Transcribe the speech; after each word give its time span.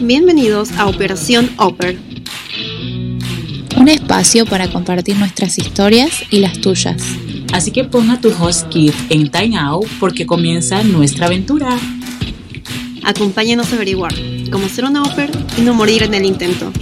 Bienvenidos 0.00 0.72
a 0.72 0.86
Operación 0.86 1.50
Oper. 1.58 1.98
Un 3.76 3.88
espacio 3.88 4.46
para 4.46 4.68
compartir 4.68 5.16
nuestras 5.16 5.58
historias 5.58 6.22
y 6.30 6.38
las 6.38 6.60
tuyas. 6.60 7.02
Así 7.52 7.70
que 7.70 7.84
ponga 7.84 8.20
tu 8.20 8.30
host 8.30 8.68
kit 8.68 8.94
en 9.10 9.30
Time 9.30 9.58
Out 9.58 9.86
porque 10.00 10.26
comienza 10.26 10.82
nuestra 10.82 11.26
aventura. 11.26 11.78
Acompáñanos 13.04 13.72
a 13.72 13.76
averiguar 13.76 14.14
cómo 14.50 14.68
ser 14.68 14.84
una 14.84 15.02
Oper 15.02 15.30
y 15.56 15.60
no 15.60 15.74
morir 15.74 16.02
en 16.02 16.14
el 16.14 16.24
intento. 16.24 16.72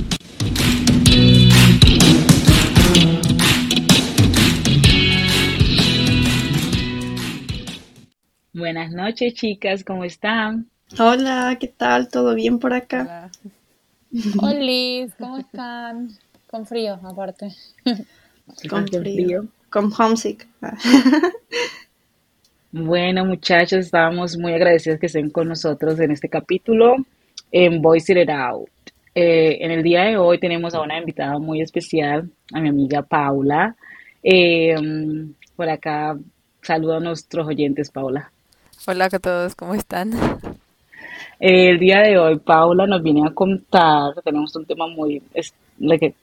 Buenas 8.67 8.91
noches, 8.91 9.35
chicas, 9.35 9.85
¿cómo 9.85 10.03
están? 10.03 10.67
Hola, 10.99 11.57
¿qué 11.61 11.69
tal? 11.69 12.09
¿Todo 12.09 12.35
bien 12.35 12.59
por 12.59 12.75
acá? 12.75 13.31
Hola, 14.43 15.09
¿cómo 15.21 15.39
están? 15.39 16.09
Con 16.49 16.67
frío, 16.67 16.95
aparte. 16.95 17.53
Con 18.69 18.89
frío. 18.89 19.47
Con 19.71 19.93
homesick. 19.97 20.49
bueno, 22.73 23.25
muchachos, 23.25 23.85
estamos 23.85 24.37
muy 24.37 24.55
agradecidos 24.55 24.99
que 24.99 25.07
estén 25.07 25.31
con 25.31 25.47
nosotros 25.47 26.01
en 26.01 26.11
este 26.11 26.29
capítulo 26.29 26.97
en 27.53 27.81
Voice 27.81 28.21
It 28.21 28.29
Out. 28.29 28.69
Eh, 29.15 29.59
en 29.61 29.71
el 29.71 29.85
día 29.85 30.07
de 30.07 30.17
hoy 30.17 30.41
tenemos 30.41 30.75
a 30.75 30.81
una 30.81 30.99
invitada 30.99 31.39
muy 31.39 31.61
especial, 31.61 32.29
a 32.53 32.61
mi 32.61 32.71
amiga 32.71 33.03
Paula. 33.03 33.77
Eh, 34.25 34.75
por 35.55 35.69
acá 35.69 36.19
saludo 36.63 36.97
a 36.97 37.01
nuestros 37.01 37.47
oyentes, 37.47 37.93
Paula. 37.93 38.33
Hola 38.85 39.07
a 39.07 39.19
todos, 39.19 39.55
¿cómo 39.55 39.75
están? 39.75 40.13
El 41.41 41.79
día 41.79 42.01
de 42.01 42.19
hoy 42.19 42.39
Paula 42.39 42.87
nos 42.87 43.03
viene 43.03 43.27
a 43.27 43.31
contar, 43.31 44.15
tenemos 44.23 44.55
un 44.55 44.65
tema 44.65 44.87
muy 44.87 45.23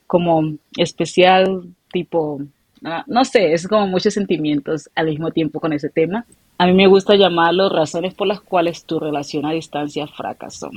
como 0.06 0.54
especial, 0.76 1.64
tipo, 1.92 2.40
ah, 2.84 3.04
no 3.06 3.24
sé, 3.24 3.52
es 3.52 3.68
como 3.68 3.86
muchos 3.86 4.14
sentimientos 4.14 4.88
al 4.94 5.06
mismo 5.06 5.30
tiempo 5.30 5.60
con 5.60 5.72
ese 5.72 5.90
tema. 5.90 6.24
A 6.56 6.66
mí 6.66 6.72
me 6.72 6.86
gusta 6.86 7.16
llamarlo 7.16 7.68
razones 7.68 8.14
por 8.14 8.28
las 8.28 8.40
cuales 8.40 8.84
tu 8.84 8.98
relación 8.98 9.44
a 9.44 9.52
distancia 9.52 10.06
fracasó. 10.06 10.70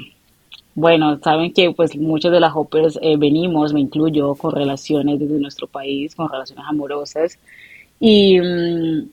Bueno, 0.76 1.20
saben 1.24 1.54
que 1.54 1.72
pues 1.72 1.96
muchos 1.96 2.32
de 2.32 2.40
las 2.40 2.54
hoppers 2.54 3.00
eh, 3.02 3.16
venimos, 3.18 3.74
me 3.74 3.80
incluyo, 3.80 4.36
con 4.36 4.54
relaciones 4.54 5.20
desde 5.20 5.40
nuestro 5.40 5.68
país, 5.68 6.16
con 6.16 6.30
relaciones 6.30 6.66
amorosas. 6.68 7.40
Y 8.00 8.40
mm, 8.40 9.10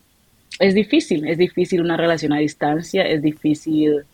es 0.58 0.74
difícil, 0.74 1.26
es 1.26 1.38
difícil 1.38 1.80
una 1.80 1.96
relación 1.96 2.32
a 2.32 2.38
distancia, 2.38 3.02
es 3.02 3.22
difícil 3.22 4.04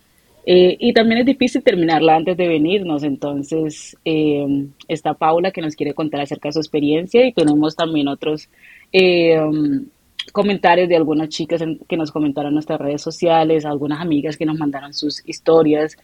eh, 0.46 0.76
y 0.80 0.92
también 0.94 1.20
es 1.20 1.26
difícil 1.26 1.62
terminarla 1.62 2.16
antes 2.16 2.36
de 2.36 2.48
venirnos. 2.48 3.02
Entonces 3.02 3.96
eh, 4.04 4.66
está 4.88 5.14
Paula 5.14 5.50
que 5.50 5.60
nos 5.60 5.76
quiere 5.76 5.94
contar 5.94 6.20
acerca 6.20 6.48
de 6.48 6.54
su 6.54 6.60
experiencia 6.60 7.26
y 7.26 7.32
tenemos 7.32 7.76
también 7.76 8.08
otros 8.08 8.48
eh, 8.92 9.38
comentarios 10.32 10.88
de 10.88 10.96
algunas 10.96 11.28
chicas 11.28 11.62
que 11.88 11.96
nos 11.96 12.10
comentaron 12.10 12.50
en 12.50 12.54
nuestras 12.54 12.80
redes 12.80 13.02
sociales, 13.02 13.64
algunas 13.64 14.00
amigas 14.00 14.36
que 14.36 14.46
nos 14.46 14.58
mandaron 14.58 14.94
sus 14.94 15.22
historias 15.28 15.96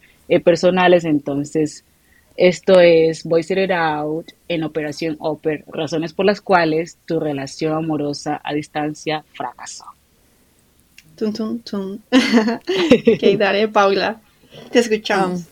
personales. 0.44 1.04
Entonces 1.04 1.84
esto 2.36 2.80
es 2.80 3.24
Voice 3.24 3.64
It 3.64 3.70
Out 3.70 4.32
en 4.48 4.64
Operación 4.64 5.16
Oper, 5.20 5.64
razones 5.68 6.12
por 6.12 6.26
las 6.26 6.42
cuales 6.42 6.98
tu 7.06 7.18
relación 7.18 7.72
amorosa 7.72 8.40
a 8.44 8.52
distancia 8.52 9.24
fracasó. 9.32 9.95
Tum, 11.16 11.32
tum, 11.32 11.58
tum. 11.60 11.98
ok, 12.12 13.22
dale, 13.38 13.68
Paula. 13.68 14.20
Te 14.70 14.80
escuchamos. 14.80 15.40
Um, 15.40 15.46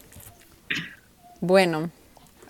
bueno, 1.40 1.90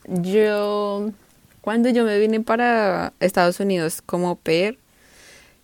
yo 0.08 1.12
cuando 1.60 1.90
yo 1.90 2.04
me 2.04 2.18
vine 2.18 2.40
para 2.40 3.12
Estados 3.20 3.60
Unidos 3.60 4.02
como 4.02 4.34
PER, 4.36 4.78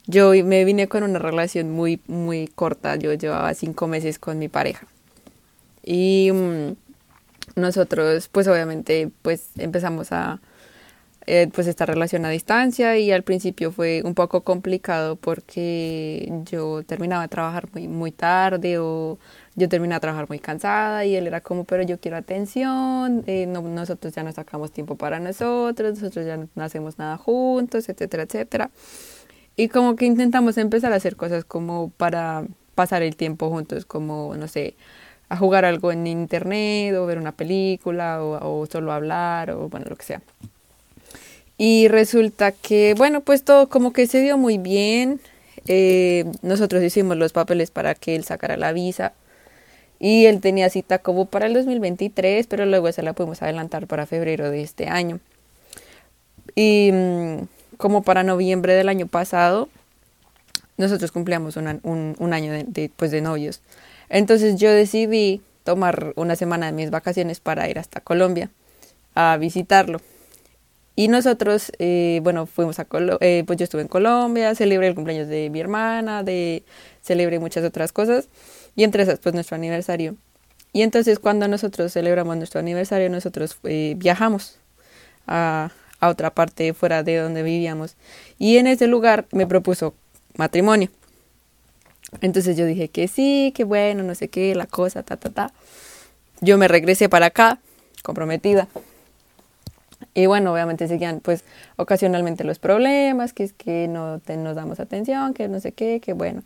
yo 0.06 0.30
me 0.44 0.64
vine 0.64 0.88
con 0.88 1.02
una 1.02 1.18
relación 1.18 1.70
muy, 1.70 2.00
muy 2.06 2.46
corta. 2.46 2.94
Yo 2.96 3.12
llevaba 3.14 3.52
cinco 3.54 3.88
meses 3.88 4.18
con 4.20 4.38
mi 4.38 4.48
pareja. 4.48 4.86
Y 5.82 6.30
um, 6.30 6.76
nosotros, 7.56 8.28
pues 8.28 8.46
obviamente, 8.46 9.10
pues 9.22 9.48
empezamos 9.58 10.12
a 10.12 10.40
eh, 11.32 11.48
pues 11.54 11.68
esta 11.68 11.86
relación 11.86 12.24
a 12.24 12.28
distancia 12.28 12.98
y 12.98 13.12
al 13.12 13.22
principio 13.22 13.70
fue 13.70 14.02
un 14.04 14.14
poco 14.16 14.40
complicado 14.42 15.14
porque 15.14 16.28
yo 16.50 16.82
terminaba 16.82 17.22
de 17.22 17.28
trabajar 17.28 17.68
muy, 17.72 17.86
muy 17.86 18.10
tarde 18.10 18.78
o 18.80 19.16
yo 19.54 19.68
terminaba 19.68 19.98
de 19.98 20.00
trabajar 20.00 20.28
muy 20.28 20.40
cansada 20.40 21.04
y 21.04 21.14
él 21.14 21.28
era 21.28 21.40
como, 21.40 21.62
pero 21.62 21.84
yo 21.84 22.00
quiero 22.00 22.16
atención, 22.16 23.22
eh, 23.28 23.46
no, 23.46 23.62
nosotros 23.62 24.12
ya 24.12 24.24
no 24.24 24.32
sacamos 24.32 24.72
tiempo 24.72 24.96
para 24.96 25.20
nosotros, 25.20 26.00
nosotros 26.00 26.26
ya 26.26 26.36
no 26.36 26.64
hacemos 26.64 26.98
nada 26.98 27.16
juntos, 27.16 27.88
etcétera, 27.88 28.24
etcétera. 28.24 28.70
Y 29.54 29.68
como 29.68 29.94
que 29.94 30.06
intentamos 30.06 30.58
empezar 30.58 30.92
a 30.92 30.96
hacer 30.96 31.14
cosas 31.14 31.44
como 31.44 31.90
para 31.90 32.44
pasar 32.74 33.02
el 33.04 33.14
tiempo 33.14 33.50
juntos, 33.50 33.84
como, 33.86 34.34
no 34.36 34.48
sé, 34.48 34.74
a 35.28 35.36
jugar 35.36 35.64
algo 35.64 35.92
en 35.92 36.08
internet 36.08 36.96
o 36.96 37.06
ver 37.06 37.18
una 37.18 37.32
película 37.32 38.20
o, 38.24 38.62
o 38.62 38.66
solo 38.66 38.92
hablar 38.92 39.52
o 39.52 39.68
bueno, 39.68 39.86
lo 39.88 39.96
que 39.96 40.04
sea. 40.04 40.22
Y 41.62 41.88
resulta 41.88 42.52
que, 42.52 42.94
bueno, 42.96 43.20
pues 43.20 43.42
todo 43.44 43.68
como 43.68 43.92
que 43.92 44.06
se 44.06 44.22
dio 44.22 44.38
muy 44.38 44.56
bien. 44.56 45.20
Eh, 45.66 46.24
nosotros 46.40 46.82
hicimos 46.82 47.18
los 47.18 47.34
papeles 47.34 47.70
para 47.70 47.94
que 47.94 48.16
él 48.16 48.24
sacara 48.24 48.56
la 48.56 48.72
visa. 48.72 49.12
Y 49.98 50.24
él 50.24 50.40
tenía 50.40 50.70
cita 50.70 51.00
como 51.00 51.26
para 51.26 51.44
el 51.44 51.52
2023, 51.52 52.46
pero 52.46 52.64
luego 52.64 52.90
se 52.92 53.02
la 53.02 53.12
pudimos 53.12 53.42
adelantar 53.42 53.86
para 53.88 54.06
febrero 54.06 54.50
de 54.50 54.62
este 54.62 54.88
año. 54.88 55.20
Y 56.54 56.92
mm, 56.94 57.40
como 57.76 58.04
para 58.04 58.22
noviembre 58.22 58.72
del 58.72 58.88
año 58.88 59.06
pasado, 59.06 59.68
nosotros 60.78 61.12
cumplíamos 61.12 61.58
un, 61.58 61.82
un, 62.18 62.32
año 62.32 62.54
de, 62.54 62.90
pues 62.96 63.10
de 63.10 63.20
novios. 63.20 63.60
Entonces 64.08 64.56
yo 64.56 64.70
decidí 64.70 65.42
tomar 65.64 66.14
una 66.16 66.36
semana 66.36 66.64
de 66.64 66.72
mis 66.72 66.90
vacaciones 66.90 67.38
para 67.38 67.68
ir 67.68 67.78
hasta 67.78 68.00
Colombia 68.00 68.48
a 69.14 69.36
visitarlo. 69.36 70.00
Y 70.96 71.08
nosotros, 71.08 71.72
eh, 71.78 72.20
bueno, 72.22 72.46
fuimos 72.46 72.78
a 72.78 72.84
Colombia, 72.84 73.18
eh, 73.20 73.44
pues 73.46 73.58
yo 73.58 73.64
estuve 73.64 73.82
en 73.82 73.88
Colombia, 73.88 74.54
celebré 74.54 74.88
el 74.88 74.94
cumpleaños 74.94 75.28
de 75.28 75.48
mi 75.48 75.60
hermana, 75.60 76.22
de 76.22 76.64
celebré 77.00 77.38
muchas 77.38 77.64
otras 77.64 77.92
cosas, 77.92 78.28
y 78.76 78.84
entre 78.84 79.04
esas, 79.04 79.18
pues 79.18 79.34
nuestro 79.34 79.54
aniversario. 79.54 80.16
Y 80.72 80.82
entonces 80.82 81.18
cuando 81.18 81.48
nosotros 81.48 81.92
celebramos 81.92 82.36
nuestro 82.36 82.60
aniversario, 82.60 83.08
nosotros 83.08 83.58
eh, 83.64 83.94
viajamos 83.96 84.58
a, 85.26 85.70
a 86.00 86.08
otra 86.08 86.30
parte 86.30 86.74
fuera 86.74 87.02
de 87.02 87.16
donde 87.16 87.42
vivíamos. 87.42 87.96
Y 88.38 88.58
en 88.58 88.66
ese 88.66 88.86
lugar 88.86 89.26
me 89.32 89.46
propuso 89.46 89.94
matrimonio. 90.36 90.90
Entonces 92.20 92.56
yo 92.56 92.66
dije 92.66 92.88
que 92.88 93.08
sí, 93.08 93.52
que 93.54 93.64
bueno, 93.64 94.02
no 94.02 94.14
sé 94.14 94.28
qué, 94.28 94.54
la 94.54 94.66
cosa, 94.66 95.02
ta, 95.02 95.16
ta, 95.16 95.30
ta. 95.30 95.52
Yo 96.40 96.58
me 96.58 96.68
regresé 96.68 97.08
para 97.08 97.26
acá, 97.26 97.58
comprometida. 98.02 98.68
Y 100.14 100.26
bueno, 100.26 100.52
obviamente 100.52 100.88
seguían 100.88 101.20
pues 101.20 101.44
ocasionalmente 101.76 102.44
los 102.44 102.58
problemas, 102.58 103.32
que 103.32 103.44
es 103.44 103.52
que 103.52 103.88
no 103.88 104.20
nos 104.26 104.56
damos 104.56 104.80
atención, 104.80 105.34
que 105.34 105.48
no 105.48 105.60
sé 105.60 105.72
qué, 105.72 106.00
que 106.00 106.12
bueno. 106.12 106.42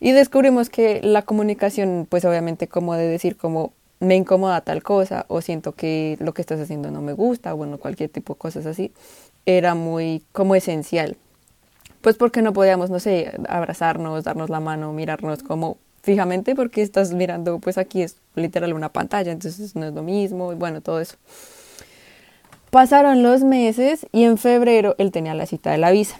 Y 0.00 0.12
descubrimos 0.12 0.70
que 0.70 1.00
la 1.02 1.22
comunicación, 1.22 2.06
pues 2.08 2.24
obviamente 2.24 2.68
como 2.68 2.94
de 2.94 3.06
decir 3.06 3.36
como 3.36 3.72
me 4.00 4.14
incomoda 4.14 4.60
tal 4.60 4.82
cosa 4.82 5.24
o 5.28 5.40
siento 5.40 5.72
que 5.72 6.16
lo 6.20 6.32
que 6.32 6.40
estás 6.40 6.60
haciendo 6.60 6.90
no 6.90 7.02
me 7.02 7.12
gusta, 7.12 7.52
o 7.54 7.56
bueno, 7.56 7.78
cualquier 7.78 8.10
tipo 8.10 8.34
de 8.34 8.38
cosas 8.38 8.66
así, 8.66 8.92
era 9.44 9.74
muy 9.74 10.22
como 10.32 10.54
esencial. 10.54 11.16
Pues 12.00 12.16
porque 12.16 12.42
no 12.42 12.52
podíamos, 12.52 12.90
no 12.90 13.00
sé, 13.00 13.32
abrazarnos, 13.48 14.22
darnos 14.22 14.50
la 14.50 14.60
mano, 14.60 14.92
mirarnos 14.92 15.42
como 15.42 15.78
fijamente 16.02 16.54
porque 16.54 16.82
estás 16.82 17.12
mirando, 17.12 17.58
pues 17.58 17.76
aquí 17.76 18.02
es 18.02 18.16
literal 18.36 18.72
una 18.72 18.88
pantalla, 18.88 19.32
entonces 19.32 19.74
no 19.74 19.86
es 19.86 19.94
lo 19.94 20.02
mismo 20.04 20.52
y 20.52 20.54
bueno, 20.54 20.80
todo 20.80 21.00
eso. 21.00 21.16
Pasaron 22.70 23.22
los 23.22 23.44
meses 23.44 24.06
y 24.12 24.24
en 24.24 24.36
febrero 24.36 24.94
él 24.98 25.10
tenía 25.10 25.34
la 25.34 25.46
cita 25.46 25.70
de 25.70 25.78
la 25.78 25.90
visa. 25.90 26.18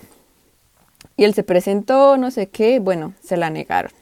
Y 1.16 1.24
él 1.24 1.34
se 1.34 1.42
presentó, 1.42 2.16
no 2.16 2.30
sé 2.30 2.48
qué, 2.48 2.78
bueno, 2.78 3.12
se 3.22 3.36
la 3.36 3.50
negaron. 3.50 3.92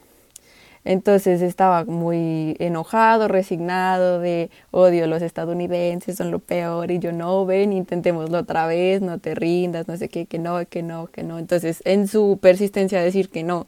Entonces 0.85 1.43
estaba 1.43 1.85
muy 1.85 2.55
enojado, 2.61 3.27
resignado 3.27 4.21
de 4.21 4.51
odio 4.71 5.09
los 5.09 5.21
estadounidenses, 5.21 6.17
son 6.17 6.31
lo 6.31 6.39
peor 6.39 6.93
y 6.93 7.01
yo 7.01 7.11
no, 7.11 7.45
ven, 7.45 7.73
intentémoslo 7.73 8.39
otra 8.39 8.69
vez, 8.69 9.03
no 9.03 9.19
te 9.19 9.35
rindas, 9.35 9.89
no 9.89 9.97
sé 9.97 10.09
qué, 10.09 10.27
que 10.27 10.39
no, 10.39 10.65
que 10.69 10.85
no, 10.85 11.09
que 11.09 11.25
no. 11.25 11.41
Entonces 11.41 11.83
en 11.85 12.07
su 12.07 12.39
persistencia 12.41 13.01
a 13.01 13.03
decir 13.03 13.31
que 13.31 13.43
no, 13.43 13.67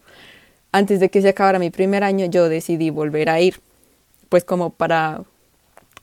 antes 0.70 1.00
de 1.00 1.08
que 1.08 1.20
se 1.20 1.30
acabara 1.30 1.58
mi 1.58 1.70
primer 1.70 2.04
año, 2.04 2.26
yo 2.26 2.48
decidí 2.48 2.90
volver 2.90 3.30
a 3.30 3.40
ir, 3.40 3.60
pues 4.28 4.44
como 4.44 4.70
para 4.70 5.22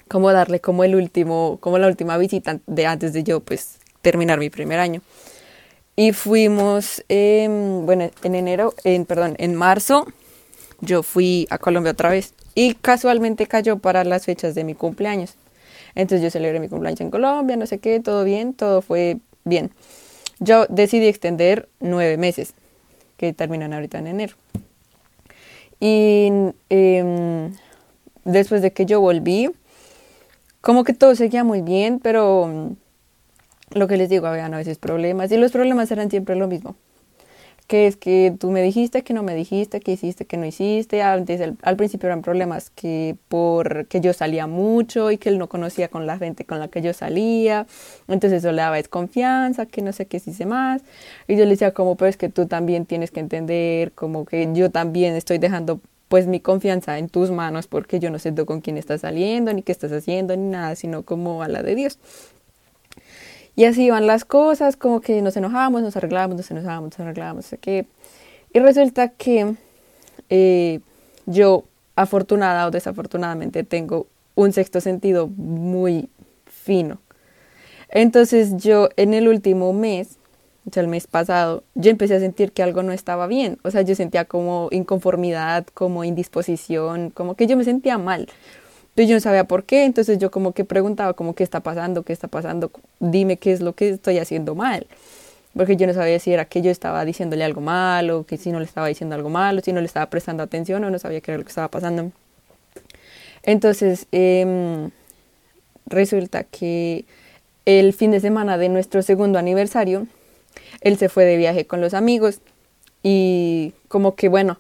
como 0.07 0.31
darle 0.31 0.60
como 0.60 0.84
el 0.84 0.96
último, 0.96 1.57
como 1.60 1.78
la 1.78 1.88
última 1.88 2.18
visita 2.18 2.60
de 2.68 2.86
antes 2.86 3.13
de 3.13 3.24
yo 3.24 3.40
pues 3.40 3.80
terminar 4.02 4.40
mi 4.40 4.50
primer 4.50 4.80
año. 4.80 5.02
Y 5.96 6.12
fuimos, 6.12 7.04
bueno, 7.07 8.12
en 8.24 8.36
enero, 8.36 8.74
en, 8.84 9.06
perdón, 9.06 9.36
en 9.38 9.56
marzo, 9.56 10.06
yo 10.81 11.04
fui 11.04 11.48
a 11.50 11.57
Colombia 11.57 11.94
otra 11.94 12.10
vez 12.10 12.34
Y 12.54 12.74
casualmente 12.75 13.48
cayó 13.48 13.80
para 13.80 14.04
las 14.04 14.25
fechas 14.25 14.56
de 14.56 14.66
mi 14.66 14.75
cumpleaños. 14.75 15.36
Entonces 15.96 16.22
yo 16.22 16.30
celebré 16.30 16.60
mi 16.60 16.68
cumpleaños 16.68 17.00
en 17.00 17.10
Colombia, 17.10 17.56
no 17.56 17.66
sé 17.66 17.80
qué, 17.80 18.02
todo 18.02 18.25
bien, 18.25 18.54
todo 18.54 18.81
fue 18.81 19.19
bien. 19.46 19.72
Yo 20.40 20.66
decidí 20.68 21.07
extender 21.07 21.69
nueve 21.80 22.18
meses, 22.18 22.54
que 23.16 23.31
terminan 23.31 23.74
ahorita 23.74 24.00
en 24.00 24.07
enero. 24.07 24.36
Y 25.80 26.30
em, 26.69 27.54
después 28.25 28.62
de 28.62 28.74
que 28.74 28.86
yo 28.86 29.00
volví, 29.00 29.50
como 30.66 30.84
que 30.84 30.96
todo 30.96 31.14
seguía 31.16 31.44
muy 31.44 31.62
bien, 31.62 32.00
pero 32.00 32.48
mm, 32.48 33.78
lo 33.78 33.88
que 33.88 33.98
les 33.98 34.10
digo, 34.10 34.26
habían 34.26 34.52
a 34.56 34.58
veces 34.58 34.80
problemas 34.80 35.32
y 35.32 35.38
los 35.38 35.52
problemas 35.52 35.92
eran 35.92 36.10
siempre 36.10 36.36
lo 36.36 36.48
mismo. 36.48 36.76
Que 37.68 37.86
es 37.86 37.98
que 37.98 38.34
tú 38.40 38.50
me 38.50 38.64
dijiste, 38.64 39.04
que 39.04 39.14
no 39.14 39.22
me 39.22 39.36
dijiste, 39.36 39.80
que 39.80 39.92
hiciste, 39.92 40.26
que 40.26 40.38
no 40.38 40.46
hiciste. 40.46 41.04
Al 41.04 41.24
principio 41.78 42.08
eran 42.08 42.24
problemas 42.24 42.72
que 42.72 43.16
porque 43.28 44.02
yo 44.02 44.14
salía 44.14 44.48
mucho 44.48 45.12
y 45.12 45.18
que 45.20 45.30
él 45.30 45.38
no 45.38 45.50
conocía 45.50 45.88
con 45.88 46.08
la 46.08 46.18
gente 46.18 46.46
con 46.46 46.58
la 46.60 46.68
que 46.68 46.82
yo 46.82 46.94
salía. 46.94 47.68
Entonces 48.08 48.40
eso 48.40 48.52
le 48.52 48.64
daba 48.64 48.78
desconfianza, 48.78 49.68
que 49.68 49.84
no 49.84 49.94
sé 49.94 50.08
qué 50.08 50.18
hice 50.18 50.46
más. 50.48 50.82
Y 51.28 51.36
yo 51.36 51.44
le 51.44 51.52
decía 51.52 51.74
como, 51.76 51.96
pues 51.96 52.18
que 52.18 52.30
tú 52.30 52.48
también 52.48 52.88
tienes 52.88 53.12
que 53.12 53.20
entender, 53.20 53.92
como 53.92 54.26
que 54.26 54.50
yo 54.54 54.72
también 54.72 55.16
estoy 55.16 55.38
dejando 55.38 55.80
pues 56.07 56.28
mi 56.28 56.40
confianza 56.40 56.98
en 56.98 57.10
tus 57.10 57.31
manos 57.31 57.68
porque 57.68 58.00
yo 58.00 58.10
no 58.10 58.19
sé 58.19 58.34
con 58.46 58.62
quién 58.62 58.78
estás 58.78 59.02
saliendo, 59.02 59.54
ni 59.54 59.63
qué 59.63 59.72
estás 59.72 59.92
haciendo, 59.92 60.36
ni 60.36 60.50
nada, 60.50 60.75
sino 60.75 61.04
como 61.04 61.42
a 61.44 61.48
la 61.48 61.63
de 61.63 61.75
Dios. 61.75 62.00
Y 63.56 63.66
así 63.66 63.86
iban 63.86 64.06
las 64.06 64.25
cosas, 64.25 64.75
como 64.75 65.00
que 65.02 65.22
nos 65.22 65.38
enojábamos, 65.38 65.81
nos 65.81 65.96
arreglábamos, 65.96 66.38
nos 66.38 66.52
enojábamos, 66.52 66.92
nos 66.92 67.00
arreglábamos, 67.00 67.54
o 67.54 67.57
que... 67.57 67.88
Y 68.54 68.60
resulta 68.60 69.10
que 69.10 69.56
eh, 70.30 70.80
yo, 71.25 71.63
afortunada 71.96 72.68
o 72.68 72.72
desafortunadamente, 72.72 73.63
tengo 73.63 74.07
un 74.36 74.52
sexto 74.54 74.81
sentido 74.81 75.28
muy 75.28 76.10
fino. 76.46 77.00
Entonces 77.90 78.57
yo 78.57 78.90
en 78.98 79.13
el 79.13 79.28
último 79.28 79.72
mes 79.74 80.18
o 80.68 80.74
sea, 80.74 80.82
el 80.82 80.90
mes 80.90 81.06
pasado, 81.06 81.64
yo 81.76 81.92
empecé 81.92 82.16
a 82.16 82.20
sentir 82.20 82.52
que 82.52 82.64
algo 82.64 82.82
no 82.82 82.92
estaba 82.92 83.28
bien. 83.28 83.60
O 83.64 83.70
sea, 83.70 83.84
yo 83.84 83.94
sentía 83.94 84.26
como 84.26 84.70
inconformidad, 84.72 85.66
como 85.74 86.04
indisposición, 86.04 87.12
como 87.12 87.36
que 87.36 87.46
yo 87.46 87.56
me 87.56 87.64
sentía 87.64 87.98
mal. 88.00 88.28
Pero 88.96 89.08
yo 89.10 89.16
no 89.16 89.20
sabía 89.20 89.44
por 89.44 89.66
qué, 89.66 89.86
entonces 89.86 90.18
yo 90.18 90.32
como 90.32 90.54
que 90.54 90.66
preguntaba 90.66 91.14
como 91.14 91.36
qué 91.36 91.44
está 91.44 91.60
pasando, 91.60 92.04
qué 92.04 92.14
está 92.14 92.28
pasando, 92.28 92.72
dime 93.00 93.38
qué 93.38 93.52
es 93.52 93.62
lo 93.62 93.74
que 93.74 93.90
estoy 93.90 94.18
haciendo 94.18 94.56
mal. 94.56 94.88
Porque 95.56 95.78
yo 95.78 95.86
no 95.86 95.94
sabía 95.94 96.20
si 96.20 96.34
era 96.34 96.46
que 96.46 96.62
yo 96.62 96.72
estaba 96.72 97.06
diciéndole 97.06 97.44
algo 97.44 97.62
malo, 97.62 98.26
que 98.26 98.38
si 98.38 98.52
no 98.52 98.60
le 98.60 98.66
estaba 98.66 98.88
diciendo 98.88 99.16
algo 99.16 99.30
malo, 99.30 99.62
si 99.62 99.72
no 99.72 99.82
le 99.82 99.86
estaba 99.86 100.10
prestando 100.10 100.44
atención 100.44 100.84
o 100.84 100.90
no 100.90 100.98
sabía 100.98 101.22
qué 101.22 101.32
era 101.32 101.38
lo 101.38 101.44
que 101.44 101.50
estaba 101.50 101.70
pasando. 101.70 102.12
Entonces, 103.44 104.08
eh, 104.12 104.90
resulta 105.86 106.44
que 106.44 107.06
el 107.66 107.94
fin 107.94 108.12
de 108.12 108.20
semana 108.20 108.58
de 108.58 108.70
nuestro 108.70 109.02
segundo 109.04 109.38
aniversario, 109.38 110.08
él 110.81 110.98
se 110.98 111.10
fue 111.10 111.25
de 111.25 111.38
viaje 111.38 111.66
con 111.66 111.81
los 111.81 111.94
amigos 111.94 112.39
y 113.04 113.74
como 113.88 114.16
que 114.16 114.30
bueno, 114.30 114.57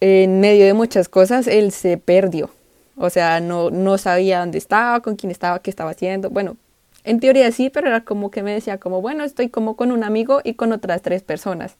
en 0.00 0.40
medio 0.40 0.64
de 0.64 0.74
muchas 0.74 1.08
cosas 1.08 1.46
él 1.46 1.72
se 1.72 1.96
perdió. 1.98 2.50
O 2.96 3.08
sea, 3.08 3.40
no, 3.40 3.70
no 3.70 3.96
sabía 3.96 4.40
dónde 4.40 4.58
estaba, 4.58 5.00
con 5.00 5.16
quién 5.16 5.30
estaba, 5.30 5.60
qué 5.60 5.70
estaba 5.70 5.90
haciendo. 5.90 6.28
Bueno, 6.28 6.56
en 7.04 7.18
teoría 7.20 7.50
sí, 7.50 7.70
pero 7.70 7.88
era 7.88 8.04
como 8.04 8.30
que 8.30 8.42
me 8.42 8.52
decía 8.52 8.78
como, 8.78 9.00
bueno, 9.00 9.24
estoy 9.24 9.48
como 9.48 9.74
con 9.74 9.90
un 9.90 10.04
amigo 10.04 10.40
y 10.44 10.54
con 10.54 10.72
otras 10.72 11.00
tres 11.00 11.22
personas. 11.22 11.76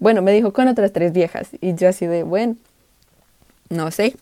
Bueno, 0.00 0.22
me 0.22 0.32
dijo 0.32 0.52
con 0.52 0.66
otras 0.66 0.92
tres 0.92 1.12
viejas. 1.12 1.50
Y 1.60 1.74
yo 1.74 1.88
así 1.88 2.06
de, 2.06 2.24
bueno, 2.24 2.56
no 3.68 3.90
sé. 3.90 4.16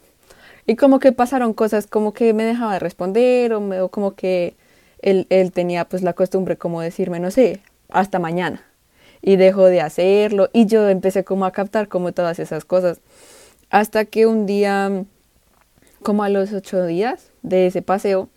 Y 0.66 0.76
como 0.76 0.98
que 0.98 1.12
pasaron 1.12 1.54
cosas 1.54 1.86
como 1.86 2.12
que 2.12 2.34
me 2.34 2.44
dejaba 2.44 2.74
de 2.74 2.80
responder 2.80 3.54
o, 3.54 3.60
me, 3.60 3.80
o 3.80 3.88
como 3.88 4.14
que 4.14 4.54
él, 5.00 5.26
él 5.30 5.52
tenía 5.52 5.86
pues 5.86 6.02
la 6.02 6.12
costumbre 6.12 6.58
como 6.58 6.82
decirme, 6.82 7.20
no 7.20 7.30
sé, 7.30 7.60
hasta 7.88 8.18
mañana. 8.18 8.62
Y 9.20 9.36
dejó 9.36 9.66
de 9.66 9.80
hacerlo 9.80 10.48
y 10.52 10.66
yo 10.66 10.88
empecé 10.88 11.24
como 11.24 11.44
a 11.44 11.50
captar 11.50 11.88
como 11.88 12.12
todas 12.12 12.38
esas 12.38 12.64
cosas. 12.64 13.00
Hasta 13.70 14.04
que 14.04 14.26
un 14.26 14.46
día, 14.46 15.04
como 16.02 16.22
a 16.22 16.28
los 16.28 16.52
ocho 16.52 16.86
días 16.86 17.30
de 17.42 17.66
ese 17.66 17.82
paseo, 17.82 18.28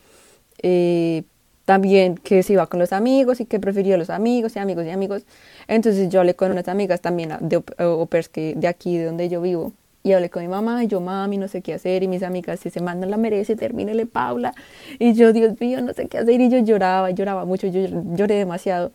eh, 0.64 1.24
también 1.66 2.16
que 2.16 2.44
se 2.44 2.54
iba 2.54 2.66
con 2.68 2.80
los 2.80 2.92
amigos 2.92 3.40
y 3.40 3.46
que 3.46 3.60
prefería 3.60 3.96
los 3.98 4.10
amigos 4.10 4.56
y 4.56 4.60
amigos 4.60 4.86
y 4.86 4.90
amigos. 4.90 5.24
Entonces 5.68 6.10
yo 6.10 6.20
hablé 6.20 6.36
con 6.36 6.52
unas 6.52 6.68
amigas 6.68 7.02
también 7.02 7.38
de 7.40 7.64
opers 7.86 8.28
que 8.28 8.56
de 8.56 8.68
aquí, 8.68 8.98
de 8.98 9.06
donde 9.06 9.30
yo 9.30 9.42
vivo. 9.42 9.74
Y 10.04 10.14
hablé 10.14 10.32
con 10.32 10.42
mi 10.42 10.48
mamá 10.48 10.84
y 10.84 10.88
yo, 10.88 11.00
mami, 11.00 11.38
no 11.38 11.48
sé 11.48 11.62
qué 11.62 11.76
hacer. 11.76 12.02
Y 12.02 12.08
mis 12.08 12.24
amigas, 12.24 12.60
si 12.60 12.72
se 12.72 12.82
mandan 12.82 13.12
la 13.12 13.18
merece, 13.18 13.56
termínele, 13.56 14.08
Paula. 14.08 14.54
Y 14.98 15.14
yo, 15.14 15.32
Dios 15.32 15.60
mío, 15.62 15.80
no 15.82 15.94
sé 15.94 16.08
qué 16.08 16.18
hacer. 16.18 16.42
Y 16.42 16.50
yo 16.50 16.58
lloraba, 16.58 17.12
lloraba 17.12 17.46
mucho, 17.46 17.68
yo 17.68 17.88
lloré 18.16 18.36
demasiado. 18.36 18.92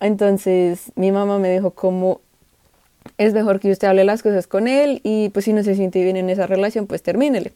Entonces 0.00 0.92
mi 0.96 1.12
mamá 1.12 1.38
me 1.38 1.52
dijo 1.52 1.72
como 1.72 2.20
es 3.18 3.34
mejor 3.34 3.60
que 3.60 3.70
usted 3.70 3.88
hable 3.88 4.04
las 4.04 4.22
cosas 4.22 4.46
con 4.46 4.66
él 4.66 5.00
y 5.04 5.28
pues 5.30 5.44
si 5.44 5.52
no 5.52 5.62
se 5.62 5.74
siente 5.74 6.02
bien 6.02 6.16
en 6.16 6.30
esa 6.30 6.46
relación, 6.46 6.86
pues 6.86 7.02
termínele. 7.02 7.52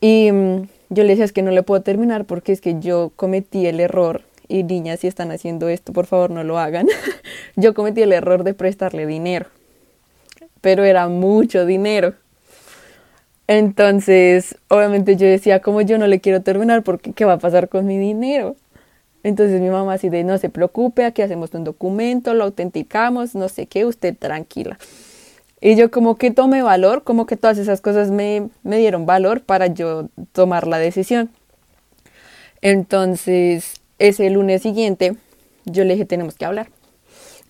Y 0.00 0.30
mm, 0.32 0.68
yo 0.90 1.02
le 1.02 1.10
decía 1.10 1.24
es 1.24 1.32
que 1.32 1.42
no 1.42 1.50
le 1.50 1.62
puedo 1.62 1.82
terminar 1.82 2.24
porque 2.24 2.52
es 2.52 2.60
que 2.60 2.78
yo 2.80 3.12
cometí 3.16 3.66
el 3.66 3.80
error 3.80 4.22
y 4.48 4.62
niñas 4.62 5.00
si 5.00 5.08
están 5.08 5.32
haciendo 5.32 5.68
esto, 5.68 5.92
por 5.92 6.06
favor 6.06 6.30
no 6.30 6.44
lo 6.44 6.58
hagan. 6.58 6.86
yo 7.56 7.74
cometí 7.74 8.02
el 8.02 8.12
error 8.12 8.44
de 8.44 8.54
prestarle 8.54 9.06
dinero, 9.06 9.46
pero 10.60 10.84
era 10.84 11.08
mucho 11.08 11.66
dinero. 11.66 12.14
Entonces, 13.48 14.56
obviamente 14.68 15.16
yo 15.16 15.26
decía, 15.26 15.60
como 15.60 15.80
yo 15.80 15.98
no 15.98 16.08
le 16.08 16.20
quiero 16.20 16.42
terminar, 16.42 16.82
porque 16.82 17.12
¿qué 17.12 17.24
va 17.24 17.34
a 17.34 17.38
pasar 17.38 17.68
con 17.68 17.86
mi 17.86 17.96
dinero? 17.96 18.56
Entonces 19.26 19.60
mi 19.60 19.70
mamá 19.70 19.94
así 19.94 20.08
de, 20.08 20.22
no 20.22 20.38
se 20.38 20.50
preocupe, 20.50 21.04
aquí 21.04 21.20
hacemos 21.20 21.52
un 21.52 21.64
documento, 21.64 22.32
lo 22.32 22.44
autenticamos, 22.44 23.34
no 23.34 23.48
sé 23.48 23.66
qué, 23.66 23.84
usted 23.84 24.16
tranquila. 24.16 24.78
Y 25.60 25.74
yo 25.74 25.90
como 25.90 26.14
que 26.14 26.30
tomé 26.30 26.62
valor, 26.62 27.02
como 27.02 27.26
que 27.26 27.36
todas 27.36 27.58
esas 27.58 27.80
cosas 27.80 28.12
me, 28.12 28.50
me 28.62 28.78
dieron 28.78 29.04
valor 29.04 29.42
para 29.42 29.66
yo 29.66 30.10
tomar 30.30 30.68
la 30.68 30.78
decisión. 30.78 31.28
Entonces, 32.62 33.80
ese 33.98 34.30
lunes 34.30 34.62
siguiente, 34.62 35.16
yo 35.64 35.82
le 35.82 35.94
dije, 35.94 36.04
tenemos 36.04 36.36
que 36.36 36.44
hablar. 36.44 36.68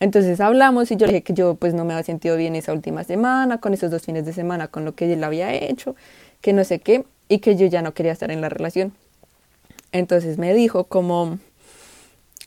Entonces 0.00 0.40
hablamos 0.40 0.90
y 0.90 0.96
yo 0.96 1.04
le 1.04 1.12
dije 1.12 1.24
que 1.24 1.34
yo 1.34 1.56
pues 1.56 1.74
no 1.74 1.84
me 1.84 1.92
había 1.92 2.04
sentido 2.04 2.38
bien 2.38 2.56
esa 2.56 2.72
última 2.72 3.04
semana, 3.04 3.60
con 3.60 3.74
esos 3.74 3.90
dos 3.90 4.00
fines 4.00 4.24
de 4.24 4.32
semana, 4.32 4.68
con 4.68 4.86
lo 4.86 4.94
que 4.94 5.12
él 5.12 5.22
había 5.22 5.52
hecho, 5.52 5.94
que 6.40 6.54
no 6.54 6.64
sé 6.64 6.78
qué, 6.78 7.04
y 7.28 7.40
que 7.40 7.54
yo 7.54 7.66
ya 7.66 7.82
no 7.82 7.92
quería 7.92 8.12
estar 8.12 8.30
en 8.30 8.40
la 8.40 8.48
relación. 8.48 8.94
Entonces 9.92 10.38
me 10.38 10.54
dijo 10.54 10.84
como, 10.84 11.38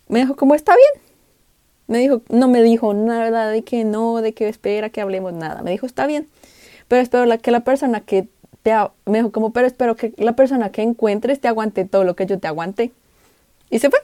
me 0.10 0.20
dijo, 0.20 0.36
¿cómo 0.36 0.56
está 0.56 0.76
bien? 0.76 1.06
Me 1.88 2.00
dijo, 2.00 2.22
no 2.30 2.48
me 2.48 2.62
dijo 2.62 2.94
nada 2.94 3.48
de 3.48 3.64
que 3.64 3.86
no, 3.86 4.22
de 4.22 4.34
que 4.34 4.50
espera 4.50 4.90
que 4.90 5.02
hablemos 5.02 5.34
nada. 5.34 5.62
Me 5.62 5.72
dijo, 5.72 5.86
está 5.86 6.06
bien. 6.06 6.28
Pero 6.88 7.02
espero 7.02 7.26
la, 7.26 7.38
que 7.38 7.52
la 7.52 7.62
persona 7.62 8.02
que 8.02 8.28
te... 8.64 8.74
Me 9.06 9.20
dijo, 9.20 9.32
como, 9.32 9.54
pero 9.54 9.66
espero 9.66 9.96
que 9.96 10.14
la 10.18 10.34
persona 10.34 10.72
que 10.72 10.82
encuentres 10.82 11.40
te 11.40 11.48
aguante 11.48 11.86
todo 11.86 12.04
lo 12.04 12.16
que 12.16 12.26
yo 12.26 12.38
te 12.40 12.48
aguante. 12.48 12.92
Y 13.70 13.80
se 13.80 13.90
fue. 13.90 14.00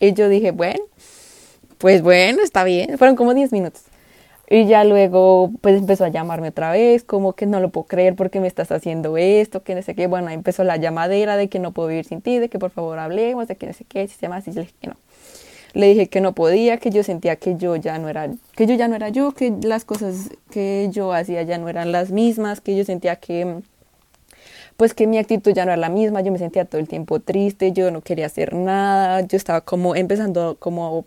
Y 0.00 0.12
yo 0.12 0.28
dije, 0.28 0.50
bueno, 0.50 0.84
pues 1.78 2.02
bueno, 2.02 2.42
está 2.42 2.64
bien. 2.64 2.96
Fueron 2.98 3.16
como 3.16 3.34
10 3.34 3.52
minutos. 3.52 3.82
Y 4.48 4.66
ya 4.66 4.84
luego, 4.84 5.50
pues 5.62 5.78
empezó 5.78 6.04
a 6.04 6.08
llamarme 6.08 6.48
otra 6.48 6.70
vez, 6.70 7.02
como 7.02 7.32
que 7.32 7.46
no 7.46 7.60
lo 7.60 7.70
puedo 7.70 7.86
creer 7.86 8.14
porque 8.14 8.40
me 8.40 8.46
estás 8.46 8.70
haciendo 8.72 9.16
esto, 9.16 9.62
que 9.62 9.74
no 9.74 9.82
sé 9.82 9.94
qué. 9.94 10.06
Bueno, 10.06 10.28
empezó 10.30 10.64
la 10.64 10.76
llamadera 10.76 11.36
de 11.36 11.48
que 11.48 11.58
no 11.58 11.72
puedo 11.72 11.88
vivir 11.88 12.04
sin 12.04 12.20
ti, 12.20 12.38
de 12.38 12.50
que 12.50 12.58
por 12.58 12.70
favor 12.70 12.98
hablemos, 12.98 13.48
de 13.48 13.56
que 13.56 13.66
no 13.66 13.72
sé 13.72 13.84
qué, 13.84 14.06
si 14.06 14.14
se 14.14 14.22
llama, 14.22 14.42
y 14.44 14.52
le 14.52 14.60
dije 14.62 14.74
que 14.80 14.88
no. 14.88 14.96
Le 15.74 15.88
dije 15.88 16.08
que 16.08 16.20
no 16.20 16.34
podía, 16.34 16.78
que 16.78 16.90
yo 16.90 17.02
sentía 17.02 17.36
que 17.36 17.56
yo 17.56 17.76
ya 17.76 17.98
no 17.98 18.08
era, 18.08 18.30
que 18.56 18.66
yo 18.66 18.74
ya 18.74 18.88
no 18.88 18.94
era 18.96 19.08
yo, 19.10 19.32
que 19.32 19.52
las 19.62 19.84
cosas 19.84 20.30
que 20.50 20.88
yo 20.90 21.12
hacía 21.12 21.42
ya 21.42 21.58
no 21.58 21.68
eran 21.68 21.92
las 21.92 22.10
mismas, 22.10 22.60
que 22.60 22.76
yo 22.76 22.84
sentía 22.84 23.16
que 23.16 23.62
pues 24.76 24.94
que 24.94 25.06
mi 25.06 25.18
actitud 25.18 25.52
ya 25.52 25.64
no 25.64 25.72
era 25.72 25.76
la 25.76 25.88
misma, 25.88 26.20
yo 26.20 26.32
me 26.32 26.38
sentía 26.38 26.64
todo 26.64 26.80
el 26.80 26.88
tiempo 26.88 27.20
triste, 27.20 27.72
yo 27.72 27.90
no 27.90 28.00
quería 28.00 28.26
hacer 28.26 28.54
nada, 28.54 29.20
yo 29.20 29.36
estaba 29.36 29.60
como 29.60 29.94
empezando 29.94 30.56
como 30.58 31.04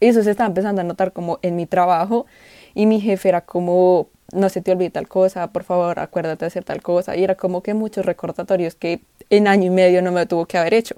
eso 0.00 0.22
se 0.22 0.30
estaba 0.30 0.48
empezando 0.48 0.80
a 0.80 0.84
notar 0.84 1.12
como 1.12 1.38
en 1.42 1.56
mi 1.56 1.66
trabajo 1.66 2.26
y 2.74 2.86
mi 2.86 3.00
jefe 3.00 3.28
era 3.28 3.40
como 3.42 4.08
no 4.32 4.48
se 4.48 4.60
te 4.60 4.72
olvide 4.72 4.90
tal 4.90 5.08
cosa, 5.08 5.48
por 5.48 5.64
favor, 5.64 6.00
acuérdate 6.00 6.44
de 6.44 6.46
hacer 6.48 6.64
tal 6.64 6.82
cosa 6.82 7.16
y 7.16 7.24
era 7.24 7.36
como 7.36 7.62
que 7.62 7.74
muchos 7.74 8.04
recordatorios 8.04 8.74
que 8.74 9.00
en 9.30 9.46
año 9.48 9.66
y 9.66 9.70
medio 9.70 10.02
no 10.02 10.12
me 10.12 10.26
tuvo 10.26 10.46
que 10.46 10.58
haber 10.58 10.74
hecho 10.74 10.96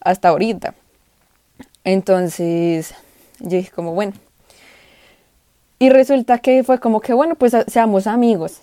hasta 0.00 0.28
ahorita. 0.28 0.74
Entonces, 1.88 2.94
yo 3.40 3.56
dije 3.56 3.70
como, 3.70 3.94
bueno. 3.94 4.12
Y 5.78 5.88
resulta 5.88 6.36
que 6.38 6.62
fue 6.62 6.80
como 6.80 7.00
que, 7.00 7.14
bueno, 7.14 7.34
pues 7.34 7.56
seamos 7.66 8.06
amigos, 8.06 8.60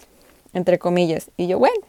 entre 0.53 0.77
comillas. 0.77 1.31
Y 1.35 1.47
yo, 1.47 1.57
bueno, 1.57 1.79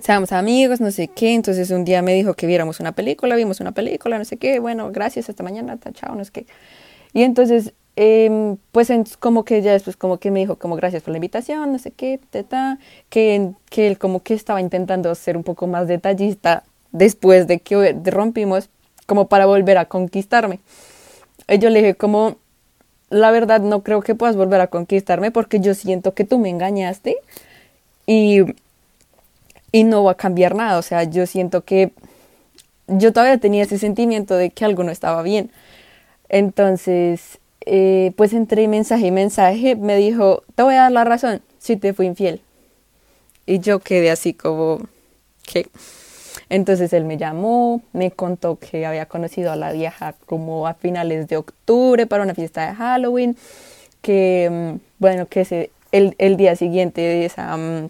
seamos 0.00 0.32
amigos, 0.32 0.80
no 0.80 0.90
sé 0.90 1.06
qué. 1.06 1.34
Entonces 1.34 1.70
un 1.70 1.84
día 1.84 2.02
me 2.02 2.12
dijo 2.14 2.34
que 2.34 2.48
viéramos 2.48 2.80
una 2.80 2.90
película, 2.90 3.36
vimos 3.36 3.60
una 3.60 3.70
película, 3.70 4.18
no 4.18 4.24
sé 4.24 4.36
qué. 4.36 4.58
Bueno, 4.58 4.90
gracias, 4.90 5.28
hasta 5.28 5.44
mañana, 5.44 5.78
chao, 5.92 6.16
no 6.16 6.24
sé 6.24 6.32
qué. 6.32 6.46
Y 7.12 7.22
entonces 7.22 7.72
em, 7.94 8.56
pues 8.72 8.90
como 9.20 9.44
que 9.44 9.62
ya 9.62 9.70
después 9.72 9.96
como 9.96 10.18
que 10.18 10.32
me 10.32 10.40
dijo 10.40 10.56
como 10.56 10.74
gracias 10.74 11.04
por 11.04 11.12
la 11.12 11.18
invitación, 11.18 11.70
no 11.70 11.78
sé 11.78 11.92
qué, 11.92 12.18
que, 13.10 13.52
que 13.70 13.86
él 13.86 13.98
como 13.98 14.24
que 14.24 14.34
estaba 14.34 14.60
intentando 14.60 15.14
ser 15.14 15.36
un 15.36 15.44
poco 15.44 15.68
más 15.68 15.86
detallista 15.86 16.64
después 16.90 17.46
de 17.46 17.60
que 17.60 17.94
rompimos, 18.06 18.70
como 19.12 19.28
para 19.28 19.44
volver 19.44 19.76
a 19.76 19.84
conquistarme. 19.84 20.58
Y 21.46 21.58
yo 21.58 21.68
le 21.68 21.80
dije 21.80 21.94
como, 21.96 22.36
la 23.10 23.30
verdad 23.30 23.60
no 23.60 23.82
creo 23.82 24.00
que 24.00 24.14
puedas 24.14 24.36
volver 24.36 24.62
a 24.62 24.68
conquistarme 24.68 25.30
porque 25.30 25.60
yo 25.60 25.74
siento 25.74 26.14
que 26.14 26.24
tú 26.24 26.38
me 26.38 26.48
engañaste 26.48 27.16
y, 28.06 28.38
y 29.70 29.84
no 29.84 30.02
va 30.02 30.12
a 30.12 30.16
cambiar 30.16 30.54
nada. 30.54 30.78
O 30.78 30.82
sea, 30.82 31.04
yo 31.04 31.26
siento 31.26 31.62
que 31.62 31.92
yo 32.86 33.12
todavía 33.12 33.36
tenía 33.36 33.64
ese 33.64 33.76
sentimiento 33.76 34.34
de 34.34 34.48
que 34.48 34.64
algo 34.64 34.82
no 34.82 34.90
estaba 34.90 35.20
bien. 35.22 35.50
Entonces, 36.30 37.38
eh, 37.66 38.12
pues 38.16 38.32
entre 38.32 38.66
mensaje 38.66 39.08
y 39.08 39.10
mensaje 39.10 39.76
me 39.76 39.94
dijo, 39.94 40.42
te 40.54 40.62
voy 40.62 40.76
a 40.76 40.84
dar 40.84 40.92
la 40.92 41.04
razón 41.04 41.42
si 41.58 41.76
te 41.76 41.92
fui 41.92 42.06
infiel. 42.06 42.40
Y 43.44 43.58
yo 43.58 43.78
quedé 43.80 44.10
así 44.10 44.32
como, 44.32 44.80
¿qué? 45.44 45.66
Entonces 46.52 46.92
él 46.92 47.06
me 47.06 47.16
llamó, 47.16 47.80
me 47.94 48.10
contó 48.10 48.58
que 48.58 48.84
había 48.84 49.06
conocido 49.06 49.52
a 49.52 49.56
la 49.56 49.72
vieja 49.72 50.16
como 50.26 50.66
a 50.66 50.74
finales 50.74 51.26
de 51.26 51.38
octubre 51.38 52.06
para 52.06 52.24
una 52.24 52.34
fiesta 52.34 52.66
de 52.66 52.74
Halloween, 52.74 53.38
que 54.02 54.50
mm, 54.52 54.80
bueno, 54.98 55.26
que 55.28 55.70
el, 55.92 56.14
el 56.18 56.36
día 56.36 56.54
siguiente 56.54 57.00
de 57.00 57.24
esa, 57.24 57.56
mm, 57.56 57.88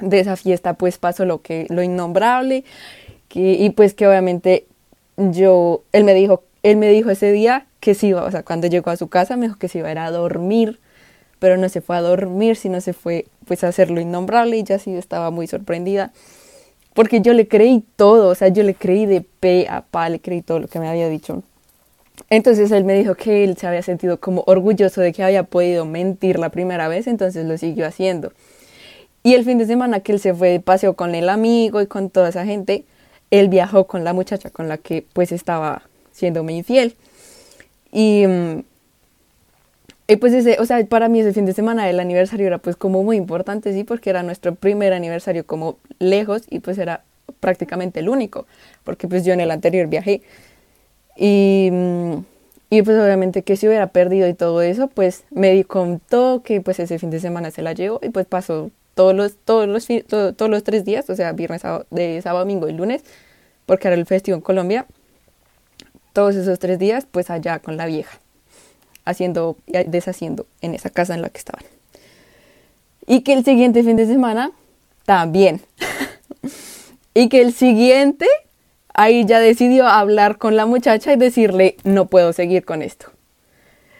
de 0.00 0.20
esa 0.20 0.36
fiesta 0.36 0.74
pues 0.74 0.98
pasó 0.98 1.24
lo 1.24 1.40
que 1.40 1.66
lo 1.70 1.82
innombrable 1.82 2.64
y 3.32 3.70
pues 3.70 3.94
que 3.94 4.06
obviamente 4.06 4.66
yo 5.16 5.82
él 5.92 6.04
me 6.04 6.12
dijo 6.12 6.44
él 6.62 6.76
me 6.76 6.90
dijo 6.90 7.08
ese 7.08 7.32
día 7.32 7.66
que 7.80 7.94
se 7.94 8.08
iba, 8.08 8.22
o 8.22 8.30
sea, 8.30 8.42
cuando 8.42 8.66
llegó 8.66 8.90
a 8.90 8.96
su 8.96 9.08
casa 9.08 9.38
me 9.38 9.46
dijo 9.46 9.58
que 9.58 9.68
se 9.68 9.78
iba 9.78 9.88
a 9.88 9.92
ir 9.92 9.98
a 9.98 10.10
dormir, 10.10 10.78
pero 11.38 11.56
no 11.56 11.70
se 11.70 11.80
fue 11.80 11.96
a 11.96 12.02
dormir, 12.02 12.56
sino 12.56 12.82
se 12.82 12.92
fue 12.92 13.24
pues 13.46 13.64
a 13.64 13.68
hacer 13.68 13.90
lo 13.90 14.02
innombrable 14.02 14.58
y 14.58 14.62
ya 14.62 14.78
sí 14.78 14.94
estaba 14.94 15.30
muy 15.30 15.46
sorprendida 15.46 16.12
porque 16.94 17.20
yo 17.20 17.34
le 17.34 17.46
creí 17.46 17.84
todo, 17.96 18.28
o 18.28 18.34
sea, 18.34 18.48
yo 18.48 18.62
le 18.62 18.74
creí 18.74 19.04
de 19.04 19.20
pe 19.20 19.66
a 19.68 19.82
pa, 19.82 20.08
le 20.08 20.20
creí 20.20 20.42
todo 20.42 20.60
lo 20.60 20.68
que 20.68 20.78
me 20.78 20.88
había 20.88 21.08
dicho. 21.08 21.42
Entonces 22.30 22.70
él 22.70 22.84
me 22.84 22.94
dijo 22.94 23.16
que 23.16 23.44
él 23.44 23.56
se 23.56 23.66
había 23.66 23.82
sentido 23.82 24.20
como 24.20 24.44
orgulloso 24.46 25.00
de 25.00 25.12
que 25.12 25.22
había 25.22 25.42
podido 25.42 25.84
mentir 25.84 26.38
la 26.38 26.48
primera 26.48 26.88
vez, 26.88 27.06
entonces 27.06 27.44
lo 27.44 27.58
siguió 27.58 27.86
haciendo. 27.86 28.32
Y 29.24 29.34
el 29.34 29.44
fin 29.44 29.58
de 29.58 29.66
semana 29.66 30.00
que 30.00 30.12
él 30.12 30.20
se 30.20 30.34
fue 30.34 30.50
de 30.50 30.60
paseo 30.60 30.94
con 30.94 31.14
el 31.14 31.28
amigo 31.28 31.80
y 31.80 31.86
con 31.86 32.10
toda 32.10 32.28
esa 32.28 32.44
gente, 32.44 32.84
él 33.30 33.48
viajó 33.48 33.86
con 33.86 34.04
la 34.04 34.12
muchacha 34.12 34.50
con 34.50 34.68
la 34.68 34.78
que 34.78 35.04
pues 35.12 35.32
estaba 35.32 35.82
siéndome 36.12 36.52
infiel. 36.52 36.94
Y, 37.90 38.26
mm, 38.26 38.62
y 40.06 40.16
pues 40.16 40.32
ese, 40.34 40.58
o 40.60 40.66
sea, 40.66 40.84
para 40.86 41.08
mí 41.08 41.20
ese 41.20 41.32
fin 41.32 41.46
de 41.46 41.52
semana 41.54 41.86
del 41.86 42.00
aniversario 42.00 42.46
era 42.46 42.58
pues 42.58 42.76
como 42.76 43.02
muy 43.02 43.16
importante, 43.16 43.72
sí, 43.72 43.84
porque 43.84 44.10
era 44.10 44.22
nuestro 44.22 44.54
primer 44.54 44.92
aniversario 44.92 45.46
como 45.46 45.78
lejos 45.98 46.42
y 46.50 46.60
pues 46.60 46.78
era 46.78 47.02
prácticamente 47.40 48.00
el 48.00 48.08
único, 48.08 48.46
porque 48.84 49.08
pues 49.08 49.24
yo 49.24 49.32
en 49.32 49.40
el 49.40 49.50
anterior 49.50 49.86
viajé. 49.88 50.22
Y, 51.16 51.70
mm, 51.72 52.14
y 52.70 52.82
pues 52.82 52.98
obviamente 52.98 53.42
que 53.42 53.56
si 53.56 53.68
hubiera 53.68 53.86
perdido 53.88 54.28
y 54.28 54.34
todo 54.34 54.60
eso, 54.62 54.88
pues 54.88 55.24
me 55.30 55.62
contó 55.64 56.42
que 56.44 56.60
pues 56.60 56.80
ese 56.80 56.98
fin 56.98 57.10
de 57.10 57.20
semana 57.20 57.50
se 57.50 57.62
la 57.62 57.72
llevó 57.72 58.00
y 58.02 58.10
pues 58.10 58.26
pasó 58.26 58.70
todos 58.94 59.14
los, 59.14 59.36
todos 59.36 59.68
los, 59.68 59.86
todos 60.08 60.50
los 60.50 60.64
tres 60.64 60.84
días, 60.84 61.08
o 61.10 61.16
sea, 61.16 61.32
viernes, 61.32 61.62
sábado, 61.62 61.86
de 61.90 62.20
sábado, 62.22 62.44
domingo 62.44 62.68
y 62.68 62.72
lunes, 62.72 63.02
porque 63.66 63.88
era 63.88 63.96
el 63.96 64.06
festivo 64.06 64.36
en 64.36 64.40
Colombia, 64.40 64.86
todos 66.12 66.36
esos 66.36 66.58
tres 66.58 66.78
días 66.78 67.06
pues 67.10 67.30
allá 67.30 67.58
con 67.58 67.76
la 67.76 67.86
vieja, 67.86 68.18
haciendo 69.04 69.56
y 69.66 69.72
deshaciendo 69.84 70.46
en 70.60 70.74
esa 70.74 70.90
casa 70.90 71.14
en 71.14 71.22
la 71.22 71.28
que 71.28 71.38
estaban. 71.38 71.64
Y 73.06 73.20
que 73.20 73.34
el 73.34 73.44
siguiente 73.44 73.82
fin 73.82 73.96
de 73.96 74.06
semana 74.06 74.52
también. 75.04 75.60
y 77.14 77.28
que 77.28 77.42
el 77.42 77.52
siguiente 77.52 78.26
ahí 78.94 79.24
ya 79.26 79.40
decidió 79.40 79.86
hablar 79.86 80.38
con 80.38 80.56
la 80.56 80.66
muchacha 80.66 81.12
y 81.12 81.16
decirle, 81.16 81.76
no 81.84 82.06
puedo 82.06 82.32
seguir 82.32 82.64
con 82.64 82.80
esto. 82.80 83.08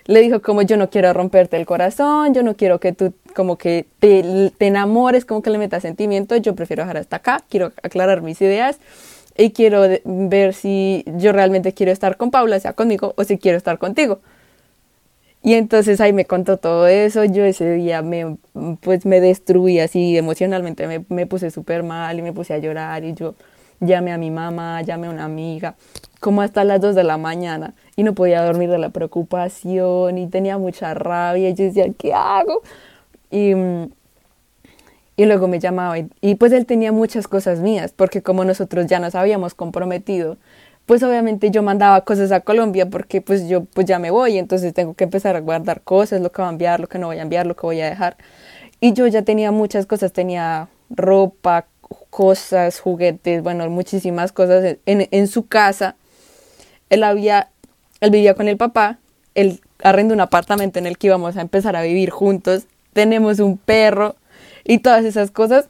Le 0.06 0.20
dijo 0.20 0.42
como 0.42 0.62
yo 0.62 0.76
no 0.76 0.90
quiero 0.90 1.12
romperte 1.12 1.56
el 1.56 1.66
corazón, 1.66 2.34
yo 2.34 2.42
no 2.42 2.56
quiero 2.56 2.78
que 2.78 2.92
tú 2.92 3.14
como 3.34 3.56
que 3.56 3.86
te, 3.98 4.52
enamores, 4.60 5.24
como 5.24 5.42
que 5.42 5.50
le 5.50 5.58
metas 5.58 5.82
sentimientos, 5.82 6.42
yo 6.42 6.54
prefiero 6.54 6.82
dejar 6.82 6.98
hasta 6.98 7.16
acá, 7.16 7.42
quiero 7.48 7.72
aclarar 7.82 8.20
mis 8.20 8.40
ideas 8.42 8.78
y 9.36 9.50
quiero 9.50 9.82
ver 10.04 10.54
si 10.54 11.04
yo 11.16 11.32
realmente 11.32 11.72
quiero 11.72 11.90
estar 11.90 12.16
con 12.16 12.30
Paula, 12.30 12.60
sea 12.60 12.74
conmigo, 12.74 13.14
o 13.16 13.24
si 13.24 13.38
quiero 13.38 13.56
estar 13.56 13.78
contigo. 13.78 14.20
Y 15.44 15.54
entonces 15.54 16.00
ahí 16.00 16.14
me 16.14 16.24
contó 16.24 16.56
todo 16.56 16.86
eso, 16.86 17.22
yo 17.24 17.44
ese 17.44 17.70
día 17.74 18.00
me, 18.00 18.38
pues 18.80 19.04
me 19.04 19.20
destruí 19.20 19.78
así 19.78 20.16
emocionalmente, 20.16 20.86
me, 20.86 21.04
me 21.10 21.26
puse 21.26 21.50
súper 21.50 21.82
mal 21.82 22.18
y 22.18 22.22
me 22.22 22.32
puse 22.32 22.54
a 22.54 22.58
llorar. 22.58 23.04
Y 23.04 23.12
yo 23.12 23.34
llamé 23.78 24.12
a 24.12 24.16
mi 24.16 24.30
mamá, 24.30 24.80
llamé 24.80 25.06
a 25.06 25.10
una 25.10 25.26
amiga, 25.26 25.74
como 26.18 26.40
hasta 26.40 26.64
las 26.64 26.80
2 26.80 26.94
de 26.94 27.04
la 27.04 27.18
mañana. 27.18 27.74
Y 27.94 28.04
no 28.04 28.14
podía 28.14 28.42
dormir 28.42 28.70
de 28.70 28.78
la 28.78 28.88
preocupación 28.88 30.16
y 30.16 30.28
tenía 30.28 30.56
mucha 30.56 30.94
rabia. 30.94 31.50
Y 31.50 31.54
yo 31.54 31.64
decía, 31.66 31.86
¿qué 31.98 32.14
hago? 32.14 32.62
Y, 33.30 33.52
y 35.16 35.26
luego 35.26 35.46
me 35.46 35.58
llamaba 35.60 35.96
y 35.98 36.34
pues 36.36 36.52
él 36.52 36.64
tenía 36.64 36.90
muchas 36.90 37.28
cosas 37.28 37.60
mías, 37.60 37.92
porque 37.94 38.22
como 38.22 38.46
nosotros 38.46 38.86
ya 38.86 38.98
nos 38.98 39.14
habíamos 39.14 39.52
comprometido, 39.52 40.38
pues 40.86 41.02
obviamente 41.02 41.50
yo 41.50 41.62
mandaba 41.62 42.02
cosas 42.02 42.30
a 42.32 42.40
Colombia 42.40 42.86
porque 42.90 43.20
pues 43.20 43.48
yo 43.48 43.64
pues 43.64 43.86
ya 43.86 43.98
me 43.98 44.10
voy, 44.10 44.38
entonces 44.38 44.74
tengo 44.74 44.94
que 44.94 45.04
empezar 45.04 45.36
a 45.36 45.40
guardar 45.40 45.80
cosas, 45.82 46.20
lo 46.20 46.30
que 46.30 46.42
voy 46.42 46.48
a 46.48 46.52
enviar, 46.52 46.80
lo 46.80 46.88
que 46.88 46.98
no 46.98 47.06
voy 47.06 47.18
a 47.18 47.22
enviar, 47.22 47.46
lo 47.46 47.56
que 47.56 47.62
voy 47.62 47.80
a 47.80 47.88
dejar. 47.88 48.16
Y 48.80 48.92
yo 48.92 49.06
ya 49.06 49.22
tenía 49.22 49.50
muchas 49.50 49.86
cosas, 49.86 50.12
tenía 50.12 50.68
ropa, 50.90 51.66
cosas, 52.10 52.80
juguetes, 52.80 53.42
bueno, 53.42 53.68
muchísimas 53.70 54.32
cosas 54.32 54.76
en, 54.84 55.08
en 55.10 55.26
su 55.26 55.46
casa. 55.46 55.96
Él 56.90 57.02
había, 57.02 57.48
él 58.00 58.10
vivía 58.10 58.34
con 58.34 58.48
el 58.48 58.58
papá, 58.58 58.98
él 59.34 59.60
arrendó 59.82 60.14
un 60.14 60.20
apartamento 60.20 60.78
en 60.78 60.86
el 60.86 60.98
que 60.98 61.06
íbamos 61.06 61.36
a 61.36 61.40
empezar 61.40 61.76
a 61.76 61.82
vivir 61.82 62.10
juntos, 62.10 62.66
tenemos 62.92 63.38
un 63.38 63.56
perro 63.56 64.16
y 64.64 64.78
todas 64.78 65.04
esas 65.04 65.30
cosas. 65.30 65.68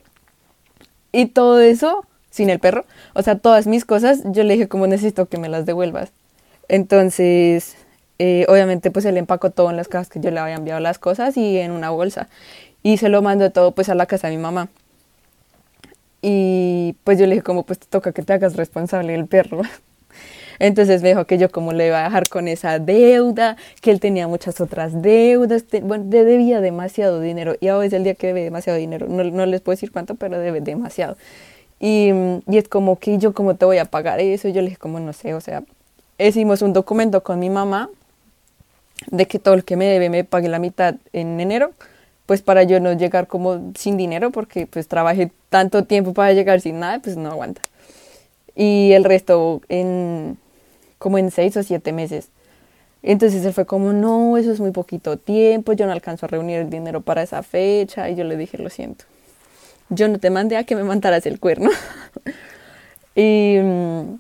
Y 1.13 1.27
todo 1.27 1.61
eso 1.61 2.05
sin 2.35 2.51
el 2.51 2.59
perro, 2.59 2.85
o 3.15 3.23
sea, 3.23 3.39
todas 3.39 3.67
mis 3.67 3.85
cosas, 3.85 4.23
yo 4.25 4.43
le 4.43 4.55
dije 4.55 4.69
como 4.69 4.87
necesito 4.89 5.27
que 5.29 5.39
me 5.39 5.49
las 5.49 5.67
devuelvas. 5.67 6.11
Entonces, 6.69 7.77
eh, 8.19 8.47
obviamente 8.49 8.91
pues 8.91 9.05
él 9.05 9.17
empacó 9.19 9.51
todo 9.51 9.71
en 9.71 9.77
las 9.77 9.89
cajas 9.89 10.09
que 10.09 10.21
yo 10.21 10.31
le 10.31 10.41
había 10.41 10.57
enviado 10.57 10.81
las 10.81 10.99
cosas 10.99 11.37
y 11.37 11.59
en 11.59 11.71
una 11.73 11.91
bolsa. 11.91 12.29
Y 12.83 12.99
se 12.99 13.09
lo 13.09 13.23
mandó 13.23 13.51
todo 13.51 13.73
pues 13.73 13.89
a 13.89 13.95
la 13.95 14.07
casa 14.07 14.29
de 14.29 14.37
mi 14.37 14.43
mamá. 14.43 14.69
Y 16.23 16.97
pues 17.05 17.19
yo 17.19 17.27
le 17.27 17.33
dije 17.35 17.43
como 17.43 17.65
pues 17.65 17.79
te 17.79 17.87
toca 17.87 18.13
que 18.13 18.23
te 18.23 18.33
hagas 18.33 18.57
responsable 18.57 19.13
del 19.13 19.27
perro. 19.27 19.63
Entonces 20.61 21.03
me 21.03 21.09
dijo 21.11 21.27
que 21.27 21.39
yo 21.39 21.51
como 21.51 21.73
le 21.73 21.89
iba 21.89 22.01
a 22.01 22.05
dejar 22.05 22.29
con 22.29 22.49
esa 22.49 22.79
deuda, 22.79 23.57
que 23.83 23.91
él 23.91 24.01
tenía 24.01 24.29
muchas 24.29 24.61
otras 24.61 25.03
deudas, 25.03 25.65
te- 25.65 25.81
bueno, 25.81 26.05
debía 26.07 26.61
demasiado 26.61 27.21
dinero 27.21 27.57
y 27.61 27.69
ahora 27.69 27.87
es 27.87 27.93
el 27.93 28.05
día 28.05 28.15
que 28.15 28.29
debe 28.29 28.45
demasiado 28.45 28.79
dinero, 28.79 29.09
no, 29.09 29.25
no 29.25 29.47
les 29.47 29.61
puedo 29.63 29.75
decir 29.75 29.93
cuánto, 29.93 30.15
pero 30.17 30.39
debe 30.39 30.61
demasiado. 30.61 31.17
Y, 31.87 32.13
y 32.49 32.57
es 32.57 32.67
como 32.67 32.99
que 32.99 33.19
yo 33.19 33.35
como 33.35 33.57
te 33.57 33.67
voy 33.67 33.77
a 33.77 33.85
pagar 33.85 34.19
eso, 34.19 34.49
yo 34.49 34.63
le 34.63 34.69
dije 34.69 34.79
como 34.79 35.01
no 35.01 35.13
sé, 35.13 35.35
o 35.35 35.41
sea, 35.43 35.63
hicimos 36.19 36.63
un 36.63 36.73
documento 36.73 37.23
con 37.23 37.39
mi 37.39 37.51
mamá 37.51 37.91
de 39.11 39.27
que 39.27 39.39
todo 39.39 39.53
el 39.53 39.65
que 39.65 39.77
me 39.77 39.85
debe 39.85 40.09
me 40.09 40.25
pague 40.25 40.49
la 40.49 40.59
mitad 40.59 40.95
en 41.13 41.39
enero, 41.39 41.73
pues 42.25 42.41
para 42.41 42.63
yo 42.63 42.81
no 42.81 42.95
llegar 42.95 43.27
como 43.27 43.73
sin 43.77 43.99
dinero, 43.99 44.31
porque 44.31 44.67
pues 44.67 44.89
trabajé 44.89 45.31
tanto 45.51 45.85
tiempo 45.85 46.15
para 46.15 46.33
llegar 46.33 46.63
sin 46.63 46.81
nada, 46.81 47.01
pues 47.01 47.19
no 47.19 47.31
aguanta. 47.31 47.61
Y 48.57 48.93
el 48.93 49.05
resto 49.05 49.61
en 49.69 50.39
como 50.97 51.19
en 51.19 51.31
seis 51.31 51.55
o 51.59 51.63
siete 51.63 51.93
meses. 51.93 52.29
Entonces 53.03 53.45
él 53.45 53.53
fue 53.53 53.67
como, 53.67 53.93
no, 53.93 54.39
eso 54.39 54.51
es 54.53 54.59
muy 54.59 54.71
poquito 54.71 55.19
tiempo, 55.19 55.75
yo 55.75 55.85
no 55.85 55.93
alcanzo 55.93 56.25
a 56.25 56.31
reunir 56.31 56.61
el 56.61 56.71
dinero 56.71 57.03
para 57.03 57.23
esa 57.23 57.43
fecha 57.43 58.09
y 58.09 58.15
yo 58.15 58.25
le 58.25 58.39
dije, 58.39 58.57
lo 58.57 58.71
siento, 58.71 59.05
yo 59.95 60.09
no 60.09 60.19
te 60.19 60.31
mandé 60.31 60.57
a 60.57 60.65
que 60.65 60.77
me 60.77 60.85
mandaras 60.85 61.27
el 61.27 61.41
cuerno. 61.41 61.71
y, 63.15 63.59
mm, 63.63 64.19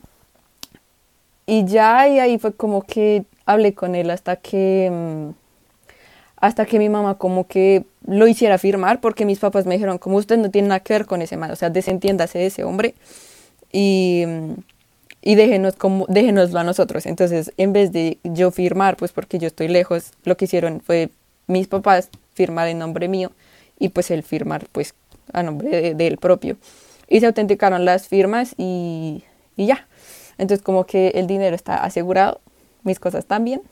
y 1.47 1.64
ya 1.66 2.09
y 2.09 2.19
ahí 2.19 2.38
fue 2.38 2.54
como 2.54 2.83
que 2.83 3.25
hablé 3.47 3.75
con 3.75 3.95
él 3.95 4.11
hasta 4.11 4.37
que 4.37 4.90
mm, 4.90 5.31
hasta 6.37 6.66
que 6.66 6.78
mi 6.78 6.88
mamá 6.88 7.16
como 7.16 7.47
que 7.47 7.85
lo 8.07 8.26
hiciera 8.26 8.59
firmar 8.59 9.00
porque 9.00 9.25
mis 9.25 9.38
papás 9.38 9.66
me 9.66 9.75
dijeron 9.75 9.99
como 9.99 10.16
usted 10.16 10.37
no 10.38 10.50
tiene 10.50 10.69
nada 10.69 10.81
que 10.81 10.93
ver 10.93 11.07
con 11.07 11.23
ese 11.23 11.37
man, 11.37 11.50
o 11.50 11.57
sea, 11.57 11.71
desentiéndase 11.71 12.38
de 12.38 12.47
ese 12.47 12.64
hombre 12.64 12.95
y, 13.73 14.25
y 15.23 15.35
déjenos 15.35 15.75
como, 15.75 16.07
déjenoslo 16.09 16.61
a 16.61 16.64
nosotros. 16.64 17.07
Entonces, 17.07 17.52
en 17.57 17.73
vez 17.73 17.93
de 17.93 18.19
yo 18.23 18.50
firmar, 18.50 18.97
pues 18.97 19.12
porque 19.12 19.38
yo 19.38 19.49
estoy 19.49 19.69
lejos, 19.69 20.12
lo 20.25 20.37
que 20.37 20.45
hicieron 20.45 20.81
fue 20.81 21.09
mis 21.47 21.66
papás 21.66 22.11
firmar 22.35 22.69
en 22.69 22.78
nombre 22.78 23.09
mío 23.09 23.33
y 23.78 23.88
pues 23.88 24.11
él 24.11 24.23
firmar 24.23 24.66
pues 24.71 24.95
a 25.33 25.43
nombre 25.43 25.69
de, 25.71 25.95
de 25.95 26.07
él 26.07 26.19
propio. 26.19 26.57
Y 27.09 27.21
se 27.21 27.26
autenticaron 27.26 27.85
las 27.85 28.09
firmas 28.09 28.54
y, 28.57 29.25
y 29.57 29.66
ya. 29.66 29.87
Entonces 30.38 30.62
como 30.64 30.85
que 30.87 31.09
el 31.11 31.26
dinero 31.26 31.54
está 31.54 31.76
asegurado, 31.85 32.40
mis 32.83 32.99
cosas 32.99 33.26
también 33.26 33.62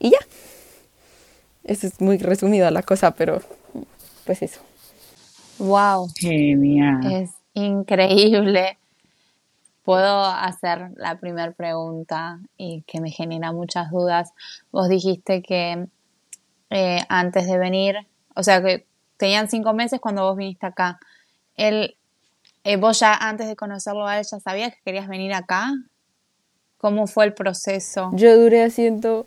y 0.00 0.10
ya. 0.10 0.18
Eso 1.64 1.86
es 1.86 2.00
muy 2.00 2.18
resumida 2.18 2.70
la 2.70 2.82
cosa, 2.82 3.12
pero 3.12 3.40
pues 4.24 4.42
eso. 4.42 4.60
Wow, 5.58 6.08
Genial. 6.14 7.00
es 7.00 7.30
increíble. 7.54 8.78
Puedo 9.84 10.24
hacer 10.24 10.90
la 10.96 11.18
primera 11.18 11.52
pregunta 11.52 12.40
y 12.56 12.82
que 12.86 13.00
me 13.00 13.10
genera 13.10 13.52
muchas 13.52 13.90
dudas. 13.90 14.32
Vos 14.72 14.88
dijiste 14.88 15.42
que 15.42 15.86
eh, 16.70 17.00
antes 17.08 17.46
de 17.46 17.58
venir, 17.58 17.96
o 18.36 18.42
sea, 18.42 18.62
que 18.62 18.86
tenían 19.20 19.50
cinco 19.50 19.74
meses 19.74 20.00
cuando 20.00 20.22
vos 20.22 20.36
viniste 20.36 20.66
acá. 20.66 20.98
Él, 21.54 21.96
eh, 22.64 22.76
vos 22.76 22.98
ya 22.98 23.14
antes 23.14 23.46
de 23.46 23.54
conocerlo 23.54 24.06
a 24.06 24.18
él 24.18 24.26
ya 24.28 24.40
sabías 24.40 24.72
que 24.72 24.80
querías 24.82 25.06
venir 25.06 25.34
acá. 25.34 25.72
¿Cómo 26.78 27.06
fue 27.06 27.26
el 27.26 27.34
proceso? 27.34 28.10
Yo 28.14 28.38
duré 28.38 28.64
haciendo, 28.64 29.26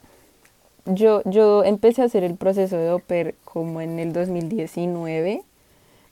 yo, 0.86 1.22
yo 1.26 1.64
empecé 1.64 2.02
a 2.02 2.06
hacer 2.06 2.24
el 2.24 2.36
proceso 2.36 2.76
de 2.76 2.90
Oper 2.90 3.36
como 3.44 3.80
en 3.82 4.00
el 4.00 4.12
2019, 4.12 5.44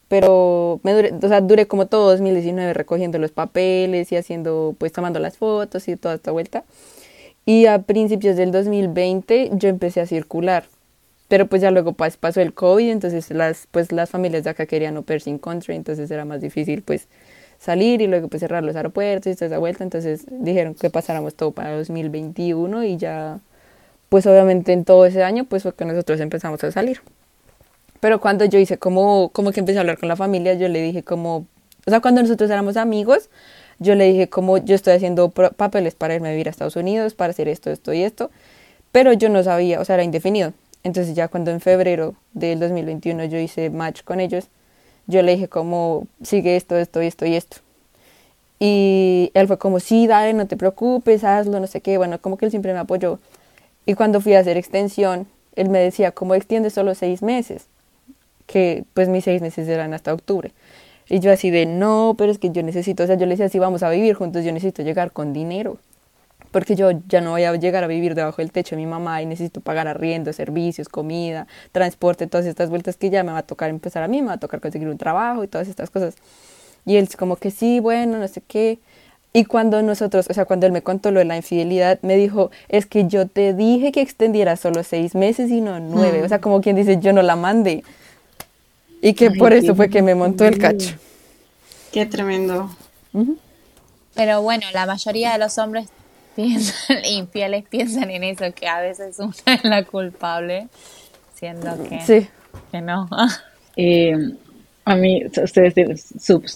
pero 0.08 0.80
me 0.84 0.94
duré, 0.94 1.14
o 1.20 1.28
sea, 1.28 1.42
duré 1.42 1.66
como 1.66 1.88
todo 1.88 2.12
2019 2.12 2.76
recogiendo 2.76 3.18
los 3.18 3.32
papeles 3.32 4.12
y 4.12 4.16
haciendo, 4.16 4.76
pues 4.78 4.92
tomando 4.92 5.20
las 5.20 5.38
fotos 5.38 5.88
y 5.88 5.96
toda 5.96 6.16
esta 6.16 6.30
vuelta. 6.30 6.64
Y 7.48 7.66
a 7.66 7.80
principios 7.80 8.36
del 8.36 8.52
2020 8.52 9.50
yo 9.54 9.70
empecé 9.70 10.02
a 10.02 10.06
circular. 10.06 10.66
Pero 11.32 11.46
pues 11.48 11.62
ya 11.62 11.72
luego 11.72 11.94
pas- 11.94 12.18
pasó 12.18 12.42
el 12.42 12.54
COVID, 12.54 12.90
entonces 12.92 13.30
las, 13.32 13.66
pues 13.72 13.94
las 13.94 14.10
familias 14.10 14.44
de 14.44 14.50
acá 14.50 14.66
querían 14.66 15.02
pair 15.04 15.22
sin 15.22 15.40
country, 15.40 15.76
entonces 15.78 16.12
era 16.12 16.26
más 16.26 16.42
difícil 16.42 16.82
pues 16.82 17.08
salir 17.58 18.02
y 18.02 18.08
luego 18.08 18.28
pues 18.28 18.42
cerrar 18.42 18.66
los 18.66 18.76
aeropuertos 18.76 19.32
y 19.32 19.36
toda 19.36 19.46
esa 19.48 19.58
vuelta, 19.58 19.86
entonces 19.86 20.26
dijeron 20.30 20.76
que 20.76 20.90
pasáramos 20.90 21.34
todo 21.36 21.52
para 21.52 21.74
2021 21.78 22.84
y 22.84 22.98
ya 22.98 23.40
pues 24.10 24.26
obviamente 24.28 24.74
en 24.74 24.84
todo 24.84 25.06
ese 25.06 25.24
año 25.24 25.46
pues 25.46 25.64
fue 25.64 25.74
que 25.74 25.86
nosotros 25.86 26.20
empezamos 26.20 26.62
a 26.66 26.72
salir. 26.74 27.00
Pero 28.02 28.20
cuando 28.20 28.44
yo 28.44 28.60
hice 28.60 28.78
como, 28.78 29.30
como 29.30 29.54
que 29.54 29.62
empecé 29.62 29.78
a 29.78 29.82
hablar 29.82 30.00
con 30.00 30.10
la 30.10 30.18
familia, 30.18 30.56
yo 30.56 30.68
le 30.68 30.82
dije 30.82 31.02
como, 31.04 31.46
o 31.86 31.90
sea, 31.90 32.02
cuando 32.02 32.22
nosotros 32.22 32.50
éramos 32.50 32.76
amigos, 32.76 33.30
yo 33.80 33.96
le 33.96 34.04
dije 34.12 34.28
como 34.28 34.58
yo 34.58 34.76
estoy 34.76 34.96
haciendo 34.96 35.30
papeles 35.30 35.96
para 35.96 36.14
irme 36.14 36.28
a 36.28 36.32
vivir 36.32 36.48
a 36.48 36.52
Estados 36.52 36.76
Unidos, 36.76 37.14
para 37.14 37.30
hacer 37.32 37.48
esto, 37.48 37.70
esto 37.70 37.94
y 37.94 38.04
esto, 38.04 38.32
pero 38.92 39.14
yo 39.14 39.30
no 39.30 39.42
sabía, 39.44 39.80
o 39.80 39.86
sea, 39.86 39.96
era 39.96 40.04
indefinido. 40.04 40.52
Entonces 40.84 41.16
ya 41.16 41.28
cuando 41.28 41.52
en 41.52 41.62
febrero 41.62 42.16
del 42.34 42.60
2021 42.60 43.26
yo 43.26 43.38
hice 43.38 43.70
match 43.70 44.04
con 44.04 44.20
ellos, 44.20 44.48
yo 45.08 45.22
le 45.22 45.34
dije 45.34 45.48
como, 45.48 46.08
sigue 46.24 46.56
esto, 46.56 46.78
esto 46.78 47.02
y 47.02 47.08
esto 47.08 47.26
y 47.26 47.36
esto. 47.36 47.58
Y 48.60 49.32
él 49.34 49.48
fue 49.48 49.58
como, 49.58 49.80
sí, 49.80 50.06
dale, 50.06 50.34
no 50.34 50.48
te 50.48 50.56
preocupes, 50.56 51.24
hazlo, 51.24 51.60
no 51.60 51.68
sé 51.68 51.82
qué. 51.82 51.98
Bueno, 51.98 52.20
como 52.22 52.38
que 52.38 52.46
él 52.46 52.52
siempre 52.52 52.74
me 52.74 52.80
apoyó. 52.80 53.20
Y 53.86 53.96
cuando 53.96 54.22
fui 54.22 54.36
a 54.36 54.40
hacer 54.40 54.58
extensión, 54.58 55.28
él 55.56 55.70
me 55.70 55.80
decía, 55.80 56.12
como 56.12 56.36
extiende 56.36 56.70
solo 56.70 56.94
seis 56.94 57.24
meses, 57.24 57.66
que 58.46 58.84
pues 58.94 59.10
mis 59.10 59.24
seis 59.24 59.42
meses 59.42 59.68
eran 59.68 59.94
hasta 59.94 60.14
octubre. 60.14 60.52
Y 61.10 61.20
yo 61.20 61.32
así 61.32 61.50
de, 61.50 61.66
no, 61.66 62.16
pero 62.18 62.32
es 62.32 62.38
que 62.38 62.52
yo 62.52 62.64
necesito, 62.64 63.04
o 63.04 63.08
sea, 63.08 63.16
yo 63.18 63.26
le 63.26 63.32
decía, 63.32 63.50
si 63.50 63.60
vamos 63.60 63.84
a 63.84 63.90
vivir 63.90 64.14
juntos, 64.14 64.46
yo 64.46 64.52
necesito 64.52 64.84
llegar 64.84 65.12
con 65.12 65.34
dinero. 65.34 65.78
Porque 66.52 66.76
yo 66.76 66.92
ya 67.08 67.22
no 67.22 67.32
voy 67.32 67.46
a 67.46 67.56
llegar 67.56 67.84
a 67.84 67.88
vivir 67.88 68.14
debajo 68.14 68.38
del 68.42 68.52
techo 68.52 68.76
de 68.76 68.82
mi 68.82 68.88
mamá 68.88 69.22
y 69.22 69.26
necesito 69.26 69.62
pagar 69.62 69.88
arriendo, 69.88 70.34
servicios, 70.34 70.90
comida, 70.90 71.48
transporte, 71.72 72.28
todas 72.28 72.46
estas 72.46 72.70
vueltas 72.70 72.98
que 72.98 73.10
ya 73.10 73.24
me 73.24 73.32
va 73.32 73.40
a 73.40 73.44
tocar 73.44 73.70
empezar 73.70 74.04
a 74.04 74.08
mí, 74.08 74.22
me 74.22 74.28
va 74.28 74.34
a 74.34 74.40
tocar 74.40 74.60
conseguir 74.60 74.90
un 74.90 74.98
trabajo 74.98 75.44
y 75.44 75.48
todas 75.48 75.68
estas 75.68 75.90
cosas. 75.90 76.16
Y 76.86 76.98
él 76.98 77.08
como 77.18 77.38
que 77.38 77.52
sí, 77.52 77.80
bueno, 77.80 78.18
no 78.18 78.28
sé 78.28 78.42
qué. 78.46 78.80
Y 79.34 79.46
cuando 79.46 79.82
nosotros, 79.82 80.28
o 80.30 80.34
sea, 80.34 80.44
cuando 80.44 80.66
él 80.66 80.74
me 80.74 80.82
contó 80.82 81.10
lo 81.12 81.20
de 81.20 81.26
la 81.26 81.38
infidelidad, 81.38 82.00
me 82.02 82.18
dijo, 82.18 82.52
es 82.68 82.86
que 82.86 83.08
yo 83.08 83.28
te 83.28 83.54
dije 83.54 83.94
que 83.94 84.02
extendiera 84.02 84.58
solo 84.58 84.84
seis 84.84 85.16
meses 85.16 85.50
y 85.52 85.62
no 85.62 85.80
nueve. 85.80 86.22
O 86.22 86.28
sea, 86.28 86.42
como 86.42 86.60
quien 86.60 86.76
dice, 86.76 87.00
yo 87.00 87.14
no 87.14 87.22
la 87.22 87.38
mandé. 87.38 87.84
Y 89.02 89.14
que 89.14 89.30
Ay, 89.30 89.38
por 89.38 89.54
eso 89.54 89.74
fue 89.74 89.90
que 89.90 90.02
me 90.02 90.16
montó 90.16 90.46
el 90.46 90.58
cacho. 90.58 90.96
Qué 91.94 92.06
tremendo. 92.06 92.76
Ujú. 93.14 93.38
Pero 94.16 94.42
bueno, 94.42 94.66
la 94.74 94.86
mayoría 94.86 95.32
de 95.32 95.38
los 95.38 95.58
hombres 95.58 95.88
piensan, 96.36 96.98
infieles 97.06 97.66
piensan 97.70 98.10
en 98.12 98.24
eso, 98.24 98.46
que 98.54 98.68
a 98.68 98.82
veces 98.82 99.18
uno 99.20 99.34
es 99.46 99.64
la 99.64 99.84
culpable, 99.84 100.68
siendo 101.36 101.72
que, 101.88 102.02
Sí. 102.02 102.28
que 102.72 102.82
no. 102.82 103.08
Eh, 103.76 104.16
a 104.86 104.96
mí, 104.96 105.24
ustedes 105.26 105.74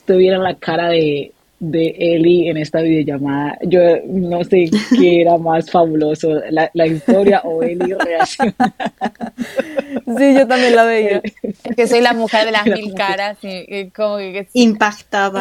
tuvieran 0.06 0.44
la 0.44 0.56
cara 0.56 0.90
de, 0.90 1.32
de 1.60 1.96
Eli 1.98 2.50
en 2.50 2.58
esta 2.58 2.82
videollamada, 2.82 3.58
yo 3.64 3.80
no 4.08 4.44
sé 4.44 4.70
qué 5.00 5.22
era 5.22 5.38
más 5.38 5.72
fabuloso, 5.72 6.30
la, 6.50 6.70
la 6.74 6.86
historia 6.88 7.42
o 7.44 7.64
Eli 7.64 7.94
reacción. 8.00 8.54
Sí, 10.18 10.34
yo 10.36 10.48
también 10.48 10.76
la 10.76 10.84
veía. 10.84 11.22
Es 11.64 11.76
que 11.76 11.88
soy 11.88 12.02
la 12.02 12.14
mujer 12.14 12.46
de 12.46 12.52
las 12.52 12.66
Era 12.68 12.76
mil 12.76 12.90
que- 12.92 12.96
caras 12.98 13.38
y, 13.42 13.66
y 13.74 13.90
como 13.90 14.18
que, 14.18 14.48
que 14.54 14.76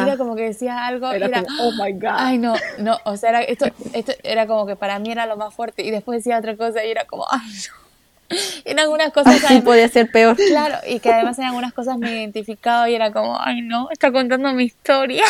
era 0.01 0.17
como 0.17 0.35
que 0.35 0.43
decía 0.43 0.85
algo 0.87 1.11
Era 1.11 1.27
era, 1.27 1.43
como, 1.43 1.63
oh 1.69 1.71
my 1.83 1.91
God. 1.93 2.09
ay 2.11 2.37
no, 2.37 2.55
no, 2.79 2.97
o 3.05 3.15
sea, 3.17 3.29
era, 3.29 3.41
esto, 3.43 3.65
esto 3.93 4.13
era 4.23 4.47
como 4.47 4.65
que 4.65 4.75
para 4.75 4.97
mí 4.99 5.11
era 5.11 5.25
lo 5.25 5.37
más 5.37 5.53
fuerte 5.53 5.83
y 5.83 5.91
después 5.91 6.19
decía 6.19 6.37
otra 6.39 6.55
cosa 6.57 6.83
y 6.85 6.91
era 6.91 7.05
como, 7.05 7.25
ay 7.29 7.41
no. 7.47 7.85
Y 8.65 8.71
en 8.71 8.79
algunas 8.79 9.11
cosas 9.13 9.35
Así 9.35 9.45
además- 9.45 9.63
podía 9.65 9.87
ser 9.87 10.09
peor. 10.09 10.35
Claro, 10.35 10.77
y 10.89 10.99
que 10.99 11.11
además 11.11 11.37
en 11.37 11.45
algunas 11.45 11.73
cosas 11.73 11.97
me 11.99 12.11
identificaba 12.11 12.89
y 12.89 12.95
era 12.95 13.11
como, 13.11 13.39
ay 13.39 13.61
no, 13.61 13.89
está 13.91 14.11
contando 14.11 14.51
mi 14.53 14.63
historia. 14.63 15.23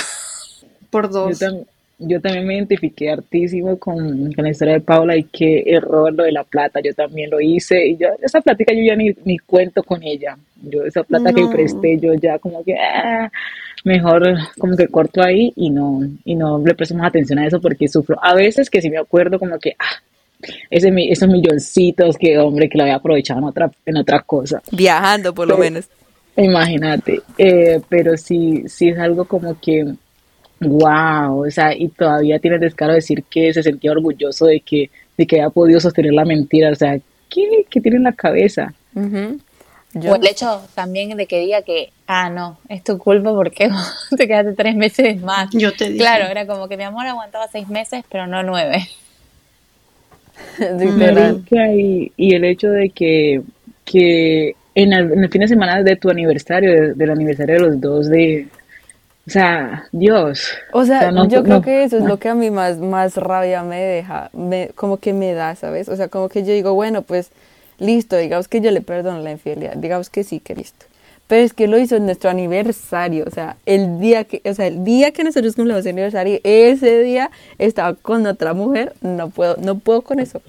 Por 0.96 1.12
Yo, 1.12 1.30
tam- 1.48 1.66
yo 2.00 2.22
también 2.22 2.48
me 2.48 2.56
identifiqué 2.56 3.10
hartísimo 3.10 3.78
con, 3.78 4.32
con 4.34 4.44
la 4.46 4.50
historia 4.52 4.76
de 4.76 4.82
Paula 4.82 5.18
y 5.18 5.24
qué 5.24 5.64
error 5.66 6.14
lo 6.14 6.24
de 6.24 6.32
la 6.32 6.44
plata. 6.44 6.80
Yo 6.82 6.94
también 6.94 7.30
lo 7.30 7.42
hice 7.42 7.86
y 7.86 7.98
yo, 7.98 8.08
esa 8.22 8.40
plática 8.42 8.74
yo 8.74 8.82
ya 8.82 8.96
ni, 8.96 9.14
ni 9.26 9.38
cuento 9.38 9.84
con 9.84 10.02
ella. 10.04 10.38
Yo 10.62 10.84
esa 10.86 11.04
plata 11.04 11.34
que 11.34 11.42
No. 11.44 11.50
presté, 11.50 11.98
yo 12.00 12.14
ya 12.14 12.40
como 12.40 12.64
que 12.64 12.76
ah, 12.78 13.30
mejor 13.84 14.24
como 14.58 14.76
que 14.76 14.88
corto 14.88 15.22
ahí 15.22 15.52
y 15.56 15.70
no, 15.70 16.02
y 16.24 16.36
no 16.36 16.60
le 16.66 16.76
presto 16.76 16.96
más 16.96 17.08
atención 17.08 17.40
a 17.40 17.48
eso 17.48 17.60
porque 17.62 17.88
sufro. 17.88 18.18
A 18.22 18.34
veces 18.36 18.70
que 18.70 18.82
sí 18.82 18.90
me 18.90 18.98
acuerdo 18.98 19.38
como 19.38 19.60
que 19.60 19.76
ah, 19.78 20.02
ese, 20.70 20.92
esos 21.10 21.28
milloncitos 21.30 22.18
que 22.18 22.38
hombre 22.38 22.70
que 22.70 22.78
lo 22.78 22.84
había 22.84 22.96
aprovechado 22.96 23.40
en 23.40 23.46
otra, 23.48 23.70
en 23.86 23.98
otra 23.98 24.22
cosa. 24.22 24.62
Viajando, 24.72 25.34
por 25.34 25.48
lo 25.48 25.58
menos. 25.58 25.90
Imagínate, 26.38 27.22
eh, 27.38 27.80
pero 27.88 28.18
sí, 28.18 28.64
sí 28.68 28.90
es 28.90 29.00
algo 29.00 29.24
como 29.26 29.58
que, 29.62 29.86
wow, 30.60 31.46
o 31.48 31.52
sea, 31.52 31.76
y 31.76 31.90
todavía 31.90 32.40
tiene 32.40 32.56
el 32.56 32.62
descaro 32.62 32.92
de 32.92 32.98
decir 32.98 33.24
que 33.30 33.54
se 33.54 33.64
sentía 33.64 33.92
orgulloso 33.92 34.46
de 34.46 34.60
que, 34.62 34.90
de 35.18 35.28
que 35.28 35.38
había 35.42 35.50
podido 35.50 35.80
sostener 35.80 36.14
la 36.14 36.26
mentira, 36.26 36.72
o 36.72 36.76
sea, 36.76 36.98
¿qué, 37.30 37.66
qué 37.70 37.82
tiene 37.82 37.98
en 37.98 38.04
la 38.04 38.14
cabeza? 38.14 38.74
Yo- 39.94 40.12
O 40.12 40.16
el 40.16 40.28
hecho 40.28 40.62
también 40.76 41.16
de 41.16 41.26
que 41.26 41.40
diga 41.40 41.62
que, 41.62 41.92
ah, 42.08 42.30
no, 42.30 42.58
es 42.68 42.84
tu 42.84 42.98
culpa 42.98 43.34
porque 43.34 43.68
vos 43.70 44.08
te 44.18 44.28
quedaste 44.28 44.54
tres 44.54 44.76
meses 44.76 45.22
más. 45.22 45.50
Yo 45.54 45.72
te 45.74 45.86
dije. 45.86 45.98
Claro, 46.00 46.26
era 46.26 46.46
como 46.46 46.68
que 46.68 46.76
mi 46.78 46.84
amor 46.84 47.06
aguantaba 47.08 47.48
seis 47.48 47.68
meses, 47.70 48.04
pero 48.12 48.28
no 48.28 48.44
nueve. 48.44 48.88
Y, 51.74 52.12
y 52.18 52.36
el 52.36 52.44
hecho 52.46 52.70
de 52.70 52.90
que, 52.90 53.42
que 53.86 54.56
en 54.74 54.94
el, 54.94 55.14
en 55.14 55.24
el 55.24 55.30
fin 55.30 55.42
de 55.42 55.48
semana 55.48 55.82
de 55.82 55.96
tu 55.96 56.10
aniversario, 56.10 56.70
de- 56.72 56.94
del 56.94 57.12
aniversario 57.12 57.56
de 57.56 57.62
los 57.62 57.80
dos, 57.82 58.10
de, 58.10 58.48
o 59.28 59.30
sea, 59.32 59.88
Dios. 59.92 60.50
O 60.72 60.86
sea, 60.86 61.12
no- 61.12 61.26
yo 61.26 61.44
creo 61.44 61.62
no. 61.62 61.62
que 61.62 61.84
eso 61.84 61.98
es 61.98 62.04
lo 62.04 62.20
que 62.20 62.30
a 62.30 62.36
mí 62.36 62.52
más, 62.52 62.80
más 62.80 63.16
rabia 63.16 63.64
me 63.64 63.82
deja, 63.82 64.30
me, 64.34 64.70
como 64.76 64.98
que 64.98 65.14
me 65.14 65.34
da, 65.34 65.56
¿sabes? 65.56 65.88
O 65.90 65.96
sea, 65.96 66.10
como 66.10 66.28
que 66.30 66.44
yo 66.44 66.52
digo, 66.54 66.74
bueno, 66.74 67.02
pues 67.02 67.32
listo, 67.80 68.18
digamos 68.18 68.48
que 68.48 68.62
yo 68.62 68.72
le 68.72 68.82
perdono 68.82 69.20
la 69.22 69.32
infidelidad, 69.32 69.76
digamos 69.78 70.10
que 70.10 70.24
sí, 70.24 70.40
que 70.40 70.56
listo. 70.56 70.86
Pero 71.28 71.44
es 71.44 71.54
que 71.54 71.68
lo 71.68 71.78
hizo 71.80 71.96
en 71.96 72.06
nuestro 72.06 72.30
aniversario, 72.30 73.24
o 73.28 73.32
sea, 73.32 73.58
el 73.66 74.00
día 74.00 74.26
que, 74.26 74.42
o 74.46 74.54
sea, 74.54 74.68
el 74.68 74.84
día 74.84 75.12
que 75.12 75.24
nosotros 75.24 75.56
cumplimos 75.56 75.86
el 75.86 75.92
aniversario, 75.94 76.40
ese 76.44 77.02
día 77.02 77.32
estaba 77.58 77.96
con 77.96 78.26
otra 78.28 78.54
mujer, 78.54 78.94
no 79.02 79.30
puedo, 79.30 79.56
no 79.58 79.80
puedo 79.80 80.02
con 80.02 80.20
eso, 80.20 80.42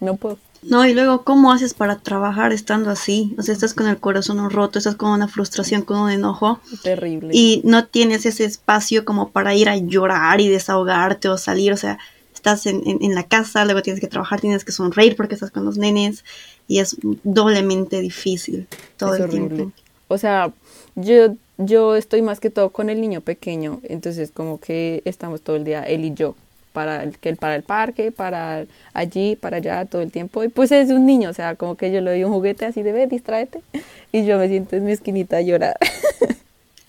no 0.00 0.16
puedo. 0.16 0.38
No, 0.62 0.84
y 0.86 0.92
luego, 0.94 1.22
¿cómo 1.24 1.52
haces 1.52 1.72
para 1.74 1.98
trabajar 1.98 2.52
estando 2.52 2.90
así? 2.90 3.34
O 3.38 3.42
sea, 3.42 3.54
estás 3.54 3.74
con 3.74 3.86
el 3.86 3.98
corazón 3.98 4.50
roto, 4.50 4.78
estás 4.78 4.96
con 4.96 5.10
una 5.10 5.28
frustración, 5.28 5.82
con 5.82 5.98
un 5.98 6.10
enojo, 6.10 6.60
Terrible. 6.82 7.30
y 7.32 7.60
no 7.64 7.86
tienes 7.86 8.26
ese 8.26 8.44
espacio 8.44 9.04
como 9.04 9.30
para 9.30 9.54
ir 9.54 9.68
a 9.68 9.76
llorar 9.76 10.40
y 10.40 10.48
desahogarte 10.48 11.28
o 11.28 11.38
salir. 11.38 11.72
O 11.72 11.76
sea, 11.76 11.98
estás 12.34 12.66
en, 12.66 12.82
en- 12.86 13.02
en 13.02 13.14
la 13.14 13.22
casa, 13.24 13.64
luego 13.64 13.82
tienes 13.82 14.00
que 14.00 14.08
trabajar, 14.08 14.40
tienes 14.40 14.64
que 14.64 14.72
sonreír 14.72 15.16
porque 15.16 15.34
estás 15.34 15.50
con 15.50 15.64
los 15.64 15.78
nenes, 15.78 16.24
y 16.66 16.78
es 16.80 16.96
doblemente 17.24 18.00
difícil 18.00 18.66
todo 18.96 19.14
es 19.14 19.20
el 19.20 19.26
horrible. 19.26 19.54
tiempo. 19.56 19.72
O 20.08 20.18
sea, 20.18 20.52
yo, 20.96 21.34
yo 21.58 21.96
estoy 21.96 22.22
más 22.22 22.40
que 22.40 22.50
todo 22.50 22.70
con 22.70 22.90
el 22.90 23.00
niño 23.00 23.20
pequeño, 23.20 23.80
entonces 23.84 24.30
como 24.32 24.58
que 24.60 25.02
estamos 25.04 25.40
todo 25.42 25.56
el 25.56 25.64
día, 25.64 25.82
él 25.84 26.04
y 26.04 26.14
yo, 26.14 26.34
para 26.72 27.02
el, 27.02 27.18
que 27.18 27.34
para 27.36 27.56
el 27.56 27.62
parque, 27.62 28.12
para 28.12 28.64
allí, 28.92 29.36
para 29.36 29.58
allá, 29.58 29.84
todo 29.84 30.02
el 30.02 30.12
tiempo. 30.12 30.44
Y 30.44 30.48
pues 30.48 30.72
es 30.72 30.90
un 30.90 31.06
niño, 31.06 31.30
o 31.30 31.32
sea, 31.32 31.54
como 31.54 31.76
que 31.76 31.90
yo 31.90 32.00
le 32.00 32.10
doy 32.10 32.24
un 32.24 32.32
juguete 32.32 32.66
así 32.66 32.82
de 32.82 32.92
ve, 32.92 33.06
distráete. 33.06 33.60
Y 34.10 34.24
yo 34.24 34.38
me 34.38 34.48
siento 34.48 34.74
en 34.74 34.86
mi 34.86 34.92
esquinita 34.92 35.38
a 35.38 35.42
llorar. 35.42 35.76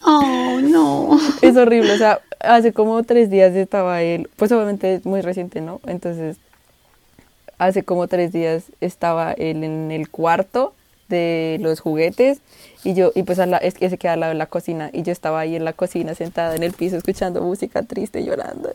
Oh, 0.02 0.60
no. 0.64 1.20
es 1.42 1.58
horrible, 1.58 1.92
o 1.92 1.98
sea, 1.98 2.22
hace 2.40 2.72
como 2.72 3.04
tres 3.04 3.30
días 3.30 3.54
estaba 3.54 4.02
él, 4.02 4.30
pues 4.38 4.50
obviamente 4.54 4.96
es 4.96 5.06
muy 5.06 5.20
reciente, 5.20 5.60
¿no? 5.60 5.82
Entonces, 5.86 6.38
hace 7.58 7.84
como 7.84 8.08
tres 8.08 8.32
días 8.32 8.64
estaba 8.80 9.34
él 9.34 9.64
en 9.66 9.92
el 9.92 10.10
cuarto 10.10 10.74
de 11.10 11.58
los 11.60 11.80
juguetes 11.82 12.40
y 12.84 12.94
yo, 12.94 13.12
y 13.14 13.24
pues 13.24 13.40
a 13.40 13.46
la, 13.46 13.58
es 13.58 13.74
que 13.74 13.90
se 13.90 13.98
queda 13.98 14.14
al 14.14 14.22
lado 14.22 14.32
de 14.32 14.38
la 14.38 14.46
cocina 14.46 14.90
y 14.94 15.04
yo 15.04 15.12
estaba 15.12 15.42
ahí 15.42 15.56
en 15.56 15.66
la 15.66 15.74
cocina 15.74 16.16
sentada 16.16 16.56
en 16.56 16.64
el 16.64 16.72
piso 16.72 16.96
escuchando 16.96 17.42
música 17.42 17.84
triste, 17.84 18.24
llorando. 18.24 18.72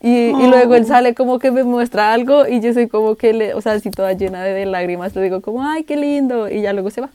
Y, 0.00 0.28
y 0.28 0.46
luego 0.48 0.74
él 0.74 0.86
sale 0.86 1.14
como 1.14 1.38
que 1.38 1.50
me 1.50 1.64
muestra 1.64 2.12
algo 2.12 2.46
y 2.46 2.60
yo 2.60 2.72
soy 2.72 2.88
como 2.88 3.16
que, 3.16 3.32
le, 3.32 3.54
o 3.54 3.60
sea, 3.60 3.72
así 3.72 3.90
toda 3.90 4.12
llena 4.12 4.42
de, 4.42 4.52
de 4.52 4.66
lágrimas, 4.66 5.14
le 5.14 5.22
digo 5.22 5.40
como, 5.40 5.62
ay, 5.62 5.84
qué 5.84 5.96
lindo, 5.96 6.48
y 6.48 6.62
ya 6.62 6.72
luego 6.72 6.90
se 6.90 7.00
va. 7.00 7.10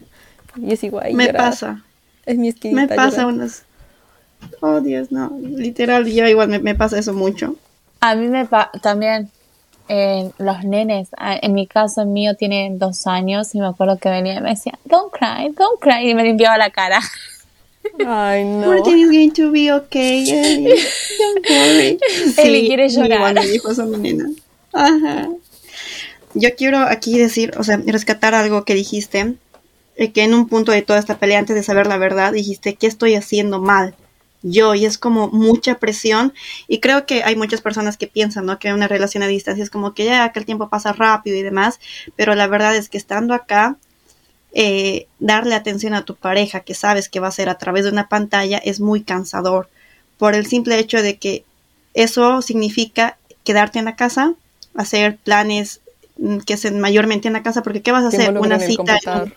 Y 0.57 0.73
es 0.73 0.83
igual. 0.83 1.13
Me 1.13 1.33
pasa. 1.33 1.83
Es 2.25 2.37
mi 2.37 2.53
Me 2.71 2.87
pasa 2.87 3.25
unas... 3.27 3.63
Oh, 4.59 4.81
Dios, 4.81 5.11
no. 5.11 5.37
Literal, 5.39 6.05
yo 6.05 6.27
igual 6.27 6.49
me, 6.49 6.59
me 6.59 6.75
pasa 6.75 6.97
eso 6.97 7.13
mucho. 7.13 7.55
A 7.99 8.15
mí 8.15 8.27
me 8.27 8.45
pasa 8.45 8.71
también 8.81 9.29
eh, 9.93 10.31
los 10.37 10.63
nenes, 10.63 11.09
ah, 11.17 11.37
en 11.41 11.53
mi 11.53 11.67
caso 11.67 12.01
el 12.01 12.07
mío 12.07 12.35
tiene 12.35 12.69
dos 12.73 13.07
años 13.07 13.53
y 13.53 13.59
me 13.59 13.67
acuerdo 13.67 13.97
que 13.97 14.09
venía 14.09 14.35
y 14.35 14.41
me 14.41 14.51
decía, 14.51 14.79
don't 14.85 15.11
cry, 15.11 15.53
don't 15.53 15.81
cry, 15.81 16.09
y 16.09 16.15
me 16.15 16.23
limpiaba 16.23 16.57
la 16.57 16.69
cara. 16.69 17.01
Ay, 18.05 18.43
no. 18.43 18.73
Everything 18.73 18.99
is 18.99 19.09
going 19.09 19.31
to 19.31 19.51
be 19.51 19.71
okay, 19.71 20.23
Ellie. 20.29 20.79
Don't 21.19 21.49
worry. 21.49 21.99
Eli 22.37 22.67
quiere 22.67 22.89
llorar. 22.89 23.33
Me 23.33 23.47
dijo 23.47 23.71
eso 23.71 23.85
mi 23.85 23.97
nena. 23.97 24.29
Ajá. 24.73 25.29
Yo 26.33 26.49
quiero 26.55 26.79
aquí 26.79 27.17
decir, 27.19 27.53
o 27.57 27.63
sea, 27.63 27.81
rescatar 27.85 28.33
algo 28.33 28.63
que 28.63 28.73
dijiste, 28.73 29.35
eh, 29.97 30.11
que 30.11 30.23
en 30.23 30.33
un 30.33 30.47
punto 30.47 30.71
de 30.71 30.81
toda 30.81 30.99
esta 30.99 31.19
pelea, 31.19 31.39
antes 31.39 31.55
de 31.55 31.63
saber 31.63 31.87
la 31.87 31.97
verdad, 31.97 32.31
dijiste, 32.31 32.75
¿qué 32.75 32.87
estoy 32.87 33.15
haciendo 33.15 33.59
mal? 33.59 33.95
Yo, 34.43 34.73
y 34.73 34.85
es 34.85 34.97
como 34.97 35.27
mucha 35.27 35.77
presión, 35.77 36.33
y 36.67 36.79
creo 36.79 37.05
que 37.05 37.23
hay 37.23 37.35
muchas 37.35 37.61
personas 37.61 37.97
que 37.97 38.07
piensan, 38.07 38.45
¿no? 38.45 38.57
Que 38.57 38.73
una 38.73 38.87
relación 38.87 39.21
a 39.23 39.27
distancia 39.27 39.63
es 39.63 39.69
como 39.69 39.93
que 39.93 40.05
ya, 40.05 40.31
que 40.31 40.39
el 40.39 40.45
tiempo 40.45 40.69
pasa 40.69 40.93
rápido 40.93 41.37
y 41.37 41.43
demás, 41.43 41.79
pero 42.15 42.33
la 42.33 42.47
verdad 42.47 42.75
es 42.75 42.89
que 42.89 42.97
estando 42.97 43.33
acá, 43.33 43.77
eh, 44.53 45.07
darle 45.19 45.55
atención 45.55 45.93
a 45.93 46.03
tu 46.03 46.15
pareja, 46.15 46.61
que 46.61 46.73
sabes 46.73 47.09
que 47.09 47.19
va 47.19 47.27
a 47.27 47.31
ser 47.31 47.49
a 47.49 47.57
través 47.57 47.85
de 47.85 47.91
una 47.91 48.09
pantalla, 48.09 48.57
es 48.57 48.79
muy 48.79 49.01
cansador, 49.01 49.69
por 50.17 50.35
el 50.35 50.45
simple 50.45 50.77
hecho 50.77 51.01
de 51.01 51.17
que 51.17 51.43
eso 51.93 52.41
significa 52.41 53.17
quedarte 53.43 53.79
en 53.79 53.85
la 53.85 53.95
casa, 53.95 54.33
hacer 54.75 55.17
planes 55.17 55.81
mm, 56.17 56.39
que 56.39 56.53
hacen 56.53 56.79
mayormente 56.79 57.27
en 57.27 57.33
la 57.33 57.43
casa, 57.43 57.63
porque 57.63 57.81
¿qué 57.81 57.91
vas 57.91 58.03
a 58.03 58.09
hacer? 58.09 58.37
Una 58.37 58.59
cita. 58.59 58.97
en-. 59.05 59.33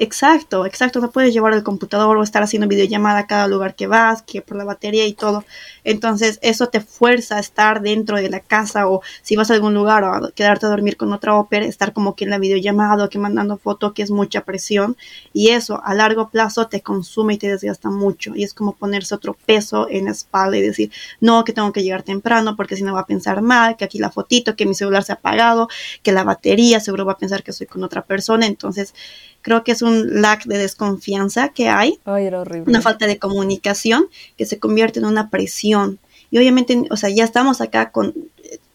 Exacto, 0.00 0.64
exacto. 0.64 1.00
No 1.00 1.10
puedes 1.10 1.32
llevar 1.34 1.52
el 1.54 1.64
computador 1.64 2.16
o 2.16 2.22
estar 2.22 2.40
haciendo 2.40 2.68
videollamada 2.68 3.18
a 3.18 3.26
cada 3.26 3.48
lugar 3.48 3.74
que 3.74 3.88
vas, 3.88 4.22
que 4.22 4.40
por 4.42 4.56
la 4.56 4.62
batería 4.64 5.04
y 5.06 5.12
todo. 5.12 5.44
Entonces, 5.82 6.38
eso 6.40 6.68
te 6.68 6.80
fuerza 6.80 7.36
a 7.36 7.40
estar 7.40 7.82
dentro 7.82 8.16
de 8.16 8.30
la 8.30 8.38
casa 8.38 8.86
o 8.88 9.02
si 9.22 9.34
vas 9.34 9.50
a 9.50 9.54
algún 9.54 9.74
lugar 9.74 10.04
o 10.04 10.30
quedarte 10.36 10.66
a 10.66 10.68
dormir 10.68 10.96
con 10.96 11.12
otra 11.12 11.34
ópera, 11.34 11.66
estar 11.66 11.92
como 11.92 12.14
que 12.14 12.22
en 12.24 12.30
la 12.30 12.38
videollamada 12.38 13.04
o 13.06 13.08
que 13.08 13.18
mandando 13.18 13.56
foto, 13.56 13.92
que 13.92 14.02
es 14.02 14.12
mucha 14.12 14.44
presión. 14.44 14.96
Y 15.32 15.48
eso 15.48 15.80
a 15.84 15.94
largo 15.94 16.28
plazo 16.30 16.68
te 16.68 16.80
consume 16.80 17.34
y 17.34 17.38
te 17.38 17.48
desgasta 17.48 17.90
mucho. 17.90 18.36
Y 18.36 18.44
es 18.44 18.54
como 18.54 18.74
ponerse 18.76 19.16
otro 19.16 19.34
peso 19.46 19.88
en 19.90 20.04
la 20.04 20.12
espalda 20.12 20.56
y 20.58 20.62
decir, 20.62 20.92
no, 21.20 21.42
que 21.42 21.52
tengo 21.52 21.72
que 21.72 21.82
llegar 21.82 22.04
temprano 22.04 22.54
porque 22.54 22.76
si 22.76 22.84
no 22.84 22.94
va 22.94 23.00
a 23.00 23.06
pensar 23.06 23.42
mal, 23.42 23.76
que 23.76 23.84
aquí 23.84 23.98
la 23.98 24.10
fotito, 24.12 24.54
que 24.54 24.64
mi 24.64 24.74
celular 24.76 25.02
se 25.02 25.10
ha 25.10 25.16
apagado, 25.16 25.68
que 26.04 26.12
la 26.12 26.22
batería 26.22 26.78
seguro 26.78 27.04
va 27.04 27.14
a 27.14 27.18
pensar 27.18 27.42
que 27.42 27.52
soy 27.52 27.66
con 27.66 27.82
otra 27.82 28.02
persona. 28.02 28.46
Entonces, 28.46 28.94
creo 29.42 29.64
que 29.64 29.72
es 29.72 29.82
un 29.82 29.87
lag 30.22 30.42
de 30.44 30.58
desconfianza 30.58 31.48
que 31.50 31.68
hay, 31.68 31.98
Ay, 32.04 32.26
era 32.26 32.40
horrible. 32.40 32.70
una 32.70 32.80
falta 32.80 33.06
de 33.06 33.18
comunicación 33.18 34.06
que 34.36 34.46
se 34.46 34.58
convierte 34.58 34.98
en 35.00 35.06
una 35.06 35.30
presión. 35.30 35.98
Y 36.30 36.38
obviamente, 36.38 36.84
o 36.90 36.96
sea, 36.96 37.08
ya 37.10 37.24
estamos 37.24 37.60
acá 37.60 37.90
con, 37.90 38.14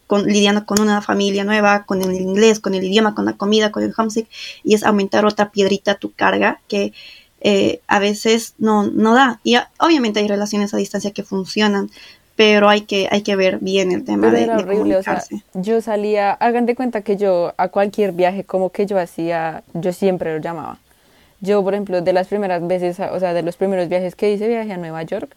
con 0.07 0.25
lidiando 0.25 0.65
con 0.65 0.79
una 0.81 1.01
familia 1.01 1.43
nueva, 1.43 1.83
con 1.85 2.01
el 2.01 2.13
inglés, 2.13 2.59
con 2.59 2.73
el 2.75 2.83
idioma, 2.83 3.13
con 3.15 3.25
la 3.25 3.33
comida, 3.33 3.71
con 3.71 3.83
el 3.83 3.93
homesick, 3.95 4.27
y 4.63 4.73
es 4.75 4.83
aumentar 4.83 5.25
otra 5.25 5.51
piedrita 5.51 5.91
a 5.91 5.95
tu 5.95 6.11
carga 6.11 6.59
que 6.67 6.93
eh, 7.41 7.81
a 7.87 7.99
veces 7.99 8.53
no, 8.57 8.87
no 8.87 9.13
da. 9.13 9.39
Y 9.43 9.55
a- 9.55 9.69
obviamente 9.79 10.19
hay 10.19 10.27
relaciones 10.27 10.73
a 10.73 10.77
distancia 10.77 11.11
que 11.11 11.23
funcionan, 11.23 11.89
pero 12.35 12.67
hay 12.69 12.81
que, 12.81 13.07
hay 13.11 13.21
que 13.21 13.35
ver 13.35 13.59
bien 13.59 13.91
el 13.91 14.03
tema 14.03 14.27
Pero 14.27 14.37
de, 14.37 14.43
era 14.45 14.57
de 14.57 14.63
horrible, 14.63 14.97
o 14.97 15.03
sea, 15.03 15.23
yo 15.53 15.79
salía, 15.81 16.31
hagan 16.31 16.65
de 16.65 16.73
cuenta 16.75 17.01
que 17.01 17.15
yo 17.17 17.53
a 17.57 17.67
cualquier 17.67 18.11
viaje 18.13 18.43
como 18.43 18.71
que 18.71 18.87
yo 18.87 18.97
hacía, 18.97 19.63
yo 19.75 19.93
siempre 19.93 20.33
lo 20.35 20.41
llamaba. 20.41 20.79
Yo, 21.43 21.61
por 21.61 21.73
ejemplo, 21.73 22.01
de 22.01 22.13
las 22.13 22.27
primeras 22.27 22.65
veces, 22.65 22.97
o 23.01 23.19
sea, 23.19 23.33
de 23.33 23.43
los 23.43 23.57
primeros 23.57 23.89
viajes 23.89 24.15
que 24.15 24.31
hice, 24.31 24.47
viajé 24.47 24.71
a 24.71 24.77
Nueva 24.77 25.03
York. 25.03 25.35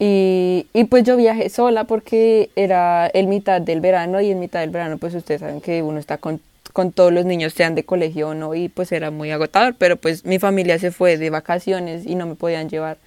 Y, 0.00 0.66
y 0.72 0.84
pues 0.84 1.04
yo 1.04 1.16
viajé 1.16 1.48
sola 1.48 1.84
porque 1.84 2.50
era 2.56 3.06
el 3.06 3.28
mitad 3.28 3.60
del 3.60 3.80
verano 3.80 4.20
y 4.20 4.32
en 4.32 4.40
mitad 4.40 4.60
del 4.60 4.70
verano 4.70 4.98
pues 4.98 5.14
ustedes 5.14 5.40
saben 5.40 5.60
que 5.60 5.82
uno 5.82 6.00
está 6.00 6.18
con, 6.18 6.40
con 6.72 6.90
todos 6.90 7.12
los 7.12 7.24
niños, 7.24 7.54
sean 7.54 7.76
de 7.76 7.84
colegio 7.84 8.30
o 8.30 8.34
no, 8.34 8.56
y 8.56 8.68
pues 8.68 8.90
era 8.90 9.12
muy 9.12 9.30
agotador, 9.30 9.76
pero 9.78 9.96
pues 9.96 10.24
mi 10.24 10.40
familia 10.40 10.76
se 10.80 10.90
fue 10.90 11.16
de 11.18 11.30
vacaciones 11.30 12.04
y 12.04 12.16
no 12.16 12.26
me 12.26 12.34
podían 12.34 12.68
llevar. 12.68 12.98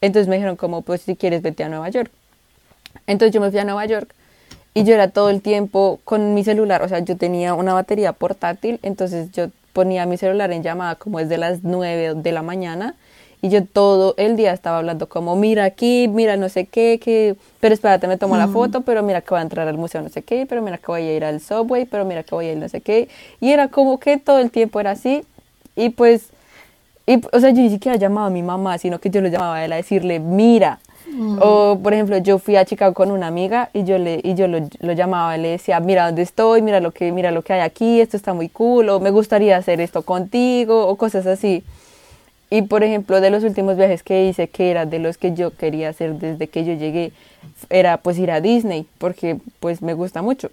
Entonces 0.00 0.28
me 0.28 0.36
dijeron 0.36 0.54
como 0.54 0.82
pues 0.82 1.02
si 1.02 1.16
quieres 1.16 1.42
vete 1.42 1.64
a 1.64 1.68
Nueva 1.68 1.88
York. 1.88 2.12
Entonces 3.08 3.34
yo 3.34 3.40
me 3.40 3.50
fui 3.50 3.58
a 3.58 3.64
Nueva 3.64 3.84
York 3.84 4.14
y 4.74 4.84
yo 4.84 4.94
era 4.94 5.08
todo 5.08 5.28
el 5.28 5.42
tiempo 5.42 5.98
con 6.04 6.34
mi 6.34 6.44
celular, 6.44 6.82
o 6.82 6.88
sea, 6.88 7.00
yo 7.00 7.16
tenía 7.16 7.54
una 7.54 7.74
batería 7.74 8.12
portátil, 8.12 8.78
entonces 8.84 9.32
yo 9.32 9.48
ponía 9.78 10.06
mi 10.06 10.16
celular 10.16 10.50
en 10.50 10.64
llamada 10.64 10.96
como 10.96 11.20
desde 11.20 11.38
las 11.38 11.62
9 11.62 12.14
de 12.16 12.32
la 12.32 12.42
mañana 12.42 12.96
y 13.40 13.48
yo 13.48 13.64
todo 13.64 14.14
el 14.16 14.34
día 14.34 14.52
estaba 14.52 14.78
hablando 14.78 15.08
como, 15.08 15.36
mira 15.36 15.62
aquí, 15.62 16.08
mira 16.08 16.36
no 16.36 16.48
sé 16.48 16.66
qué, 16.66 16.98
que, 17.00 17.36
pero 17.60 17.74
espérate, 17.74 18.08
me 18.08 18.16
tomo 18.16 18.36
la 18.36 18.48
foto, 18.48 18.80
pero 18.80 19.04
mira 19.04 19.20
que 19.20 19.30
voy 19.30 19.38
a 19.38 19.42
entrar 19.42 19.68
al 19.68 19.78
museo 19.78 20.02
no 20.02 20.08
sé 20.08 20.22
qué, 20.22 20.46
pero 20.48 20.62
mira 20.62 20.78
que 20.78 20.86
voy 20.88 21.02
a 21.02 21.14
ir 21.14 21.24
al 21.24 21.40
subway, 21.40 21.84
pero 21.84 22.04
mira 22.04 22.24
que 22.24 22.34
voy 22.34 22.46
a 22.46 22.52
ir 22.54 22.58
no 22.58 22.68
sé 22.68 22.80
qué, 22.80 23.08
y 23.40 23.52
era 23.52 23.68
como 23.68 24.00
que 24.00 24.16
todo 24.16 24.40
el 24.40 24.50
tiempo 24.50 24.80
era 24.80 24.90
así. 24.90 25.22
Y 25.76 25.90
pues, 25.90 26.30
y, 27.06 27.20
o 27.32 27.38
sea, 27.38 27.50
yo 27.50 27.62
ni 27.62 27.70
siquiera 27.70 27.96
llamaba 27.96 28.26
a 28.26 28.30
mi 28.30 28.42
mamá, 28.42 28.78
sino 28.78 28.98
que 28.98 29.10
yo 29.10 29.20
lo 29.20 29.28
llamaba 29.28 29.58
a 29.58 29.64
él 29.64 29.72
a 29.72 29.76
decirle, 29.76 30.18
mira, 30.18 30.80
o, 31.40 31.78
por 31.82 31.94
ejemplo, 31.94 32.18
yo 32.18 32.38
fui 32.38 32.56
a 32.56 32.64
Chicago 32.64 32.94
con 32.94 33.10
una 33.10 33.26
amiga 33.26 33.70
y 33.72 33.84
yo 33.84 33.98
le 33.98 34.20
y 34.22 34.34
yo 34.34 34.46
lo, 34.46 34.58
lo 34.80 34.92
llamaba 34.92 35.36
y 35.36 35.40
le 35.40 35.48
decía, 35.48 35.80
mira 35.80 36.06
dónde 36.06 36.22
estoy, 36.22 36.62
mira 36.62 36.80
lo 36.80 36.92
que 36.92 37.10
mira 37.12 37.30
lo 37.30 37.42
que 37.42 37.54
hay 37.54 37.60
aquí, 37.60 38.00
esto 38.00 38.16
está 38.16 38.34
muy 38.34 38.48
cool, 38.48 38.88
o 38.88 39.00
me 39.00 39.10
gustaría 39.10 39.56
hacer 39.56 39.80
esto 39.80 40.02
contigo, 40.02 40.86
o 40.86 40.96
cosas 40.96 41.26
así. 41.26 41.64
Y, 42.50 42.62
por 42.62 42.82
ejemplo, 42.82 43.20
de 43.20 43.30
los 43.30 43.44
últimos 43.44 43.76
viajes 43.76 44.02
que 44.02 44.26
hice, 44.26 44.48
que 44.48 44.70
era 44.70 44.86
de 44.86 44.98
los 44.98 45.18
que 45.18 45.34
yo 45.34 45.50
quería 45.50 45.90
hacer 45.90 46.14
desde 46.14 46.48
que 46.48 46.64
yo 46.64 46.72
llegué, 46.72 47.12
era 47.68 47.98
pues 47.98 48.18
ir 48.18 48.30
a 48.30 48.40
Disney, 48.40 48.86
porque 48.98 49.38
pues 49.60 49.82
me 49.82 49.92
gusta 49.94 50.22
mucho. 50.22 50.50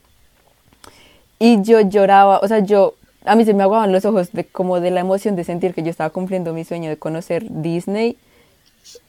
Y 1.40 1.62
yo 1.62 1.80
lloraba, 1.82 2.40
o 2.40 2.48
sea, 2.48 2.60
yo, 2.60 2.96
a 3.24 3.36
mí 3.36 3.46
se 3.46 3.54
me 3.54 3.64
aguaban 3.64 3.94
los 3.94 4.04
ojos 4.04 4.32
de 4.34 4.44
como 4.44 4.82
de 4.82 4.92
la 4.92 5.00
emoción 5.00 5.36
de 5.38 5.46
sentir 5.46 5.74
que 5.74 5.84
yo 5.84 5.90
estaba 5.90 6.10
cumpliendo 6.10 6.54
mi 6.54 6.66
sueño 6.66 6.90
de 6.90 6.98
conocer 6.98 7.46
Disney. 7.50 8.18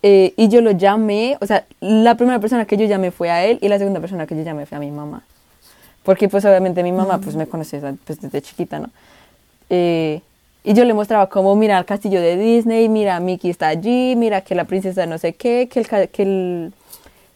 Eh, 0.03 0.35
y 0.37 0.49
yo 0.49 0.61
lo 0.61 0.71
llamé, 0.73 1.37
o 1.41 1.47
sea, 1.47 1.65
la 1.81 2.15
primera 2.17 2.39
persona 2.39 2.65
que 2.65 2.77
yo 2.77 2.87
llamé 2.87 3.11
fue 3.11 3.31
a 3.31 3.45
él 3.45 3.59
y 3.61 3.69
la 3.69 3.79
segunda 3.79 4.01
persona 4.01 4.27
que 4.27 4.37
yo 4.37 4.43
llamé 4.43 4.67
fue 4.67 4.77
a 4.77 4.81
mi 4.81 4.91
mamá. 4.91 5.23
Porque 6.03 6.29
pues 6.29 6.45
obviamente 6.45 6.83
mi 6.83 6.93
mamá 6.93 7.19
pues 7.19 7.35
me 7.37 7.47
conoce 7.47 7.81
pues, 8.05 8.21
desde 8.21 8.43
chiquita, 8.43 8.79
¿no? 8.79 8.91
Eh, 9.71 10.21
y 10.63 10.75
yo 10.75 10.85
le 10.85 10.95
mostraba 10.95 11.29
como, 11.29 11.55
mira 11.57 11.79
el 11.79 11.85
castillo 11.85 12.21
de 12.21 12.37
Disney, 12.37 12.89
mira 12.89 13.21
Mickey 13.21 13.51
está 13.51 13.69
allí, 13.69 14.15
mira 14.17 14.41
que 14.41 14.55
la 14.55 14.65
princesa 14.65 15.07
no 15.07 15.19
sé 15.19 15.33
qué, 15.33 15.69
que 15.69 15.81
el, 15.81 16.09
que 16.11 16.23
el, 16.23 16.73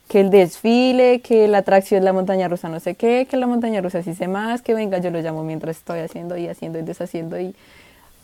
que 0.08 0.20
el 0.20 0.30
desfile, 0.30 1.20
que 1.20 1.46
la 1.48 1.58
atracción, 1.58 2.04
la 2.04 2.12
montaña 2.12 2.48
rusa 2.48 2.68
no 2.68 2.80
sé 2.80 2.96
qué, 2.96 3.26
que 3.30 3.36
la 3.36 3.46
montaña 3.46 3.80
rusa 3.80 4.02
sí 4.02 4.14
sé 4.14 4.26
más, 4.28 4.62
que 4.62 4.74
venga, 4.74 4.98
yo 4.98 5.10
lo 5.10 5.20
llamo 5.20 5.44
mientras 5.44 5.76
estoy 5.76 6.00
haciendo 6.00 6.36
y 6.36 6.48
haciendo 6.48 6.78
y 6.78 6.82
deshaciendo 6.82 7.40
y, 7.40 7.54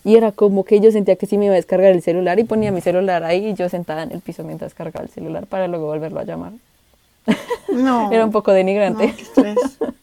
y 0.03 0.15
era 0.15 0.31
como 0.31 0.63
que 0.63 0.79
yo 0.79 0.91
sentía 0.91 1.15
que 1.15 1.25
sí 1.25 1.37
me 1.37 1.45
iba 1.45 1.53
a 1.53 1.57
descargar 1.57 1.91
el 1.91 2.01
celular 2.01 2.39
y 2.39 2.43
ponía 2.43 2.71
mi 2.71 2.81
celular 2.81 3.23
ahí 3.23 3.47
y 3.47 3.53
yo 3.53 3.69
sentada 3.69 4.03
en 4.03 4.11
el 4.11 4.21
piso 4.21 4.43
mientras 4.43 4.73
cargaba 4.73 5.05
el 5.05 5.11
celular 5.11 5.45
para 5.47 5.67
luego 5.67 5.87
volverlo 5.87 6.19
a 6.19 6.23
llamar. 6.23 6.53
No. 7.73 8.11
Era 8.13 8.25
un 8.25 8.31
poco 8.31 8.51
denigrante. 8.51 9.13
no. 9.37 9.91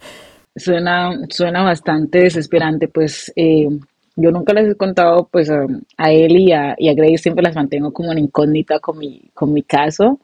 Suena, 0.57 1.11
suena 1.31 1.65
bastante 1.65 2.19
desesperante, 2.21 2.87
pues 2.87 3.33
eh, 3.35 3.67
yo 4.15 4.31
nunca 4.31 4.53
les 4.53 4.71
he 4.71 4.77
contado 4.77 5.29
pues 5.29 5.51
a, 5.51 5.67
a 5.97 6.13
él 6.13 6.37
y 6.37 6.53
a, 6.53 6.77
y 6.79 6.89
a 6.89 6.95
Grace, 6.95 7.19
siempre 7.19 7.43
las 7.43 7.57
mantengo 7.57 7.93
como 7.93 8.13
en 8.13 8.19
incógnita 8.19 8.79
con 8.79 8.99
mi, 8.99 9.31
con 9.35 9.53
mi 9.53 9.63
caso, 9.63 10.21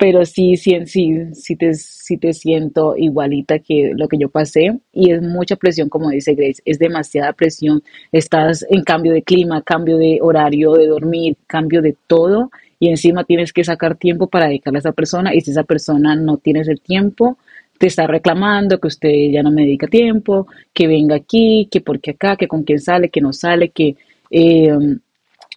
pero 0.00 0.24
sí, 0.24 0.56
sí, 0.56 0.78
sí, 0.86 1.34
sí 1.34 1.56
te, 1.56 1.74
sí 1.74 2.16
te 2.16 2.32
siento 2.32 2.94
igualita 2.96 3.58
que 3.58 3.92
lo 3.94 4.08
que 4.08 4.16
yo 4.18 4.30
pasé. 4.30 4.80
Y 4.94 5.12
es 5.12 5.20
mucha 5.22 5.56
presión, 5.56 5.90
como 5.90 6.08
dice 6.10 6.34
Grace, 6.34 6.62
es 6.64 6.78
demasiada 6.78 7.34
presión, 7.34 7.82
estás 8.10 8.66
en 8.70 8.82
cambio 8.82 9.12
de 9.12 9.22
clima, 9.22 9.60
cambio 9.62 9.98
de 9.98 10.18
horario 10.22 10.72
de 10.72 10.86
dormir, 10.86 11.36
cambio 11.46 11.82
de 11.82 11.96
todo. 12.06 12.50
Y 12.78 12.88
encima 12.88 13.24
tienes 13.24 13.52
que 13.52 13.62
sacar 13.62 13.96
tiempo 13.98 14.26
para 14.28 14.46
dedicarle 14.46 14.78
a 14.78 14.80
esa 14.80 14.92
persona. 14.92 15.34
Y 15.34 15.42
si 15.42 15.50
esa 15.50 15.64
persona 15.64 16.16
no 16.16 16.38
tienes 16.38 16.68
el 16.68 16.80
tiempo, 16.80 17.36
te 17.78 17.86
está 17.88 18.06
reclamando 18.06 18.78
que 18.80 18.88
usted 18.88 19.10
ya 19.32 19.42
no 19.42 19.50
me 19.52 19.62
dedica 19.64 19.86
tiempo, 19.86 20.46
que 20.72 20.86
venga 20.86 21.16
aquí, 21.16 21.68
que 21.70 21.82
porque 21.82 22.12
acá, 22.12 22.36
que 22.36 22.48
con 22.48 22.64
quién 22.64 22.80
sale, 22.80 23.10
que 23.10 23.20
no 23.20 23.32
sale, 23.34 23.68
que... 23.70 23.96
eh, 24.30 24.70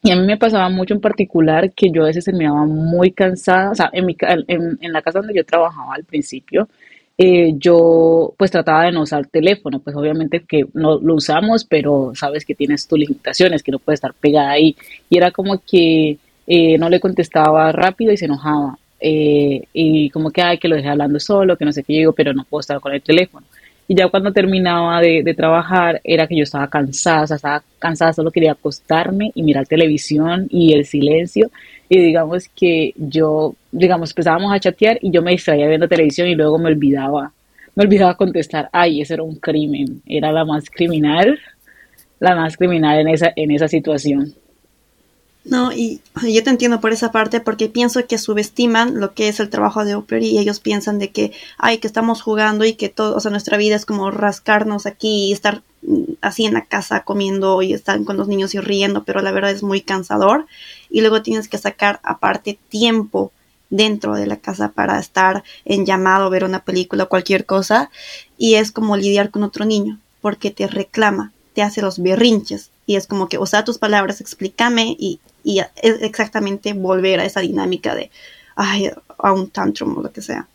y 0.03 0.11
a 0.11 0.15
mí 0.15 0.25
me 0.25 0.37
pasaba 0.37 0.69
mucho 0.69 0.93
en 0.93 1.01
particular 1.01 1.71
que 1.73 1.89
yo 1.91 2.03
a 2.03 2.07
veces 2.07 2.25
terminaba 2.25 2.65
muy 2.65 3.11
cansada, 3.11 3.71
o 3.71 3.75
sea, 3.75 3.89
en, 3.93 4.05
mi, 4.05 4.15
en, 4.19 4.77
en 4.81 4.93
la 4.93 5.01
casa 5.01 5.19
donde 5.19 5.33
yo 5.33 5.45
trabajaba 5.45 5.95
al 5.95 6.03
principio, 6.03 6.67
eh, 7.17 7.53
yo 7.57 8.33
pues 8.37 8.49
trataba 8.49 8.85
de 8.85 8.91
no 8.91 9.03
usar 9.03 9.27
teléfono, 9.27 9.79
pues 9.79 9.95
obviamente 9.95 10.43
que 10.47 10.65
no 10.73 10.99
lo 10.99 11.15
usamos, 11.15 11.63
pero 11.63 12.13
sabes 12.15 12.43
que 12.45 12.55
tienes 12.55 12.87
tus 12.87 12.99
limitaciones, 12.99 13.61
que 13.61 13.71
no 13.71 13.79
puedes 13.79 13.97
estar 13.97 14.13
pegada 14.13 14.51
ahí. 14.51 14.75
Y 15.09 15.17
era 15.17 15.31
como 15.31 15.61
que 15.65 16.17
eh, 16.47 16.77
no 16.77 16.89
le 16.89 16.99
contestaba 16.99 17.71
rápido 17.71 18.11
y 18.11 18.17
se 18.17 18.25
enojaba. 18.25 18.77
Eh, 18.99 19.63
y 19.73 20.09
como 20.09 20.31
que, 20.31 20.41
ay, 20.41 20.57
que 20.57 20.67
lo 20.67 20.75
dejé 20.75 20.89
hablando 20.89 21.19
solo, 21.19 21.57
que 21.57 21.65
no 21.65 21.71
sé 21.71 21.83
qué, 21.83 21.93
digo, 21.93 22.13
pero 22.13 22.33
no 22.33 22.45
puedo 22.45 22.61
estar 22.61 22.79
con 22.79 22.93
el 22.93 23.01
teléfono. 23.01 23.45
Y 23.87 23.95
ya 23.95 24.07
cuando 24.07 24.31
terminaba 24.31 25.01
de, 25.01 25.33
trabajar 25.35 25.99
era 26.03 26.27
que 26.27 26.37
yo 26.37 26.43
estaba 26.43 26.67
cansada, 26.69 27.23
o 27.23 27.27
sea, 27.27 27.35
estaba 27.35 27.63
cansada, 27.79 28.13
solo 28.13 28.31
quería 28.31 28.53
acostarme 28.53 29.31
y 29.35 29.43
mirar 29.43 29.67
televisión 29.67 30.47
y 30.49 30.73
el 30.73 30.85
silencio. 30.85 31.51
Y 31.89 31.99
digamos 31.99 32.47
que 32.55 32.93
yo, 32.95 33.55
digamos, 33.71 34.11
empezábamos 34.11 34.53
a 34.53 34.59
chatear 34.59 34.97
y 35.01 35.11
yo 35.11 35.21
me 35.21 35.31
distraía 35.31 35.67
viendo 35.67 35.87
televisión 35.87 36.27
y 36.27 36.35
luego 36.35 36.57
me 36.57 36.69
olvidaba, 36.69 37.33
me 37.75 37.83
olvidaba 37.83 38.15
contestar, 38.15 38.69
ay, 38.71 39.01
eso 39.01 39.15
era 39.15 39.23
un 39.23 39.35
crimen, 39.35 40.01
era 40.05 40.31
la 40.31 40.45
más 40.45 40.69
criminal, 40.69 41.37
la 42.19 42.35
más 42.35 42.55
criminal 42.55 42.99
en 42.99 43.09
esa, 43.09 43.33
en 43.35 43.51
esa 43.51 43.67
situación. 43.67 44.33
No, 45.45 45.73
y 45.73 46.01
yo 46.15 46.41
te 46.41 46.49
entiendo 46.49 46.79
por 46.79 46.93
esa 46.93 47.11
parte 47.11 47.41
porque 47.41 47.67
pienso 47.67 48.07
que 48.07 48.17
subestiman 48.17 49.01
lo 49.01 49.13
que 49.13 49.27
es 49.27 49.41
el 49.41 49.49
trabajo 49.49 49.83
de 49.83 49.93
Oprah 49.95 50.19
y 50.19 50.37
ellos 50.39 50.61
piensan 50.61 50.99
de 50.99 51.11
que, 51.11 51.33
ay, 51.57 51.79
que 51.79 51.87
estamos 51.87 52.21
jugando 52.21 52.63
y 52.63 52.75
que 52.75 52.87
todo, 52.87 53.17
o 53.17 53.19
sea, 53.19 53.29
nuestra 53.29 53.57
vida 53.57 53.75
es 53.75 53.85
como 53.85 54.09
rascarnos 54.09 54.85
aquí 54.85 55.25
y 55.25 55.33
estar 55.33 55.61
mm, 55.81 56.13
así 56.21 56.45
en 56.45 56.53
la 56.53 56.63
casa 56.63 57.03
comiendo 57.03 57.61
y 57.61 57.73
estar 57.73 58.01
con 58.05 58.15
los 58.15 58.29
niños 58.29 58.55
y 58.55 58.59
riendo, 58.61 59.03
pero 59.03 59.21
la 59.21 59.33
verdad 59.33 59.51
es 59.51 59.63
muy 59.63 59.81
cansador. 59.81 60.45
Y 60.89 61.01
luego 61.01 61.21
tienes 61.21 61.49
que 61.49 61.57
sacar 61.57 61.99
aparte 62.03 62.57
tiempo 62.69 63.33
dentro 63.69 64.15
de 64.15 64.27
la 64.27 64.37
casa 64.37 64.69
para 64.69 64.97
estar 64.97 65.43
en 65.65 65.85
llamado, 65.85 66.29
ver 66.29 66.45
una 66.45 66.63
película, 66.63 67.07
cualquier 67.07 67.45
cosa 67.45 67.89
y 68.37 68.55
es 68.55 68.71
como 68.71 68.95
lidiar 68.95 69.29
con 69.29 69.43
otro 69.43 69.65
niño 69.65 69.99
porque 70.21 70.51
te 70.51 70.67
reclama, 70.67 71.33
te 71.53 71.63
hace 71.63 71.81
los 71.81 71.99
berrinches 71.99 72.69
y 72.85 72.95
es 72.95 73.07
como 73.07 73.27
que 73.27 73.39
usa 73.39 73.65
tus 73.65 73.77
palabras, 73.79 74.21
explícame 74.21 74.95
y 74.99 75.19
y 75.43 75.61
exactamente 75.83 76.73
volver 76.73 77.19
a 77.19 77.25
esa 77.25 77.41
dinámica 77.41 77.95
de, 77.95 78.09
ay, 78.55 78.89
a 79.17 79.33
un 79.33 79.49
tantrum 79.49 79.97
o 79.97 80.01
lo 80.01 80.11
que 80.11 80.21
sea. 80.21 80.47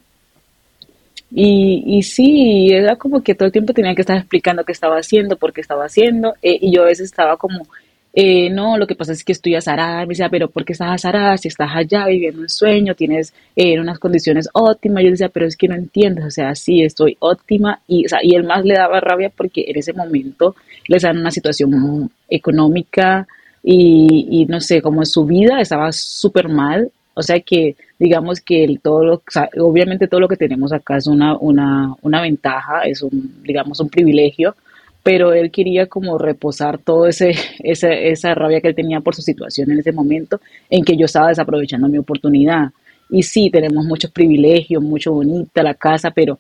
Y, 1.31 1.85
y 1.87 2.03
sí, 2.03 2.69
era 2.71 2.97
como 2.97 3.23
que 3.23 3.35
todo 3.35 3.47
el 3.47 3.53
tiempo 3.53 3.75
tenía 3.75 3.95
que 3.95 4.01
estar 4.01 4.17
explicando 4.17 4.65
qué 4.65 4.73
estaba 4.73 4.97
haciendo, 4.97 5.37
por 5.37 5.53
qué 5.53 5.61
estaba 5.61 5.85
haciendo, 5.85 6.35
eh, 6.43 6.59
y 6.61 6.75
yo 6.75 6.83
a 6.83 6.87
veces 6.87 7.07
estaba 7.07 7.37
como, 7.37 7.67
eh, 8.15 8.49
no, 8.49 8.79
lo 8.79 8.87
que 8.87 8.95
pasa 8.95 9.13
es 9.13 9.23
que 9.25 9.33
estoy 9.33 9.55
azarada, 9.55 10.01
me 10.03 10.09
decía, 10.09 10.31
pero 10.31 10.49
¿por 10.49 10.65
qué 10.65 10.73
estás 10.73 10.91
azarada? 10.91 11.37
Si 11.37 11.49
estás 11.49 11.71
allá 11.75 12.07
viviendo 12.07 12.41
un 12.41 12.49
sueño, 12.49 12.95
tienes 12.95 13.35
eh, 13.55 13.79
unas 13.79 13.99
condiciones 13.99 14.49
óptimas, 14.55 15.05
yo 15.05 15.11
decía, 15.11 15.29
pero 15.29 15.47
es 15.47 15.57
que 15.57 15.69
no 15.69 15.75
entiendes, 15.75 16.25
o 16.25 16.31
sea, 16.31 16.55
sí, 16.55 16.83
estoy 16.83 17.17
óptima, 17.21 17.81
y, 17.87 18.07
y 18.23 18.35
él 18.35 18.45
más 18.45 18.65
le 18.65 18.75
daba 18.75 18.99
rabia 19.01 19.31
porque 19.35 19.67
en 19.69 19.77
ese 19.77 19.93
momento 19.93 20.57
les 20.87 21.03
dan 21.03 21.19
una 21.19 21.31
situación 21.31 22.11
económica, 22.31 23.27
y, 23.71 24.47
no 24.47 24.63
sé, 24.63 24.81
como 24.81 25.05
su 25.05 25.27
vida 25.27 25.61
estaba 25.61 25.93
súper 25.93 26.49
mal, 26.49 26.91
o 27.13 27.23
sea 27.23 27.39
que 27.41 27.77
digamos 27.99 28.41
que 28.41 28.67
todo 28.83 29.05
lo, 29.05 29.23
obviamente 29.61 30.09
todo 30.09 30.21
lo 30.21 30.29
que 30.29 30.37
tenemos 30.39 30.73
acá 30.73 30.97
es 30.97 31.07
una, 31.07 31.37
una, 31.37 31.95
una 32.01 32.23
ventaja, 32.23 32.85
es 32.85 33.03
un, 33.03 33.43
digamos, 33.43 33.79
un 33.81 33.91
privilegio, 33.91 34.55
pero 35.03 35.35
él 35.35 35.51
quería 35.51 35.87
como 35.87 36.17
reposar 36.17 36.79
todo 36.79 37.09
ese, 37.09 37.35
esa, 37.59 37.93
esa 37.93 38.35
rabia 38.35 38.63
que 38.63 38.69
él 38.69 38.75
tenía 38.75 39.01
por 39.01 39.15
su 39.15 39.21
situación 39.21 39.71
en 39.71 39.81
ese 39.81 39.93
momento 39.93 40.41
en 40.71 40.83
que 40.83 40.97
yo 40.97 41.05
estaba 41.05 41.29
desaprovechando 41.29 41.89
mi 41.89 41.99
oportunidad. 41.99 42.71
Y 43.11 43.23
sí, 43.23 43.51
tenemos 43.51 43.85
muchos 43.85 44.11
privilegios, 44.11 44.83
mucho 44.83 45.13
bonita 45.13 45.63
la 45.63 45.75
casa, 45.75 46.11
pero 46.11 46.39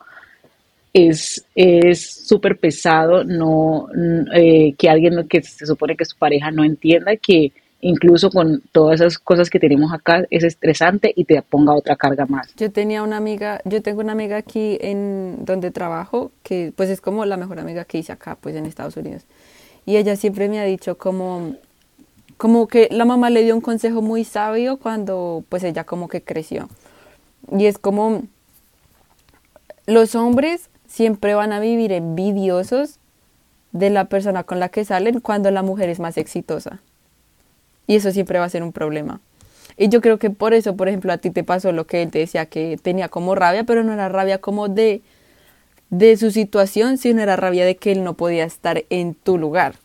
es 0.92 1.44
súper 2.26 2.58
pesado 2.58 3.24
no 3.24 3.88
eh, 4.34 4.74
que 4.76 4.88
alguien 4.88 5.28
que 5.28 5.42
se 5.42 5.66
supone 5.66 5.96
que 5.96 6.04
es 6.04 6.10
su 6.10 6.16
pareja 6.16 6.50
no 6.50 6.64
entienda 6.64 7.16
que 7.16 7.52
incluso 7.80 8.30
con 8.30 8.62
todas 8.72 9.00
esas 9.00 9.18
cosas 9.18 9.50
que 9.50 9.60
tenemos 9.60 9.92
acá 9.92 10.24
es 10.30 10.44
estresante 10.44 11.12
y 11.14 11.24
te 11.24 11.40
ponga 11.42 11.74
otra 11.74 11.96
carga 11.96 12.26
más. 12.26 12.52
Yo 12.56 12.72
tenía 12.72 13.02
una 13.02 13.16
amiga, 13.16 13.60
yo 13.64 13.82
tengo 13.82 14.00
una 14.00 14.12
amiga 14.12 14.36
aquí 14.36 14.78
en 14.80 15.44
donde 15.44 15.70
trabajo 15.70 16.32
que 16.42 16.72
pues 16.74 16.90
es 16.90 17.00
como 17.00 17.24
la 17.24 17.36
mejor 17.36 17.60
amiga 17.60 17.84
que 17.84 17.98
hice 17.98 18.12
acá 18.12 18.36
pues 18.40 18.56
en 18.56 18.66
Estados 18.66 18.96
Unidos. 18.96 19.24
Y 19.86 19.96
ella 19.96 20.16
siempre 20.16 20.48
me 20.48 20.58
ha 20.58 20.64
dicho 20.64 20.98
como 20.98 21.54
como 22.36 22.68
que 22.68 22.88
la 22.90 23.04
mamá 23.04 23.30
le 23.30 23.42
dio 23.42 23.54
un 23.54 23.60
consejo 23.60 24.00
muy 24.00 24.24
sabio 24.24 24.76
cuando 24.76 25.44
pues 25.48 25.64
ella 25.64 25.84
como 25.84 26.08
que 26.08 26.22
creció. 26.22 26.68
Y 27.52 27.66
es 27.66 27.78
como 27.78 28.22
los 29.86 30.14
hombres 30.14 30.68
siempre 30.88 31.34
van 31.34 31.52
a 31.52 31.60
vivir 31.60 31.92
envidiosos 31.92 32.98
de 33.72 33.90
la 33.90 34.06
persona 34.06 34.42
con 34.42 34.58
la 34.58 34.70
que 34.70 34.84
salen 34.84 35.20
cuando 35.20 35.50
la 35.50 35.62
mujer 35.62 35.88
es 35.88 36.00
más 36.00 36.16
exitosa. 36.16 36.80
Y 37.86 37.96
eso 37.96 38.10
siempre 38.10 38.38
va 38.38 38.46
a 38.46 38.50
ser 38.50 38.62
un 38.62 38.72
problema. 38.72 39.20
Y 39.76 39.88
yo 39.88 40.00
creo 40.00 40.18
que 40.18 40.30
por 40.30 40.54
eso, 40.54 40.76
por 40.76 40.88
ejemplo, 40.88 41.12
a 41.12 41.18
ti 41.18 41.30
te 41.30 41.44
pasó 41.44 41.70
lo 41.72 41.86
que 41.86 42.02
él 42.02 42.10
te 42.10 42.18
decía 42.18 42.46
que 42.46 42.78
tenía 42.82 43.08
como 43.08 43.34
rabia, 43.34 43.64
pero 43.64 43.84
no 43.84 43.92
era 43.92 44.08
rabia 44.08 44.38
como 44.38 44.68
de, 44.68 45.02
de 45.90 46.16
su 46.16 46.30
situación, 46.32 46.98
sino 46.98 47.22
era 47.22 47.36
rabia 47.36 47.64
de 47.64 47.76
que 47.76 47.92
él 47.92 48.02
no 48.02 48.14
podía 48.14 48.44
estar 48.44 48.84
en 48.90 49.14
tu 49.14 49.38
lugar. 49.38 49.76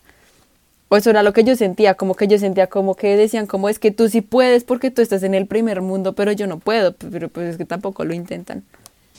O 0.88 0.96
eso 0.96 1.10
era 1.10 1.22
lo 1.22 1.32
que 1.32 1.44
yo 1.44 1.54
sentía, 1.54 1.94
como 1.94 2.14
que 2.14 2.26
yo 2.26 2.38
sentía 2.38 2.66
como 2.66 2.94
que 2.94 3.16
decían, 3.16 3.46
como 3.46 3.68
es 3.68 3.78
que 3.78 3.90
tú 3.90 4.08
sí 4.08 4.20
puedes 4.20 4.64
porque 4.64 4.90
tú 4.90 5.00
estás 5.00 5.22
en 5.22 5.34
el 5.34 5.46
primer 5.46 5.80
mundo, 5.80 6.14
pero 6.14 6.32
yo 6.32 6.46
no 6.46 6.58
puedo, 6.58 6.94
pero 6.94 7.28
pues 7.28 7.50
es 7.50 7.56
que 7.56 7.64
tampoco 7.64 8.04
lo 8.04 8.14
intentan. 8.14 8.64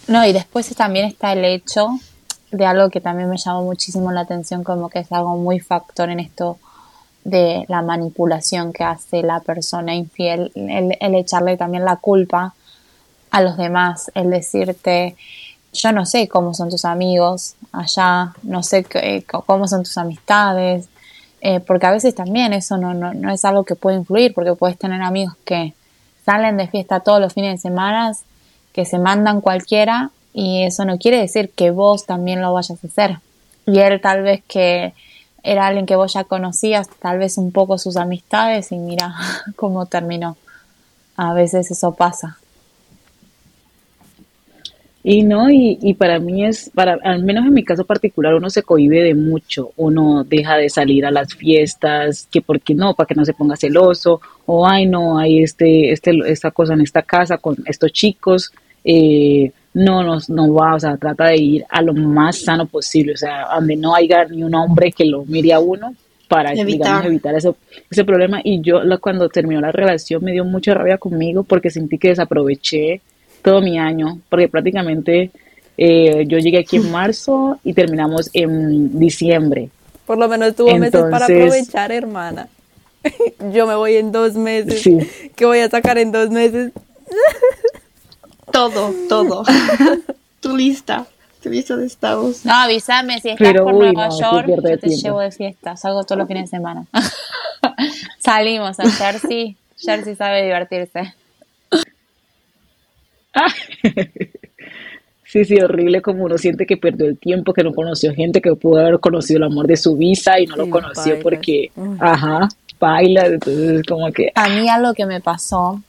No, 0.08 0.26
y 0.26 0.34
después 0.34 0.74
también 0.76 1.06
está 1.06 1.34
el 1.34 1.44
hecho 1.46 1.88
de 2.52 2.66
algo 2.66 2.90
que 2.90 3.02
también 3.02 3.30
me 3.30 3.38
llamó 3.38 3.64
muchísimo 3.64 4.12
la 4.12 4.22
atención, 4.22 4.64
como 4.64 4.90
que 4.90 5.00
es 5.00 5.12
algo 5.12 5.36
muy 5.36 5.60
factor 5.60 6.10
en 6.10 6.20
esto 6.20 6.58
de 7.24 7.66
la 7.70 7.82
manipulación 7.82 8.72
que 8.72 8.84
hace 8.84 9.24
la 9.24 9.40
persona 9.40 9.96
infiel, 9.96 10.52
el, 10.56 11.16
echarle 11.16 11.58
también 11.58 11.84
la 11.84 11.96
culpa 11.96 12.54
a 13.32 13.42
los 13.42 13.58
demás, 13.58 14.12
el 14.14 14.30
decirte, 14.30 15.16
yo 15.74 15.92
no 15.92 16.06
sé 16.06 16.28
cómo 16.28 16.54
son 16.54 16.70
tus 16.70 16.86
amigos 16.86 17.56
allá, 17.72 18.34
no 18.44 18.62
sé 18.62 18.86
cómo 19.48 19.68
son 19.68 19.84
tus 19.84 19.98
amistades, 19.98 20.88
eh, 21.42 21.60
porque 21.60 21.88
a 21.88 21.92
veces 21.92 22.14
también 22.14 22.54
eso 22.54 22.78
no, 22.78 22.94
no, 22.94 23.14
no 23.14 23.32
es 23.32 23.44
algo 23.44 23.66
que 23.66 23.76
puede 23.76 23.98
influir, 23.98 24.36
porque 24.36 24.54
puedes 24.54 24.78
tener 24.78 25.02
amigos 25.02 25.36
que 25.46 25.74
salen 26.24 26.58
de 26.58 26.68
fiesta 26.68 27.00
todos 27.00 27.20
los 27.20 27.34
fines 27.34 27.54
de 27.54 27.58
semana 27.58 28.14
que 28.76 28.84
se 28.84 29.00
mandan 29.00 29.40
cualquiera 29.40 30.12
y 30.34 30.64
eso 30.64 30.84
no 30.84 30.98
quiere 30.98 31.18
decir 31.18 31.50
que 31.50 31.72
vos 31.72 32.06
también 32.06 32.42
lo 32.42 32.52
vayas 32.52 32.84
a 32.84 32.88
hacer. 32.88 33.20
Y 33.66 33.80
él 33.80 34.02
tal 34.02 34.22
vez 34.22 34.44
que 34.50 34.94
era 35.44 35.66
alguien 35.66 35.86
que 35.86 35.96
vos 35.96 36.12
ya 36.12 36.26
conocías, 36.26 36.90
tal 37.00 37.20
vez 37.20 37.38
un 37.38 37.54
poco 37.54 37.78
sus 37.78 37.96
amistades 37.96 38.74
y 38.74 38.78
mira 38.78 39.16
cómo 39.56 39.86
terminó. 39.86 40.36
A 41.16 41.34
veces 41.34 41.72
eso 41.72 41.96
pasa. 41.96 42.38
Y 45.08 45.24
no, 45.24 45.50
y, 45.50 45.78
y, 45.82 45.94
para 45.94 46.20
mí 46.20 46.44
es, 46.44 46.72
para, 46.74 46.98
al 47.04 47.24
menos 47.24 47.46
en 47.46 47.54
mi 47.54 47.64
caso 47.64 47.86
particular, 47.86 48.34
uno 48.34 48.50
se 48.50 48.64
cohibe 48.64 49.04
de 49.04 49.14
mucho, 49.14 49.72
uno 49.78 50.24
deja 50.24 50.58
de 50.58 50.68
salir 50.68 51.06
a 51.06 51.12
las 51.12 51.36
fiestas, 51.36 52.28
que 52.32 52.42
porque 52.42 52.74
no, 52.74 52.96
para 52.96 53.06
que 53.06 53.14
no 53.14 53.24
se 53.24 53.36
ponga 53.36 53.56
celoso, 53.56 54.20
o 54.48 54.68
ay 54.68 54.88
no, 54.88 55.20
hay 55.20 55.44
este, 55.44 55.92
este, 55.92 56.12
esta 56.26 56.50
cosa 56.50 56.74
en 56.74 56.82
esta 56.82 57.04
casa 57.04 57.38
con 57.38 57.56
estos 57.68 57.92
chicos, 57.94 58.52
eh, 58.86 59.52
no, 59.74 60.04
no, 60.04 60.20
no 60.30 60.54
va, 60.54 60.76
o 60.76 60.80
sea, 60.80 60.96
trata 60.96 61.26
de 61.26 61.38
ir 61.38 61.66
a 61.70 61.82
lo 61.82 61.94
más 61.94 62.44
sano 62.44 62.66
posible, 62.66 63.14
o 63.14 63.18
sea, 63.18 63.48
donde 63.56 63.76
no 63.76 63.94
haya 63.94 64.24
ni 64.26 64.44
un 64.44 64.56
hombre 64.56 64.92
que 64.92 65.06
lo 65.06 65.26
mire 65.26 65.52
a 65.52 65.60
uno 65.60 65.94
para 66.28 66.54
evitar, 66.54 67.06
evitar 67.06 67.36
eso, 67.36 67.58
ese 67.90 68.06
problema. 68.06 68.40
Y 68.44 68.62
yo 68.62 68.82
cuando 69.02 69.28
terminó 69.28 69.60
la 69.60 69.72
relación 69.72 70.24
me 70.24 70.32
dio 70.32 70.46
mucha 70.46 70.74
rabia 70.74 70.98
conmigo 70.98 71.44
porque 71.44 71.70
sentí 71.70 71.98
que 71.98 72.10
desaproveché 72.10 73.02
todo 73.42 73.62
mi 73.62 73.78
año, 73.78 74.20
porque 74.30 74.48
prácticamente 74.48 75.32
eh, 75.78 76.26
yo 76.28 76.38
llegué 76.38 76.60
aquí 76.60 76.78
en 76.78 76.92
marzo 76.92 77.60
y 77.64 77.74
terminamos 77.74 78.30
en 78.34 78.98
diciembre. 78.98 79.70
Por 80.06 80.18
lo 80.18 80.28
menos 80.28 80.56
tuvo 80.56 80.76
meses 80.78 81.04
para 81.10 81.26
aprovechar, 81.26 81.92
hermana. 81.92 82.48
yo 83.54 83.68
me 83.68 83.76
voy 83.76 83.96
en 83.96 84.12
dos 84.12 84.36
meses. 84.36 84.88
¿Qué 85.36 85.46
voy 85.46 85.60
a 85.60 85.70
sacar 85.70 85.98
en 85.98 86.12
dos 86.12 86.30
meses? 86.30 86.72
todo, 88.56 88.94
todo. 89.10 89.44
tu 90.40 90.56
lista, 90.56 91.06
tu 91.44 91.50
lista 91.50 91.76
de 91.76 91.86
estados. 91.86 92.46
No, 92.46 92.54
avísame 92.54 93.20
si 93.20 93.32
estás 93.32 93.54
por 93.54 93.74
Nueva 93.74 94.08
York, 94.10 94.48
yo 94.48 94.80
te 94.80 94.88
llevo 94.88 95.20
de 95.20 95.32
fiesta, 95.32 95.76
salgo 95.76 96.06
todos 96.06 96.20
los 96.20 96.28
fines 96.28 96.50
de 96.50 96.58
semana. 96.58 96.86
Salimos 98.20 98.80
a 98.80 98.90
Jersey, 98.90 99.58
Jersey 99.78 100.16
sabe 100.16 100.44
divertirse. 100.44 101.14
Sí, 105.28 105.44
sí, 105.44 105.60
horrible 105.60 106.02
como 106.02 106.24
uno 106.24 106.38
siente 106.38 106.66
que 106.66 106.78
perdió 106.78 107.08
el 107.08 107.18
tiempo, 107.18 107.52
que 107.52 107.62
no 107.62 107.74
conoció 107.74 108.14
gente, 108.14 108.40
que 108.40 108.56
pudo 108.56 108.80
haber 108.80 109.02
conocido 109.02 109.40
el 109.40 109.52
amor 109.52 109.68
de 109.68 109.76
su 109.76 109.98
visa 109.98 110.40
y 110.40 110.46
no 110.46 110.56
lo 110.56 110.70
conoció 110.70 111.20
porque, 111.20 111.72
ajá, 112.00 112.48
baila, 112.80 113.26
entonces 113.26 113.84
como 113.86 114.10
que... 114.14 114.32
A 114.34 114.48
mí 114.48 114.70
algo 114.70 114.94
que 114.94 115.06
me 115.06 115.20
pasó 115.20 115.82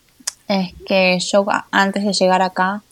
es 0.49 0.73
que 0.87 1.19
yo 1.21 1.45
antes 1.71 2.05
de 2.05 2.13
llegar 2.13 2.43
acá 2.43 2.83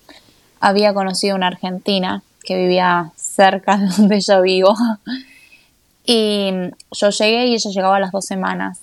había 0.61 0.95
conocido 0.95 1.37
una 1.37 1.49
argentina 1.49 2.23
que 2.45 2.57
vivía 2.57 3.13
cerca 3.17 3.77
de 3.77 3.87
donde 3.97 4.21
yo 4.21 4.43
vivo. 4.43 4.75
Y 6.07 6.53
yo 6.93 7.11
llegué 7.11 7.47
y 7.47 7.55
ella 7.55 7.71
llegaba 7.71 7.97
a 7.97 8.01
las 8.01 8.13
dos 8.13 8.27
semanas. 8.27 8.81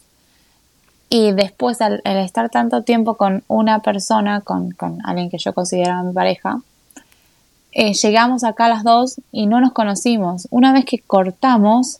Y 1.09 1.33
después, 1.33 1.81
al, 1.81 2.01
estar 2.05 2.49
tanto 2.49 2.83
tiempo 2.83 3.15
con 3.15 3.43
una 3.47 3.79
persona, 3.79 4.41
con, 4.41 4.75
alguien 5.03 5.29
que 5.29 5.37
yo 5.37 5.53
consideraba 5.53 6.03
mi 6.03 6.13
pareja, 6.13 6.61
eh, 7.73 7.93
llegamos 7.93 8.43
acá 8.43 8.69
las 8.69 8.83
dos 8.83 9.19
y 9.31 9.45
no 9.45 9.59
nos 9.59 9.73
conocimos. 9.73 10.47
Una 10.51 10.73
vez 10.73 10.85
que 10.85 10.99
cortamos, 10.99 11.99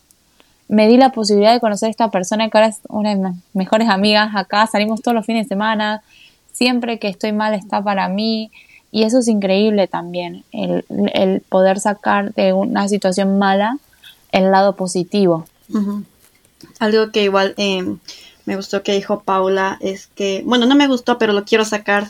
me 0.70 0.88
di 0.88 0.98
la 0.98 1.12
posibilidad 1.12 1.54
de 1.54 1.60
conocer 1.60 1.88
a 1.88 1.90
esta 1.92 2.10
persona 2.10 2.50
que 2.50 2.58
ahora 2.58 2.70
es 2.70 2.80
una 2.88 3.10
de 3.10 3.18
mis 3.18 3.36
mejores 3.54 3.90
amigas 3.90 4.32
acá. 4.34 4.66
Salimos 4.66 5.02
todos 5.02 5.14
los 5.14 5.26
fines 5.26 5.46
de 5.46 5.50
semana. 5.50 6.02
Siempre 6.62 7.00
que 7.00 7.08
estoy 7.08 7.32
mal 7.32 7.56
está 7.56 7.84
para 7.84 8.08
mí. 8.08 8.52
Y 8.92 9.02
eso 9.02 9.18
es 9.18 9.28
increíble 9.28 9.88
también, 9.88 10.44
el, 10.52 11.42
poder 11.50 11.80
sacar 11.80 12.36
de 12.36 12.54
una 12.54 12.88
situación 12.88 13.40
mala 13.40 13.80
el 14.32 14.52
lado 14.52 14.76
positivo. 14.76 15.48
Algo 16.78 17.12
que 17.12 17.24
igual 17.24 17.56
em, 17.58 17.98
me 18.46 18.56
gustó 18.58 18.84
que 18.84 18.92
dijo 18.92 19.22
Paula 19.22 19.80
es 19.82 20.06
que, 20.14 20.44
bueno, 20.46 20.68
no 20.68 20.76
me 20.76 20.86
gustó, 20.88 21.18
pero 21.18 21.34
lo 21.34 21.46
quiero 21.46 21.66
sacar 21.66 22.10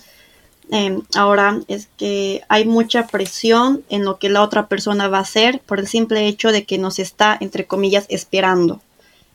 em, 0.70 1.02
ahora, 1.16 1.62
es 1.70 1.88
que 1.96 2.42
hay 2.50 2.66
mucha 2.66 3.08
presión 3.08 3.84
en 3.88 4.04
lo 4.04 4.18
que 4.18 4.28
la 4.28 4.42
otra 4.42 4.68
persona 4.68 5.08
va 5.08 5.20
a 5.20 5.22
hacer 5.22 5.62
por 5.66 5.80
el 5.80 5.88
simple 5.88 6.28
hecho 6.28 6.52
de 6.52 6.66
que 6.66 6.78
nos 6.78 7.00
está, 7.00 7.38
entre 7.40 7.68
comillas, 7.68 8.06
esperando. 8.10 8.82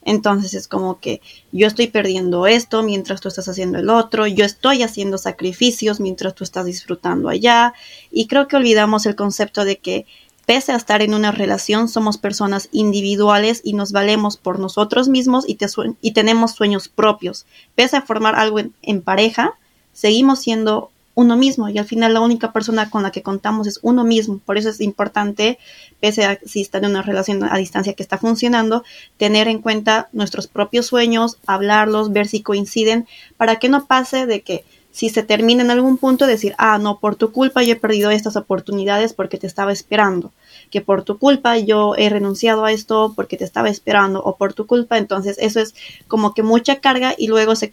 Entonces 0.07 0.55
es 0.55 0.69
como 0.69 1.01
que 1.01 1.21
yo 1.51 1.67
estoy 1.67 1.89
perdiendo 1.89 2.47
esto 2.47 2.85
mientras 2.85 3.21
tú 3.21 3.29
estás 3.29 3.49
haciendo 3.49 3.79
el 3.79 3.91
otro, 3.91 4.29
yo 4.29 4.45
estoy 4.45 4.85
haciendo 4.85 5.19
sacrificios 5.19 5.99
mientras 5.99 6.35
tú 6.35 6.45
estás 6.45 6.65
disfrutando 6.65 7.29
allá. 7.29 7.75
Y 8.13 8.29
creo 8.29 8.47
que 8.47 8.57
olvidamos 8.57 9.05
el 9.05 9.17
concepto 9.17 9.65
de 9.65 9.79
que 9.79 10.07
pese 10.47 10.71
a 10.71 10.77
estar 10.77 11.03
en 11.03 11.13
una 11.13 11.33
relación, 11.33 11.89
somos 11.89 12.19
personas 12.19 12.69
individuales 12.71 13.61
y 13.65 13.73
nos 13.73 13.91
valemos 13.91 14.37
por 14.37 14.61
nosotros 14.61 15.09
mismos 15.09 15.45
y, 15.49 15.59
y 16.01 16.13
tenemos 16.13 16.53
sueños 16.53 16.87
propios. 16.87 17.45
Pese 17.75 17.97
a 17.97 18.03
formar 18.03 18.37
algo 18.37 18.61
en 18.61 19.03
pareja, 19.03 19.59
seguimos 19.93 20.39
siendo 20.39 20.93
uno 21.17 21.35
mismo 21.35 21.69
y 21.71 21.79
al 21.79 21.87
final 21.87 22.13
la 22.13 22.21
única 22.21 22.53
persona 22.53 22.91
con 22.91 23.03
la 23.03 23.11
que 23.11 23.23
contamos 23.23 23.67
es 23.67 23.81
uno 23.83 24.05
mismo. 24.05 24.39
Por 24.45 24.59
eso 24.59 24.69
es 24.69 24.83
importante, 24.83 25.59
pese 25.99 26.27
a 26.27 26.39
si 26.45 26.61
está 26.61 26.77
en 26.79 26.85
una 26.85 27.01
relación 27.01 27.43
a 27.43 27.57
distancia 27.57 27.95
que 27.95 28.03
está 28.03 28.19
funcionando, 28.19 28.85
tener 29.17 29.49
en 29.49 29.63
cuenta 29.63 30.09
nuestros 30.13 30.47
propios 30.47 30.87
sueños, 30.87 31.39
hablarlos, 31.47 32.13
ver 32.13 32.29
si 32.29 32.43
coinciden, 32.43 33.07
para 33.39 33.57
que 33.57 33.71
no 33.71 33.87
pase 33.87 34.27
de 34.27 34.43
que 34.43 34.65
si 34.93 35.09
se 35.09 35.23
termina 35.23 35.63
en 35.63 35.71
algún 35.71 35.97
punto 35.97 36.27
decir, 36.27 36.55
ah, 36.59 36.77
no, 36.79 37.01
por 37.01 37.17
tu 37.17 37.33
culpa 37.33 37.63
yo 37.63 37.73
he 37.73 37.77
perdido 37.77 38.11
estas 38.11 38.37
oportunidades 38.37 39.15
porque 39.15 39.39
te 39.39 39.47
estaba 39.47 39.73
esperando, 39.73 40.33
que 40.71 40.83
por 40.83 41.03
tu 41.03 41.19
culpa 41.19 41.57
yo 41.57 41.95
he 41.97 42.11
renunciado 42.11 42.67
a 42.67 42.73
esto 42.73 43.15
porque 43.17 43.39
te 43.39 43.45
estaba 43.45 43.71
esperando, 43.71 44.23
o 44.23 44.37
por 44.37 44.53
tu 44.53 44.67
culpa, 44.67 44.99
entonces 44.99 45.37
eso 45.39 45.61
es 45.61 45.75
como 46.09 46.35
que 46.35 46.43
mucha 46.43 46.81
carga 46.81 47.15
y 47.17 47.27
luego 47.27 47.57
se, 47.57 47.71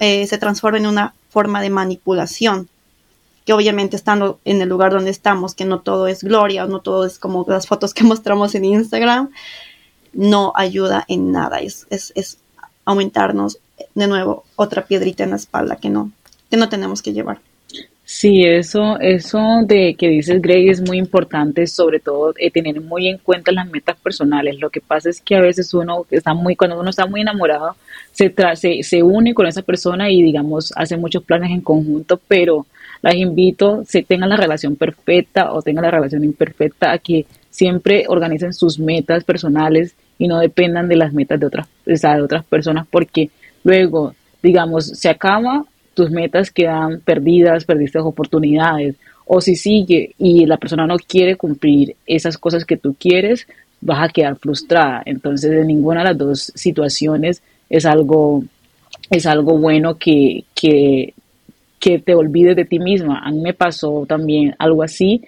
eh, 0.00 0.26
se 0.26 0.38
transforma 0.38 0.78
en 0.78 0.86
una 0.86 1.14
forma 1.28 1.60
de 1.60 1.70
manipulación 1.70 2.70
que 3.46 3.52
obviamente 3.52 3.96
estando 3.96 4.40
en 4.44 4.60
el 4.60 4.68
lugar 4.68 4.92
donde 4.92 5.10
estamos, 5.10 5.54
que 5.54 5.64
no 5.64 5.78
todo 5.78 6.08
es 6.08 6.24
gloria, 6.24 6.66
no 6.66 6.80
todo 6.80 7.06
es 7.06 7.18
como 7.18 7.46
las 7.48 7.66
fotos 7.66 7.94
que 7.94 8.04
mostramos 8.04 8.54
en 8.54 8.66
Instagram, 8.66 9.30
no 10.12 10.52
ayuda 10.56 11.04
en 11.08 11.32
nada. 11.32 11.60
Es, 11.60 11.86
es, 11.90 12.38
aumentarnos 12.84 13.58
de 13.94 14.06
nuevo 14.06 14.44
otra 14.54 14.84
piedrita 14.84 15.24
en 15.24 15.30
la 15.30 15.36
espalda 15.36 15.76
que 15.76 15.90
no, 15.90 16.12
que 16.50 16.56
no 16.56 16.68
tenemos 16.68 17.02
que 17.02 17.12
llevar. 17.12 17.40
Sí, 18.04 18.44
eso, 18.44 19.00
eso 19.00 19.40
de 19.64 19.96
que 19.98 20.08
dices 20.08 20.40
Greg 20.40 20.70
es 20.70 20.80
muy 20.80 20.96
importante, 20.96 21.66
sobre 21.66 21.98
todo 21.98 22.32
eh, 22.38 22.52
tener 22.52 22.80
muy 22.80 23.08
en 23.08 23.18
cuenta 23.18 23.50
las 23.50 23.68
metas 23.68 23.96
personales. 23.96 24.60
Lo 24.60 24.70
que 24.70 24.80
pasa 24.80 25.10
es 25.10 25.20
que 25.20 25.34
a 25.34 25.40
veces 25.40 25.74
uno 25.74 26.06
está 26.10 26.32
muy, 26.32 26.54
cuando 26.54 26.78
uno 26.78 26.90
está 26.90 27.06
muy 27.06 27.22
enamorado, 27.22 27.74
se, 28.12 28.32
se, 28.54 28.82
se 28.84 29.02
une 29.02 29.34
con 29.34 29.46
esa 29.46 29.62
persona 29.62 30.08
y 30.08 30.22
digamos 30.22 30.72
hace 30.76 30.96
muchos 30.96 31.24
planes 31.24 31.50
en 31.50 31.60
conjunto, 31.60 32.20
pero 32.28 32.66
las 33.02 33.14
invito, 33.14 33.82
si 33.86 34.02
tengan 34.02 34.30
la 34.30 34.36
relación 34.36 34.76
perfecta 34.76 35.52
o 35.52 35.62
tengan 35.62 35.84
la 35.84 35.90
relación 35.90 36.24
imperfecta, 36.24 36.92
a 36.92 36.98
que 36.98 37.26
siempre 37.50 38.04
organicen 38.08 38.52
sus 38.52 38.78
metas 38.78 39.24
personales 39.24 39.94
y 40.18 40.28
no 40.28 40.38
dependan 40.38 40.88
de 40.88 40.96
las 40.96 41.12
metas 41.12 41.40
de 41.40 41.46
otras, 41.46 41.68
de 41.84 42.22
otras 42.22 42.44
personas, 42.44 42.86
porque 42.90 43.30
luego, 43.64 44.14
digamos, 44.42 44.86
se 44.86 45.08
acaba, 45.08 45.64
tus 45.94 46.10
metas 46.10 46.50
quedan 46.50 47.00
perdidas, 47.00 47.64
perdiste 47.64 47.98
oportunidades, 47.98 48.96
o 49.26 49.40
si 49.40 49.56
sigue 49.56 50.14
y 50.18 50.46
la 50.46 50.56
persona 50.56 50.86
no 50.86 50.96
quiere 50.96 51.36
cumplir 51.36 51.96
esas 52.06 52.38
cosas 52.38 52.64
que 52.64 52.76
tú 52.76 52.94
quieres, 52.98 53.46
vas 53.80 54.08
a 54.08 54.12
quedar 54.12 54.36
frustrada. 54.36 55.02
Entonces, 55.04 55.50
en 55.52 55.66
ninguna 55.66 56.00
de 56.00 56.08
las 56.08 56.18
dos 56.18 56.52
situaciones 56.54 57.42
es 57.68 57.86
algo, 57.86 58.44
es 59.10 59.26
algo 59.26 59.58
bueno 59.58 59.96
que, 59.98 60.44
que 60.54 61.14
que 61.78 61.98
te 61.98 62.14
olvides 62.14 62.56
de 62.56 62.64
ti 62.64 62.78
misma. 62.78 63.20
A 63.20 63.30
mí 63.30 63.40
me 63.40 63.54
pasó 63.54 64.04
también 64.06 64.54
algo 64.58 64.82
así. 64.82 65.22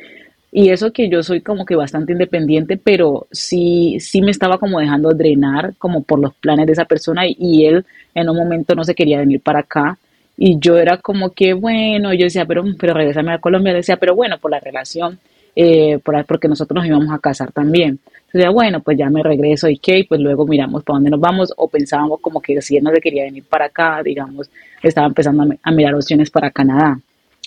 Y 0.51 0.71
eso 0.71 0.93
que 0.93 1.09
yo 1.11 1.23
soy 1.23 1.43
como 1.43 1.67
que 1.67 1.77
bastante 1.77 2.13
independiente, 2.13 2.79
pero 2.79 3.27
sí, 3.31 3.99
sí 4.01 4.23
me 4.23 4.31
estaba 4.31 4.59
como 4.59 4.81
dejando 4.81 5.11
drenar 5.11 5.75
como 5.77 6.03
por 6.03 6.19
los 6.19 6.35
planes 6.35 6.67
de 6.67 6.73
esa 6.73 6.87
persona 6.87 7.25
y, 7.27 7.67
él 7.67 7.85
en 8.15 8.29
un 8.31 8.37
momento 8.37 8.75
no 8.75 8.83
se 8.83 8.95
quería 8.95 9.19
venir 9.19 9.41
para 9.41 9.61
acá. 9.61 9.99
Y 10.39 10.59
yo 10.59 10.79
era 10.79 10.99
como 10.99 11.31
que, 11.31 11.53
bueno, 11.53 12.15
yo 12.15 12.25
decía, 12.25 12.47
pero, 12.47 12.65
pero 12.79 12.95
regresame 12.95 13.33
a 13.33 13.39
Colombia, 13.39 13.75
decía, 13.75 13.97
pero 13.99 14.15
bueno, 14.15 14.39
por 14.39 14.51
la 14.51 14.61
relación, 14.61 15.19
eh, 15.61 15.99
por, 15.99 16.25
porque 16.25 16.47
nosotros 16.47 16.77
nos 16.77 16.87
íbamos 16.87 17.13
a 17.13 17.19
casar 17.19 17.51
también. 17.51 17.99
Entonces, 18.27 18.53
bueno, 18.53 18.81
pues 18.81 18.97
ya 18.97 19.11
me 19.11 19.25
regreso 19.25 19.69
y 19.69 19.77
qué, 19.77 20.07
pues 20.09 20.21
luego 20.21 20.47
miramos 20.47 20.85
para 20.85 20.99
dónde 20.99 21.11
nos 21.11 21.19
vamos 21.19 21.53
o 21.57 21.67
pensábamos 21.67 22.21
como 22.21 22.41
que 22.41 22.63
si 22.63 22.77
él 22.77 22.85
no 22.85 22.93
se 22.93 23.01
quería 23.01 23.25
venir 23.25 23.43
para 23.43 23.65
acá, 23.65 24.01
digamos, 24.05 24.49
estaba 24.85 25.09
empezando 25.09 25.53
a, 25.61 25.73
mirar 25.73 25.97
opciones 25.97 26.31
para 26.31 26.53
Canadá. 26.53 27.01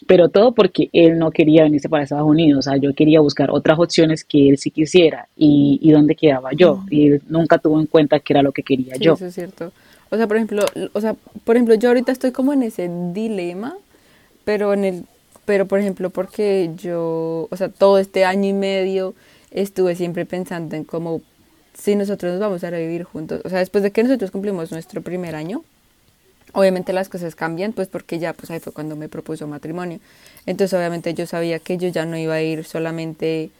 Pero 0.07 0.27
todo 0.27 0.51
porque 0.51 0.89
él 0.91 1.17
no 1.17 1.31
quería 1.31 1.63
venirse 1.63 1.87
para 1.87 2.03
Estados 2.03 2.27
Unidos, 2.27 2.67
o 2.67 2.69
sea, 2.69 2.77
yo 2.77 2.93
quería 2.93 3.21
buscar 3.21 3.49
otras 3.49 3.79
opciones 3.79 4.25
que 4.25 4.49
él 4.49 4.57
sí 4.57 4.71
quisiera 4.71 5.29
y, 5.37 5.79
y 5.81 5.91
dónde 5.91 6.15
quedaba 6.15 6.49
yo. 6.51 6.83
Y 6.89 7.07
él 7.07 7.21
nunca 7.29 7.59
tuvo 7.59 7.79
en 7.79 7.85
cuenta 7.85 8.19
que 8.19 8.33
era 8.33 8.41
lo 8.41 8.51
que 8.51 8.63
quería 8.63 8.97
yo. 8.97 9.13
Eso 9.13 9.27
es 9.27 9.35
cierto. 9.35 9.71
O 10.09 10.17
sea, 10.17 10.27
por 10.27 10.35
ejemplo, 10.35 10.65
o 10.91 10.99
sea, 10.99 11.15
por 11.45 11.55
ejemplo, 11.55 11.75
yo 11.75 11.87
ahorita 11.87 12.11
estoy 12.11 12.31
como 12.31 12.51
en 12.51 12.63
ese 12.63 12.89
dilema, 13.13 13.77
pero 14.43 14.73
en 14.73 14.83
el 14.83 15.05
pero 15.45 15.65
por 15.67 15.79
ejemplo, 15.79 16.09
porque 16.09 16.71
yo, 16.75 17.47
o 17.49 17.55
sea, 17.57 17.69
todo 17.69 17.97
este 17.97 18.25
año 18.25 18.49
y 18.49 18.53
medio 18.53 19.13
estuve 19.51 19.95
siempre 19.95 20.25
pensando 20.25 20.75
en 20.75 20.83
cómo 20.83 21.21
si 21.73 21.95
nosotros 21.95 22.33
nos 22.33 22.41
vamos 22.41 22.63
a 22.63 22.69
revivir 22.69 23.03
juntos, 23.03 23.41
o 23.43 23.49
sea, 23.49 23.59
después 23.59 23.83
de 23.83 23.91
que 23.91 24.03
nosotros 24.03 24.31
cumplimos 24.31 24.71
nuestro 24.71 25.01
primer 25.01 25.35
año, 25.35 25.63
obviamente 26.53 26.93
las 26.93 27.09
cosas 27.09 27.35
cambian, 27.35 27.73
pues 27.73 27.87
porque 27.87 28.19
ya, 28.19 28.33
pues 28.33 28.51
ahí 28.51 28.59
fue 28.59 28.73
cuando 28.73 28.95
me 28.95 29.09
propuso 29.09 29.47
matrimonio. 29.47 29.99
Entonces, 30.45 30.77
obviamente 30.77 31.13
yo 31.13 31.25
sabía 31.25 31.59
que 31.59 31.77
yo 31.77 31.87
ya 31.87 32.05
no 32.05 32.17
iba 32.17 32.35
a 32.35 32.41
ir 32.41 32.63
solamente 32.65 33.51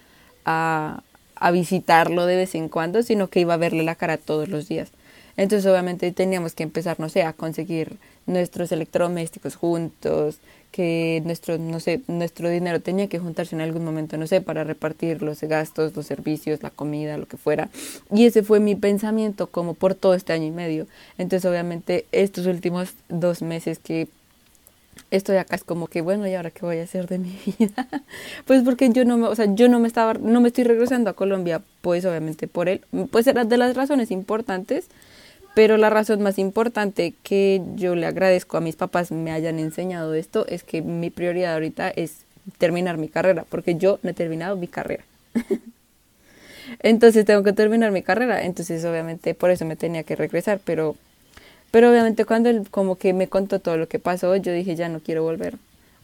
a, 0.46 1.04
a 1.36 1.52
visitarlo 1.52 2.26
de 2.26 2.36
vez 2.36 2.56
en 2.56 2.70
cuando, 2.70 3.04
sino 3.04 3.30
que 3.30 3.40
iba 3.40 3.54
a 3.54 3.58
verle 3.58 3.84
la 3.84 3.96
cara 3.96 4.18
todos 4.18 4.50
los 4.50 4.68
días. 4.68 4.92
Entonces, 5.38 5.70
obviamente 5.70 6.12
teníamos 6.12 6.54
que 6.54 6.64
empezar, 6.64 7.00
no 7.00 7.10
sé, 7.10 7.24
a 7.24 7.34
conseguir 7.34 7.98
nuestros 8.26 8.72
electrodomésticos 8.72 9.56
juntos, 9.56 10.40
que 10.72 11.22
nuestro, 11.26 11.58
no 11.58 11.80
sé, 11.80 12.02
nuestro 12.08 12.50
dinero 12.50 12.80
tenía 12.80 13.08
que 13.08 13.20
juntarse 13.20 13.56
en 13.56 13.62
algún 13.62 13.84
momento, 13.84 14.18
no 14.18 14.26
sé, 14.26 14.42
para 14.42 14.64
repartir 14.64 15.22
los 15.22 15.42
gastos, 15.42 15.96
los 15.96 16.06
servicios, 16.06 16.64
la 16.64 16.70
comida, 16.70 17.18
lo 17.18 17.28
que 17.28 17.38
fuera. 17.38 17.70
Y 18.12 18.26
ese 18.26 18.42
fue 18.42 18.60
mi 18.60 18.76
pensamiento 18.76 19.48
como 19.48 19.74
por 19.74 19.96
todo 19.96 20.14
este 20.14 20.34
año 20.34 20.46
y 20.46 20.52
medio. 20.52 20.88
Entonces, 21.18 21.50
obviamente, 21.50 22.06
estos 22.12 22.46
últimos 22.46 22.94
dos 23.10 23.42
meses 23.42 23.80
que 23.80 24.08
estoy 25.12 25.38
acá 25.38 25.56
es 25.56 25.64
como 25.64 25.88
que, 25.88 26.02
bueno, 26.02 26.26
¿y 26.28 26.36
ahora 26.36 26.52
qué 26.52 26.66
voy 26.66 26.80
a 26.80 26.84
hacer 26.84 27.08
de 27.08 27.20
mi 27.20 27.38
vida? 27.60 27.88
pues 28.46 28.64
porque 28.64 28.90
yo 28.92 29.06
no 29.06 29.18
me, 29.18 29.28
o 29.28 29.36
sea, 29.36 29.54
yo 29.54 29.68
no 29.68 29.80
me 29.80 29.88
estaba, 29.88 30.14
no 30.14 30.42
me 30.42 30.48
estoy 30.48 30.64
regresando 30.64 31.10
a 31.10 31.14
Colombia, 31.14 31.62
pues 31.82 32.06
obviamente 32.06 32.48
por 32.48 32.70
él, 32.70 32.82
pues 33.12 33.28
era 33.28 33.44
de 33.44 33.58
las 33.58 33.76
razones 33.76 34.10
importantes, 34.10 34.88
pero 35.54 35.78
la 35.78 35.90
razón 35.90 36.22
más 36.22 36.38
importante 36.38 37.14
que 37.24 37.62
yo 37.76 37.96
le 37.96 38.06
agradezco 38.06 38.58
a 38.58 38.62
mis 38.62 38.76
papás 38.76 39.12
me 39.12 39.32
hayan 39.32 39.60
enseñado 39.60 40.14
esto 40.14 40.46
es 40.48 40.64
que 40.64 40.82
mi 40.82 41.10
prioridad 41.10 41.54
ahorita 41.54 41.90
es 41.90 42.26
terminar 42.58 42.98
mi 42.98 43.10
carrera, 43.10 43.46
porque 43.50 43.76
yo 43.76 44.00
no 44.04 44.12
he 44.12 44.14
terminado 44.14 44.56
mi 44.56 44.68
carrera. 44.68 45.04
entonces 46.80 47.26
tengo 47.26 47.44
que 47.44 47.54
terminar 47.54 47.92
mi 47.92 48.02
carrera, 48.02 48.44
entonces 48.44 48.84
obviamente 48.86 49.34
por 49.34 49.52
eso 49.52 49.66
me 49.66 49.76
tenía 49.76 50.04
que 50.04 50.16
regresar, 50.16 50.60
pero 50.64 50.96
pero 51.72 51.90
obviamente 51.90 52.26
cuando 52.26 52.50
él 52.50 52.68
como 52.70 52.98
que 52.98 53.14
me 53.14 53.28
contó 53.28 53.60
todo 53.60 53.78
lo 53.78 53.88
que 53.88 54.00
pasó, 54.00 54.36
yo 54.36 54.52
dije 54.54 54.76
ya 54.76 54.90
no 54.90 55.00
quiero 55.00 55.24
volver. 55.24 55.56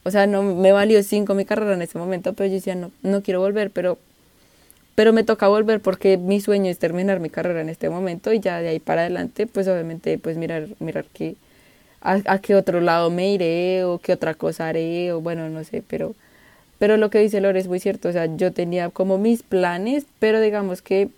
O 0.04 0.10
sea, 0.10 0.26
no 0.26 0.42
me 0.42 0.72
valió 0.72 1.02
cinco 1.02 1.34
mi 1.34 1.44
carrera 1.44 1.74
en 1.74 1.82
ese 1.82 1.98
momento, 1.98 2.32
pero 2.32 2.46
yo 2.46 2.54
decía 2.54 2.74
no, 2.74 2.90
no 3.02 3.22
quiero 3.22 3.40
volver, 3.40 3.70
pero 3.70 3.98
pero 4.98 5.12
me 5.12 5.22
toca 5.22 5.46
volver 5.46 5.80
porque 5.80 6.16
mi 6.16 6.40
sueño 6.40 6.68
es 6.68 6.80
terminar 6.80 7.20
mi 7.20 7.30
carrera 7.30 7.60
en 7.60 7.68
este 7.68 7.88
momento 7.88 8.32
y 8.32 8.40
ya 8.40 8.58
de 8.60 8.70
ahí 8.70 8.80
para 8.80 9.02
adelante, 9.02 9.46
pues 9.46 9.68
obviamente, 9.68 10.18
pues 10.18 10.36
mirar, 10.36 10.66
mirar 10.80 11.04
qué, 11.12 11.36
a, 12.00 12.38
qué 12.40 12.56
otro 12.56 12.80
lado 12.80 13.08
me 13.08 13.32
iré 13.32 13.84
o 13.84 13.98
qué 13.98 14.12
otra 14.12 14.34
cosa 14.34 14.66
haré 14.66 15.12
o 15.12 15.20
bueno, 15.20 15.48
no 15.50 15.62
sé, 15.62 15.84
pero, 15.86 16.16
Pero 16.80 16.96
lo 16.96 17.10
que 17.10 17.20
dice 17.20 17.40
Lore 17.40 17.60
es 17.60 17.68
muy 17.68 17.78
cierto, 17.78 18.08
o 18.08 18.12
sea, 18.12 18.26
yo 18.26 18.52
tenía 18.52 18.90
como 18.90 19.18
mis 19.18 19.44
planes, 19.44 20.04
pero 20.18 20.40
digamos 20.40 20.82
que 20.82 21.10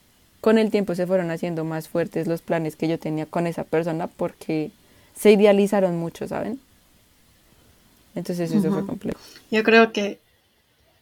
con 0.42 0.58
el 0.58 0.70
tiempo 0.70 0.94
se 0.94 1.06
fueron 1.06 1.30
haciendo 1.30 1.64
más 1.64 1.88
fuertes 1.88 2.26
los 2.26 2.42
planes 2.42 2.76
que 2.76 2.86
yo 2.86 2.98
tenía 2.98 3.24
con 3.24 3.46
esa 3.46 3.64
persona 3.64 4.08
porque 4.08 4.72
se 5.16 5.32
idealizaron 5.32 5.96
mucho, 5.96 6.28
¿saben? 6.28 6.60
Entonces 8.14 8.52
eso 8.52 8.70
fue 8.70 8.84
complejo. 8.84 9.18
Yo 9.50 9.64
creo 9.64 9.90
que 9.90 10.18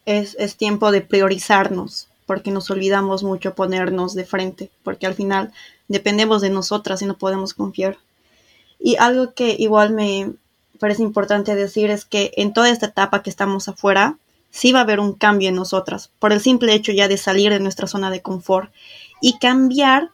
es, 0.06 0.36
es 0.38 0.56
tiempo 0.56 0.92
de 0.92 1.00
priorizarnos, 1.00 2.06
porque 2.28 2.50
nos 2.50 2.70
olvidamos 2.70 3.24
mucho 3.24 3.54
ponernos 3.54 4.14
de 4.14 4.26
frente, 4.26 4.70
porque 4.82 5.06
al 5.06 5.14
final 5.14 5.50
dependemos 5.88 6.42
de 6.42 6.50
nosotras 6.50 7.00
y 7.00 7.06
no 7.06 7.16
podemos 7.16 7.54
confiar. 7.54 7.96
Y 8.78 8.96
algo 8.96 9.32
que 9.32 9.56
igual 9.58 9.94
me 9.94 10.34
parece 10.78 11.02
importante 11.02 11.54
decir 11.54 11.90
es 11.90 12.04
que 12.04 12.32
en 12.36 12.52
toda 12.52 12.68
esta 12.68 12.84
etapa 12.84 13.22
que 13.22 13.30
estamos 13.30 13.66
afuera, 13.66 14.18
sí 14.50 14.72
va 14.72 14.80
a 14.80 14.82
haber 14.82 15.00
un 15.00 15.14
cambio 15.14 15.48
en 15.48 15.54
nosotras, 15.54 16.10
por 16.18 16.34
el 16.34 16.40
simple 16.40 16.74
hecho 16.74 16.92
ya 16.92 17.08
de 17.08 17.16
salir 17.16 17.50
de 17.50 17.60
nuestra 17.60 17.86
zona 17.86 18.10
de 18.10 18.20
confort. 18.20 18.70
Y 19.22 19.38
cambiar 19.38 20.10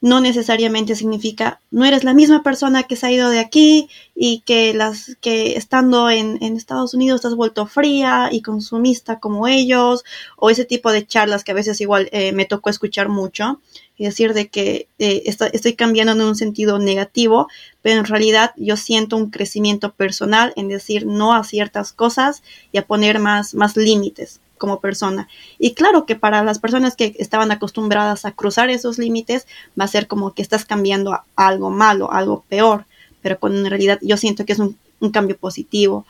no 0.00 0.20
necesariamente 0.20 0.94
significa 0.94 1.60
no 1.70 1.84
eres 1.84 2.04
la 2.04 2.14
misma 2.14 2.42
persona 2.42 2.84
que 2.84 2.96
se 2.96 3.06
ha 3.06 3.12
ido 3.12 3.30
de 3.30 3.38
aquí 3.38 3.88
y 4.14 4.40
que 4.40 4.74
las 4.74 5.16
que 5.20 5.56
estando 5.56 6.10
en, 6.10 6.42
Estados 6.42 6.94
Unidos 6.94 7.24
has 7.24 7.34
vuelto 7.34 7.66
fría 7.66 8.28
y 8.30 8.42
consumista 8.42 9.18
como 9.20 9.46
ellos 9.46 10.04
o 10.36 10.50
ese 10.50 10.64
tipo 10.64 10.92
de 10.92 11.06
charlas 11.06 11.44
que 11.44 11.52
a 11.52 11.54
veces 11.54 11.80
igual 11.80 12.08
eh, 12.12 12.32
me 12.32 12.44
tocó 12.44 12.70
escuchar 12.70 13.08
mucho 13.08 13.60
y 13.96 14.04
decir 14.04 14.34
de 14.34 14.48
que 14.48 14.88
eh, 14.98 15.22
estoy 15.26 15.74
cambiando 15.74 16.12
en 16.12 16.20
un 16.20 16.36
sentido 16.36 16.78
negativo 16.78 17.48
pero 17.82 18.00
en 18.00 18.06
realidad 18.06 18.52
yo 18.56 18.76
siento 18.76 19.16
un 19.16 19.30
crecimiento 19.30 19.92
personal 19.92 20.52
en 20.56 20.68
decir 20.68 21.06
no 21.06 21.34
a 21.34 21.44
ciertas 21.44 21.92
cosas 21.92 22.42
y 22.72 22.78
a 22.78 22.86
poner 22.86 23.18
más 23.18 23.54
más 23.54 23.76
límites 23.76 24.40
como 24.58 24.80
persona. 24.80 25.28
Y 25.58 25.74
claro 25.74 26.06
que 26.06 26.16
para 26.16 26.42
las 26.44 26.58
personas 26.58 26.96
que 26.96 27.14
estaban 27.18 27.50
acostumbradas 27.50 28.24
a 28.24 28.32
cruzar 28.32 28.70
esos 28.70 28.98
límites, 28.98 29.46
va 29.78 29.84
a 29.84 29.88
ser 29.88 30.06
como 30.06 30.34
que 30.34 30.42
estás 30.42 30.64
cambiando 30.64 31.20
algo 31.36 31.70
malo, 31.70 32.12
algo 32.12 32.44
peor, 32.48 32.86
pero 33.22 33.38
cuando 33.38 33.58
en 33.58 33.66
realidad 33.66 33.98
yo 34.02 34.16
siento 34.16 34.44
que 34.44 34.52
es 34.52 34.58
un, 34.58 34.76
cambio 35.12 35.36
positivo. 35.36 36.06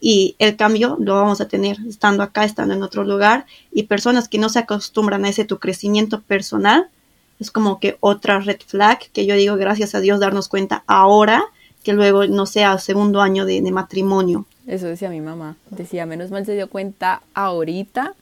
Y 0.00 0.36
el 0.38 0.56
cambio 0.56 0.96
lo 1.00 1.14
vamos 1.14 1.40
a 1.40 1.48
tener 1.48 1.76
estando 1.88 2.22
acá, 2.22 2.44
estando 2.44 2.72
en 2.72 2.82
otro 2.82 3.04
lugar, 3.04 3.46
y 3.72 3.84
personas 3.84 4.28
que 4.28 4.38
no 4.38 4.48
se 4.48 4.60
acostumbran 4.60 5.24
a 5.24 5.28
ese 5.28 5.44
tu 5.44 5.58
crecimiento 5.58 6.20
personal, 6.20 6.88
es 7.40 7.50
como 7.50 7.80
que 7.80 7.96
otra 8.00 8.38
red 8.40 8.60
flag 8.64 8.98
que 9.12 9.26
yo 9.26 9.34
digo, 9.34 9.56
gracias 9.56 9.94
a 9.94 10.00
Dios, 10.00 10.20
darnos 10.20 10.48
cuenta 10.48 10.84
ahora 10.86 11.44
que 11.82 11.92
luego 11.92 12.26
no 12.26 12.46
sea 12.46 12.78
segundo 12.78 13.20
año 13.20 13.44
de 13.44 13.60
matrimonio. 13.70 14.46
Eso 14.68 14.86
decía 14.86 15.08
mi 15.08 15.22
mamá. 15.22 15.56
Decía, 15.70 16.06
menos 16.06 16.30
mal 16.30 16.44
se 16.46 16.54
dio 16.54 16.68
cuenta 16.68 17.22
ahorita 17.32 18.14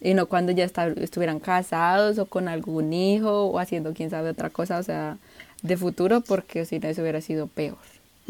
y 0.00 0.14
no 0.14 0.26
cuando 0.26 0.52
ya 0.52 0.64
estuvieran 0.64 1.40
casados 1.40 2.18
o 2.18 2.26
con 2.26 2.46
algún 2.46 2.92
hijo 2.92 3.46
o 3.46 3.58
haciendo 3.58 3.94
quién 3.94 4.10
sabe 4.10 4.30
otra 4.30 4.50
cosa, 4.50 4.78
o 4.78 4.82
sea, 4.82 5.16
de 5.62 5.76
futuro, 5.76 6.20
porque 6.20 6.66
si 6.66 6.78
no 6.78 6.88
eso 6.88 7.02
hubiera 7.02 7.20
sido 7.20 7.46
peor. 7.48 7.78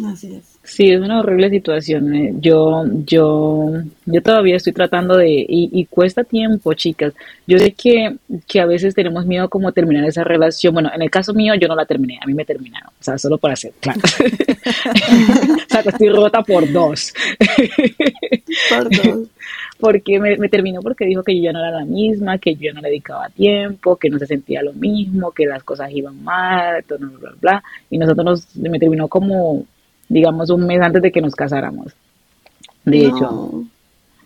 Así 0.05 0.37
es. 0.37 0.59
Sí, 0.63 0.91
es 0.91 1.01
una 1.01 1.19
horrible 1.19 1.51
situación. 1.51 2.15
Eh. 2.15 2.35
Yo, 2.41 2.85
yo, 3.05 3.73
yo 4.07 4.23
todavía 4.23 4.57
estoy 4.57 4.73
tratando 4.73 5.17
de, 5.17 5.29
y, 5.29 5.71
y, 5.73 5.87
cuesta 5.87 6.23
tiempo, 6.23 6.73
chicas. 6.75 7.15
Yo 7.47 7.59
sé 7.59 7.73
que, 7.73 8.17
que 8.47 8.61
a 8.61 8.67
veces 8.67 8.95
tenemos 8.95 9.27
miedo 9.27 9.49
como 9.49 9.73
terminar 9.73 10.05
esa 10.05 10.23
relación. 10.23 10.75
Bueno, 10.75 10.91
en 10.95 11.03
el 11.03 11.11
caso 11.11 11.35
mío 11.35 11.55
yo 11.57 11.67
no 11.67 11.75
la 11.75 11.85
terminé, 11.85 12.19
a 12.23 12.27
mí 12.27 12.35
me 12.35 12.45
terminaron. 12.45 12.91
O 12.91 13.03
sea, 13.03 13.19
solo 13.19 13.39
para 13.39 13.57
ser 13.57 13.73
claro. 13.81 14.01
o 14.05 15.69
sea, 15.69 15.83
que 15.83 15.89
estoy 15.89 16.11
rota 16.11 16.43
por 16.43 16.71
dos. 16.71 17.13
por 18.71 18.91
dos. 18.91 19.29
Porque 19.81 20.21
me, 20.21 20.37
me, 20.37 20.49
terminó 20.49 20.81
porque 20.81 21.07
dijo 21.07 21.23
que 21.23 21.37
yo 21.37 21.45
ya 21.45 21.53
no 21.53 21.61
era 21.61 21.71
la 21.71 21.85
misma, 21.85 22.39
que 22.39 22.55
yo 22.55 22.73
no 22.73 22.81
le 22.81 22.89
dedicaba 22.89 23.31
tiempo, 23.31 23.97
que 23.97 24.11
no 24.11 24.19
se 24.19 24.27
sentía 24.27 24.63
lo 24.63 24.73
mismo, 24.75 25.31
que 25.31 25.47
las 25.47 25.63
cosas 25.63 25.91
iban 25.93 26.23
mal, 26.23 26.85
todo, 26.85 26.99
bla, 26.99 27.19
bla, 27.19 27.35
bla. 27.41 27.65
Y 27.91 27.99
nosotros 27.99 28.25
nos, 28.25 28.57
me 28.57 28.79
terminó 28.79 29.09
como 29.09 29.65
digamos, 30.09 30.51
un 30.51 30.67
mes 30.67 30.81
antes 30.81 31.03
de 31.03 31.13
que 31.13 31.21
nos 31.21 31.35
casáramos. 31.35 31.93
De 32.85 33.07
hecho. 33.07 33.65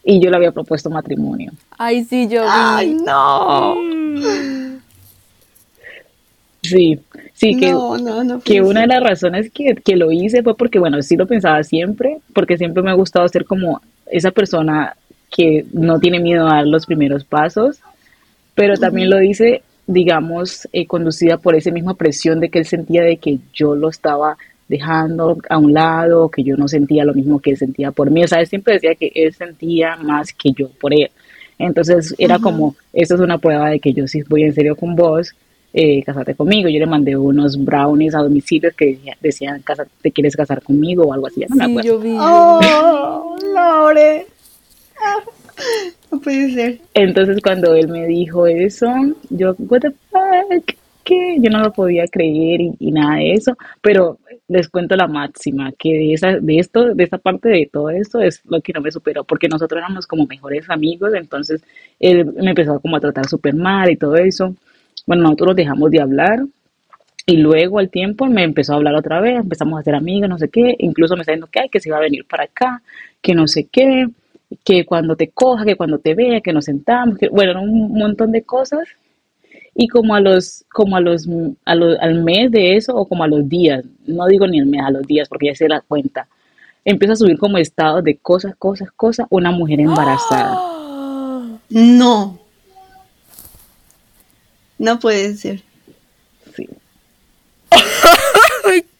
Y 0.04 0.20
yo 0.20 0.30
le 0.30 0.36
había 0.36 0.52
propuesto 0.52 0.90
matrimonio. 0.90 1.52
Ay, 1.78 2.04
sí, 2.04 2.28
yo 2.28 2.44
Ay, 2.48 2.96
no. 3.04 3.76
Sí, 6.62 6.98
sí, 7.34 7.56
que, 7.56 7.74
que 8.44 8.62
una 8.62 8.82
de 8.82 8.86
las 8.86 9.02
razones 9.02 9.50
que, 9.50 9.74
que, 9.74 9.96
lo 9.96 10.12
hice 10.12 10.42
fue 10.44 10.56
porque, 10.56 10.78
bueno, 10.78 11.02
sí 11.02 11.16
lo 11.16 11.26
pensaba 11.26 11.62
siempre, 11.64 12.18
porque 12.32 12.56
siempre 12.56 12.84
me 12.84 12.90
ha 12.90 12.94
gustado 12.94 13.26
ser 13.28 13.44
como 13.44 13.80
esa 14.06 14.30
persona 14.30 14.96
que 15.28 15.66
no 15.72 15.98
tiene 15.98 16.20
miedo 16.20 16.46
a 16.46 16.56
dar 16.56 16.66
los 16.66 16.86
primeros 16.86 17.24
pasos, 17.24 17.80
pero 18.54 18.76
también 18.76 19.10
lo 19.10 19.20
hice, 19.20 19.62
digamos, 19.86 20.68
eh, 20.72 20.86
conducida 20.86 21.38
por 21.38 21.56
esa 21.56 21.72
misma 21.72 21.94
presión 21.94 22.38
de 22.38 22.48
que 22.48 22.60
él 22.60 22.66
sentía 22.66 23.02
de 23.02 23.16
que 23.16 23.38
yo 23.52 23.74
lo 23.74 23.88
estaba 23.88 24.36
dejando 24.68 25.38
a 25.48 25.58
un 25.58 25.72
lado, 25.72 26.28
que 26.28 26.42
yo 26.42 26.56
no 26.56 26.68
sentía 26.68 27.04
lo 27.04 27.14
mismo 27.14 27.40
que 27.40 27.50
él 27.50 27.56
sentía 27.56 27.90
por 27.90 28.10
mí. 28.10 28.24
O 28.24 28.28
sea, 28.28 28.40
él 28.40 28.46
siempre 28.46 28.74
decía 28.74 28.94
que 28.94 29.10
él 29.14 29.32
sentía 29.32 29.96
más 29.96 30.32
que 30.32 30.52
yo 30.52 30.68
por 30.80 30.92
él. 30.92 31.10
Entonces 31.58 32.14
era 32.18 32.38
como, 32.38 32.74
esto 32.92 33.14
es 33.14 33.20
una 33.20 33.38
prueba 33.38 33.70
de 33.70 33.78
que 33.78 33.92
yo 33.92 34.06
sí 34.06 34.22
voy 34.28 34.42
en 34.42 34.54
serio 34.54 34.74
con 34.74 34.96
vos, 34.96 35.34
eh, 35.72 36.02
casate 36.02 36.34
conmigo. 36.34 36.68
Yo 36.68 36.78
le 36.78 36.86
mandé 36.86 37.16
unos 37.16 37.62
brownies 37.62 38.14
a 38.14 38.18
domicilio 38.18 38.70
que 38.76 38.98
decían, 39.20 39.62
¿te 40.00 40.10
quieres 40.10 40.36
casar 40.36 40.62
conmigo? 40.62 41.04
o 41.04 41.12
algo 41.12 41.26
así. 41.26 41.44
no 41.48 41.56
me 41.56 41.64
acuerdo. 41.64 41.88
Yo 41.88 41.98
vi. 42.00 42.16
¡Oh, 42.18 43.36
Lore! 43.54 44.26
No 46.10 46.20
puede 46.20 46.52
ser. 46.52 46.80
Entonces 46.92 47.38
cuando 47.42 47.74
él 47.74 47.88
me 47.88 48.06
dijo 48.06 48.46
eso, 48.46 48.86
yo, 49.30 49.54
what 49.58 49.80
the 49.80 49.90
fuck, 50.10 50.76
que 51.04 51.36
yo 51.40 51.50
no 51.50 51.60
lo 51.60 51.72
podía 51.72 52.06
creer 52.06 52.60
y, 52.78 52.92
nada 52.92 53.16
de 53.16 53.32
eso, 53.32 53.56
pero 53.80 54.18
les 54.48 54.68
cuento 54.68 54.96
la 54.96 55.06
máxima, 55.06 55.72
que 55.72 55.90
de, 55.90 56.12
esa, 56.14 56.38
de 56.40 56.58
esto, 56.58 56.94
de 56.94 57.04
esta 57.04 57.18
parte 57.18 57.48
de 57.48 57.68
todo 57.72 57.90
esto 57.90 58.20
es 58.20 58.40
lo 58.44 58.60
que 58.60 58.72
no 58.72 58.80
me 58.80 58.92
superó, 58.92 59.24
porque 59.24 59.48
nosotros 59.48 59.78
éramos 59.78 60.06
como 60.06 60.26
mejores 60.26 60.68
amigos, 60.70 61.14
entonces 61.14 61.62
él 61.98 62.26
me 62.34 62.50
empezó 62.50 62.80
como 62.80 62.96
a 62.96 63.00
tratar 63.00 63.26
súper 63.28 63.54
mal 63.54 63.90
y 63.90 63.96
todo 63.96 64.16
eso. 64.16 64.54
Bueno, 65.06 65.24
nosotros 65.24 65.56
dejamos 65.56 65.90
de 65.90 66.00
hablar 66.00 66.40
y 67.26 67.36
luego 67.36 67.78
al 67.78 67.90
tiempo 67.90 68.26
me 68.26 68.44
empezó 68.44 68.72
a 68.72 68.76
hablar 68.76 68.94
otra 68.94 69.20
vez, 69.20 69.40
empezamos 69.40 69.78
a 69.78 69.82
ser 69.82 69.94
amigos, 69.94 70.28
no 70.28 70.38
sé 70.38 70.48
qué, 70.48 70.74
incluso 70.78 71.14
me 71.14 71.22
está 71.22 71.32
diciendo 71.32 71.48
que, 71.50 71.60
hay, 71.60 71.68
que 71.68 71.80
se 71.80 71.88
iba 71.88 71.98
a 71.98 72.00
venir 72.00 72.24
para 72.26 72.44
acá, 72.44 72.82
que 73.20 73.34
no 73.34 73.46
sé 73.46 73.68
qué, 73.70 74.06
que 74.64 74.84
cuando 74.84 75.16
te 75.16 75.28
coja, 75.28 75.64
que 75.64 75.76
cuando 75.76 75.98
te 75.98 76.14
vea, 76.14 76.40
que 76.40 76.52
nos 76.52 76.64
sentamos, 76.64 77.18
que 77.18 77.28
bueno, 77.28 77.62
un 77.62 77.92
montón 77.92 78.32
de 78.32 78.42
cosas 78.42 78.88
y 79.74 79.88
como 79.88 80.14
a 80.14 80.20
los, 80.20 80.64
como 80.70 80.96
a 80.96 81.00
los, 81.00 81.26
a 81.26 81.72
al 81.72 82.22
mes 82.22 82.50
de 82.50 82.76
eso 82.76 82.94
o 82.94 83.06
como 83.06 83.24
a 83.24 83.28
los 83.28 83.48
días, 83.48 83.84
no 84.06 84.26
digo 84.26 84.46
ni 84.46 84.60
al 84.60 84.66
mes, 84.66 84.82
a 84.84 84.90
los 84.90 85.06
días 85.06 85.28
porque 85.28 85.46
ya 85.46 85.54
se 85.54 85.68
da 85.68 85.80
cuenta, 85.80 86.28
empieza 86.84 87.14
a 87.14 87.16
subir 87.16 87.38
como 87.38 87.58
estados 87.58 88.04
de 88.04 88.16
cosas, 88.16 88.54
cosas, 88.58 88.90
cosas, 88.92 89.26
una 89.30 89.50
mujer 89.50 89.80
embarazada. 89.80 90.58
No. 91.70 92.38
No 94.78 94.98
puede 94.98 95.36
ser. 95.36 95.62
Sí. 96.54 96.68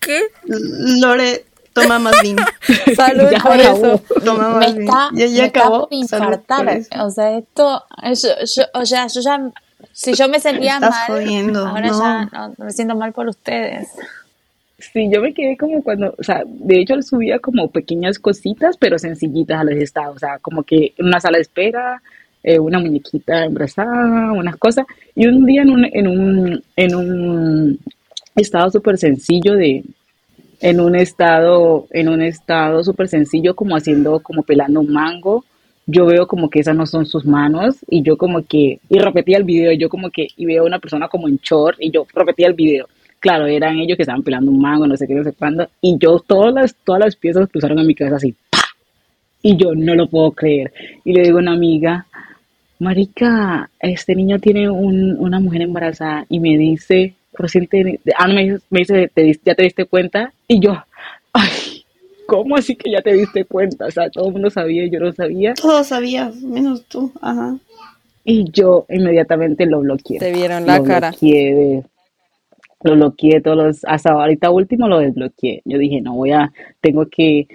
¿Qué? 0.01 0.23
Lore, 0.45 1.45
toma 1.73 1.99
más 1.99 2.15
vino. 2.23 2.43
Salud 2.97 3.29
por 3.43 3.61
eso. 3.61 4.03
Toma 4.25 4.49
más 4.49 4.75
me 4.75 4.85
está, 4.85 5.11
Ya, 5.13 5.27
ya 5.27 5.43
me 5.43 5.49
acabó. 5.49 5.89
Está 5.91 6.17
infartar. 6.17 6.81
O 7.01 7.11
sea, 7.11 7.39
esto, 7.39 7.85
yo, 8.03 8.63
o 8.75 8.87
sea, 8.87 9.07
yo 9.09 9.21
ya 9.21 9.53
si 9.93 10.15
yo 10.15 10.29
me 10.29 10.41
sentía 10.41 10.81
mal, 10.81 10.93
ahora 11.57 11.89
ya 11.89 12.51
me 12.59 12.71
siento 12.73 12.97
mal 12.97 13.13
por 13.13 13.29
ustedes. 13.29 13.89
Sí, 14.79 15.09
yo 15.13 15.21
me 15.21 15.33
quedé 15.33 15.57
como 15.57 15.83
cuando, 15.83 16.15
o 16.19 16.23
sea, 16.25 16.43
de 16.45 16.81
hecho 16.81 16.95
él 16.95 17.05
subía 17.05 17.39
como 17.39 17.71
pequeñas 17.71 18.19
cositas, 18.19 18.77
pero 18.77 18.99
sencillitas 18.99 19.61
a 19.61 19.65
los 19.65 19.75
estados, 19.75 20.17
o 20.17 20.19
sea, 20.19 20.39
como 20.41 20.65
que 20.65 20.93
una 20.99 21.21
sala 21.21 21.39
de 21.39 21.43
espera, 21.43 22.03
eh, 22.43 22.59
una 22.59 22.81
muñequita 22.81 23.45
embarazada, 23.45 24.33
unas 24.33 24.57
cosas, 24.57 24.85
y 25.15 25.27
un 25.29 25.47
día 25.47 25.63
en 25.63 25.71
un, 25.71 25.85
en 25.85 26.09
un, 26.09 26.65
en 26.75 26.95
un 26.97 27.79
estado 28.35 28.71
súper 28.71 28.99
sencillo 28.99 29.55
de, 29.55 29.85
en 30.61 30.81
un 30.81 30.97
estado, 30.97 31.87
en 31.91 32.09
un 32.09 32.21
estado 32.21 32.83
súper 32.83 33.07
sencillo 33.09 33.55
como 33.55 33.77
haciendo, 33.77 34.21
como 34.21 34.43
pelando 34.43 34.81
un 34.81 34.93
mango, 34.93 35.45
yo 35.93 36.07
veo 36.07 36.27
como 36.27 36.49
que 36.49 36.61
esas 36.61 36.75
no 36.75 36.87
son 36.87 37.07
sus 37.07 37.25
manos 37.27 37.77
y 37.89 38.03
yo 38.03 38.17
como 38.17 38.43
que, 38.47 38.81
y 38.89 38.99
repetía 38.99 39.37
el 39.37 39.45
video, 39.45 39.73
yo 39.73 39.89
como 39.89 40.11
que, 40.11 40.27
y 40.37 40.47
veo 40.47 40.63
a 40.63 40.67
una 40.67 40.79
persona 40.79 41.09
como 41.09 41.29
en 41.29 41.37
short 41.37 41.77
y 41.81 41.91
yo 41.91 42.07
repetía 42.15 42.49
el 42.49 42.55
video. 42.55 42.89
Claro, 43.21 43.47
eran 43.47 43.79
ellos 43.79 43.97
que 43.97 44.03
estaban 44.03 44.23
pelando 44.23 44.51
un 44.51 44.61
mango, 44.61 44.87
no 44.87 44.97
sé 44.97 45.07
qué, 45.07 45.15
no 45.15 45.23
sé 45.23 45.33
cuándo, 45.33 45.69
y 45.81 45.97
yo 45.99 46.19
todas 46.19 46.53
las, 46.53 46.75
todas 46.85 47.05
las 47.05 47.17
piezas 47.17 47.49
cruzaron 47.49 47.79
en 47.79 47.87
mi 47.87 47.95
cabeza 47.95 48.17
así, 48.17 48.35
y 49.43 49.57
yo 49.57 49.75
no 49.75 49.95
lo 49.95 50.09
puedo 50.09 50.33
creer. 50.33 50.73
Y 51.05 51.13
le 51.13 51.23
digo 51.23 51.39
a 51.39 51.43
una 51.43 51.53
amiga, 51.53 52.07
Marica, 52.81 53.71
este 53.79 54.17
niño 54.17 54.41
tiene 54.41 54.69
un, 54.69 55.17
una 55.19 55.39
mujer 55.39 55.63
embarazada 55.63 56.27
y 56.29 56.41
me 56.41 56.59
dice, 56.59 57.15
reciente, 57.33 58.01
ah, 58.17 58.27
me 58.27 58.59
me 58.71 58.81
dice 58.81 59.11
¿ya 59.45 59.55
te 59.55 59.63
diste 59.63 59.85
cuenta? 59.85 60.33
Y 60.49 60.59
yo, 60.59 60.83
ay, 61.33 61.49
¿cómo 62.33 62.57
así 62.57 62.75
que 62.77 62.91
ya 62.91 63.03
te 63.03 63.13
diste 63.13 63.45
cuenta? 63.45 63.85
O 63.85 63.91
sea, 63.91 64.09
todo 64.09 64.29
el 64.29 64.33
mundo 64.33 64.49
sabía, 64.49 64.87
yo 64.87 64.99
no 65.01 65.13
sabía. 65.13 65.53
Todos 65.53 65.89
sabías, 65.89 66.35
menos 66.37 66.83
tú, 66.87 67.13
ajá. 67.21 67.59
Y 68.25 68.51
yo 68.51 68.87
inmediatamente 68.89 69.67
lo 69.67 69.81
bloqueé. 69.81 70.19
Te 70.19 70.33
vieron 70.33 70.65
la 70.65 70.79
lo 70.79 70.85
cara. 70.85 71.11
Bloqueé 71.11 71.55
de- 71.55 71.83
lo 72.85 72.95
bloqueé 72.95 73.43
todos 73.43 73.57
los, 73.59 73.85
hasta 73.85 74.13
ahorita 74.13 74.51
último 74.51 74.89
lo 74.89 75.01
desbloqueé. 75.01 75.61
Yo 75.67 75.77
dije, 75.77 76.01
no 76.01 76.15
voy 76.15 76.33
a, 76.33 76.51
tengo 76.81 77.07
que, 77.07 77.47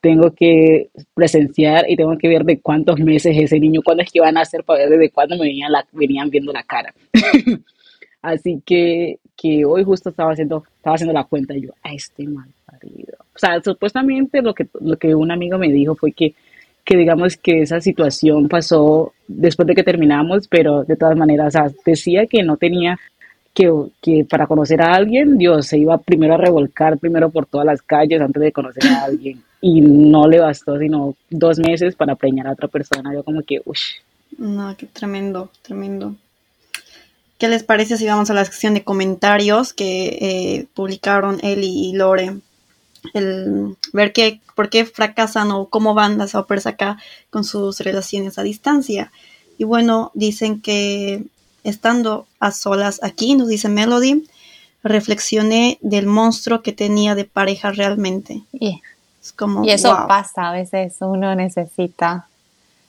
tengo 0.00 0.30
que 0.30 0.90
presenciar 1.12 1.90
y 1.90 1.96
tengo 1.96 2.16
que 2.16 2.28
ver 2.28 2.44
de 2.44 2.60
cuántos 2.60 3.00
meses 3.00 3.36
ese 3.36 3.58
niño, 3.58 3.80
cuándo 3.84 4.04
es 4.04 4.12
que 4.12 4.20
iban 4.20 4.36
a 4.36 4.42
hacer 4.42 4.62
para 4.62 4.78
ver 4.78 4.90
desde 4.90 5.10
cuándo 5.10 5.34
me 5.36 5.46
venían, 5.46 5.72
la, 5.72 5.84
venían 5.90 6.30
viendo 6.30 6.52
la 6.52 6.62
cara. 6.62 6.94
Así 8.22 8.62
que, 8.64 9.18
que 9.36 9.64
hoy 9.64 9.82
justo 9.82 10.10
estaba 10.10 10.32
haciendo, 10.32 10.62
estaba 10.76 10.94
haciendo 10.94 11.14
la 11.14 11.24
cuenta 11.24 11.56
y 11.56 11.62
yo, 11.62 11.70
a 11.82 11.92
este 11.92 12.28
mal 12.28 12.48
O 12.86 13.38
sea, 13.38 13.60
supuestamente 13.62 14.42
lo 14.42 14.54
que, 14.54 14.66
lo 14.80 14.96
que 14.96 15.14
un 15.14 15.30
amigo 15.30 15.58
me 15.58 15.68
dijo 15.68 15.94
fue 15.94 16.12
que, 16.12 16.34
que 16.84 16.96
digamos 16.96 17.36
que 17.36 17.62
esa 17.62 17.80
situación 17.80 18.48
pasó 18.48 19.12
después 19.28 19.66
de 19.66 19.74
que 19.74 19.82
terminamos, 19.82 20.48
pero 20.48 20.84
de 20.84 20.96
todas 20.96 21.16
maneras, 21.16 21.48
o 21.48 21.50
sea, 21.50 21.70
decía 21.84 22.26
que 22.26 22.42
no 22.42 22.56
tenía 22.56 22.98
que, 23.54 23.70
que 24.00 24.24
para 24.28 24.46
conocer 24.46 24.80
a 24.82 24.94
alguien, 24.94 25.38
Dios 25.38 25.66
se 25.66 25.78
iba 25.78 25.98
primero 25.98 26.34
a 26.34 26.38
revolcar 26.38 26.98
primero 26.98 27.30
por 27.30 27.46
todas 27.46 27.66
las 27.66 27.82
calles 27.82 28.20
antes 28.20 28.42
de 28.42 28.52
conocer 28.52 28.84
a 28.86 29.04
alguien. 29.04 29.42
Y 29.60 29.82
no 29.82 30.26
le 30.26 30.40
bastó 30.40 30.78
sino 30.78 31.14
dos 31.28 31.58
meses 31.58 31.94
para 31.94 32.14
preñar 32.14 32.46
a 32.46 32.52
otra 32.52 32.68
persona. 32.68 33.12
Yo 33.12 33.22
como 33.22 33.42
que, 33.42 33.60
uff, 33.64 33.78
No, 34.38 34.74
qué 34.76 34.86
tremendo, 34.86 35.50
tremendo. 35.62 36.16
¿Qué 37.38 37.48
les 37.48 37.62
parece 37.62 37.96
si 37.96 38.06
vamos 38.06 38.30
a 38.30 38.34
la 38.34 38.44
sección 38.44 38.74
de 38.74 38.84
comentarios 38.84 39.72
que 39.72 40.18
eh, 40.20 40.66
publicaron 40.74 41.38
él 41.42 41.60
y 41.62 41.92
Lore? 41.94 42.36
El 43.14 43.76
ver 43.92 44.12
qué, 44.12 44.40
por 44.54 44.68
qué 44.68 44.84
fracasan 44.84 45.50
o 45.50 45.66
cómo 45.66 45.94
van 45.94 46.18
las 46.18 46.34
óperas 46.34 46.66
acá 46.66 46.98
con 47.30 47.44
sus 47.44 47.80
relaciones 47.80 48.38
a 48.38 48.42
distancia. 48.42 49.10
Y 49.58 49.64
bueno, 49.64 50.10
dicen 50.14 50.60
que 50.60 51.24
estando 51.64 52.26
a 52.38 52.50
solas 52.52 53.00
aquí, 53.02 53.34
nos 53.34 53.48
dice 53.48 53.68
Melody, 53.68 54.26
reflexioné 54.82 55.78
del 55.80 56.06
monstruo 56.06 56.62
que 56.62 56.72
tenía 56.72 57.14
de 57.14 57.24
pareja 57.24 57.70
realmente. 57.70 58.42
Y, 58.52 58.80
Es 59.22 59.32
como, 59.32 59.64
y 59.64 59.70
eso 59.70 59.94
wow. 59.94 60.08
pasa, 60.08 60.48
a 60.48 60.52
veces 60.52 60.96
uno 61.00 61.34
necesita 61.34 62.26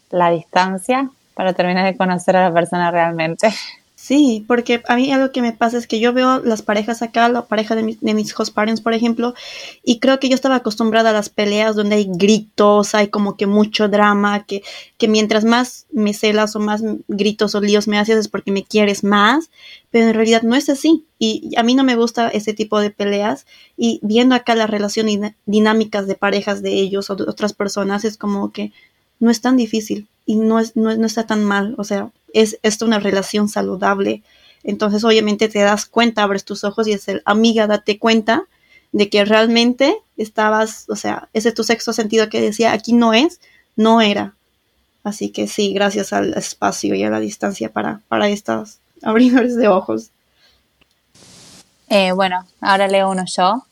la 0.10 0.32
distancia 0.32 1.10
para 1.34 1.54
terminar 1.54 1.86
de 1.86 1.98
conocer 1.98 2.36
a 2.36 2.50
la 2.50 2.54
persona 2.54 2.92
realmente. 2.92 3.54
Sí, 4.04 4.44
porque 4.48 4.82
a 4.88 4.96
mí 4.96 5.12
algo 5.14 5.32
que 5.32 5.44
me 5.44 5.54
pasa 5.54 5.78
es 5.78 5.86
que 5.86 6.00
yo 6.00 6.12
veo 6.12 6.40
las 6.40 6.64
parejas 6.64 7.04
acá, 7.04 7.30
la 7.30 7.46
pareja 7.46 7.76
de, 7.76 8.00
de 8.02 8.14
mis 8.16 8.38
host 8.38 8.52
parents, 8.52 8.82
por 8.82 8.96
ejemplo, 8.96 9.36
y 9.84 10.00
creo 10.00 10.20
que 10.20 10.28
yo 10.28 10.34
estaba 10.34 10.56
acostumbrada 10.56 11.12
a 11.12 11.14
las 11.14 11.30
peleas 11.30 11.76
donde 11.76 11.98
hay 11.98 12.10
gritos, 12.12 12.96
hay 12.96 13.10
como 13.10 13.38
que 13.38 13.46
mucho 13.46 13.90
drama, 13.90 14.44
que, 14.48 14.64
que 14.98 15.08
mientras 15.08 15.46
más 15.46 15.86
me 15.92 16.16
celas 16.16 16.56
o 16.56 16.60
más 16.60 16.82
gritos 17.10 17.54
o 17.54 17.62
líos 17.62 17.88
me 17.88 18.00
haces 18.00 18.18
es 18.18 18.28
porque 18.28 18.52
me 18.52 18.64
quieres 18.64 19.04
más, 19.04 19.52
pero 19.92 20.08
en 20.08 20.16
realidad 20.16 20.42
no 20.42 20.56
es 20.56 20.68
así. 20.70 21.06
Y 21.20 21.54
a 21.56 21.62
mí 21.62 21.76
no 21.76 21.84
me 21.84 21.96
gusta 21.96 22.30
ese 22.30 22.54
tipo 22.54 22.80
de 22.80 22.90
peleas 22.90 23.46
y 23.78 24.00
viendo 24.02 24.34
acá 24.34 24.56
las 24.56 24.72
relaciones 24.72 25.36
dinámicas 25.46 26.08
de 26.08 26.16
parejas 26.16 26.64
de 26.64 26.72
ellos 26.74 27.12
o 27.12 27.16
de 27.16 27.26
otras 27.30 27.54
personas 27.54 28.04
es 28.04 28.18
como 28.18 28.52
que 28.52 28.72
no 29.20 29.30
es 29.30 29.42
tan 29.42 29.58
difícil 29.58 30.08
y 30.26 30.36
no, 30.36 30.60
es, 30.60 30.76
no, 30.76 30.90
es- 30.92 30.98
no 30.98 31.06
está 31.08 31.26
tan 31.28 31.44
mal. 31.44 31.76
O 31.78 31.84
sea, 31.84 32.10
es 32.34 32.58
esto 32.64 32.86
una 32.86 33.00
relación 33.00 33.50
saludable. 33.50 34.24
Entonces, 34.64 35.04
obviamente 35.04 35.48
te 35.50 35.60
das 35.60 35.86
cuenta, 35.86 36.24
abres 36.24 36.46
tus 36.46 36.64
ojos 36.64 36.88
y 36.88 36.94
es 36.94 37.08
el 37.08 37.22
amiga, 37.26 37.68
date 37.68 37.98
cuenta 38.00 38.44
de 38.92 39.10
que 39.10 39.26
realmente 39.26 39.96
estabas, 40.18 40.86
o 40.90 40.96
sea, 40.96 41.30
ese 41.34 41.50
es 41.50 41.56
tu 41.56 41.64
sexto 41.64 41.94
sentido 41.94 42.30
que 42.30 42.42
decía, 42.42 42.72
aquí 42.74 42.94
no 42.94 43.14
es, 43.14 43.40
no 43.76 44.02
era. 44.02 44.36
Así 45.04 45.30
que 45.30 45.48
sí, 45.48 45.74
gracias 45.74 46.14
al 46.14 46.36
espacio 46.36 46.94
y 46.94 47.02
a 47.04 47.10
la 47.10 47.20
distancia 47.20 47.72
para, 47.72 48.02
para 48.08 48.30
estos 48.30 48.78
abridores 49.02 49.56
de 49.56 49.68
ojos. 49.68 50.10
Eh, 51.90 52.12
bueno, 52.12 52.46
ahora 52.62 52.88
leo 52.88 53.10
uno 53.10 53.26
yo. 53.26 53.64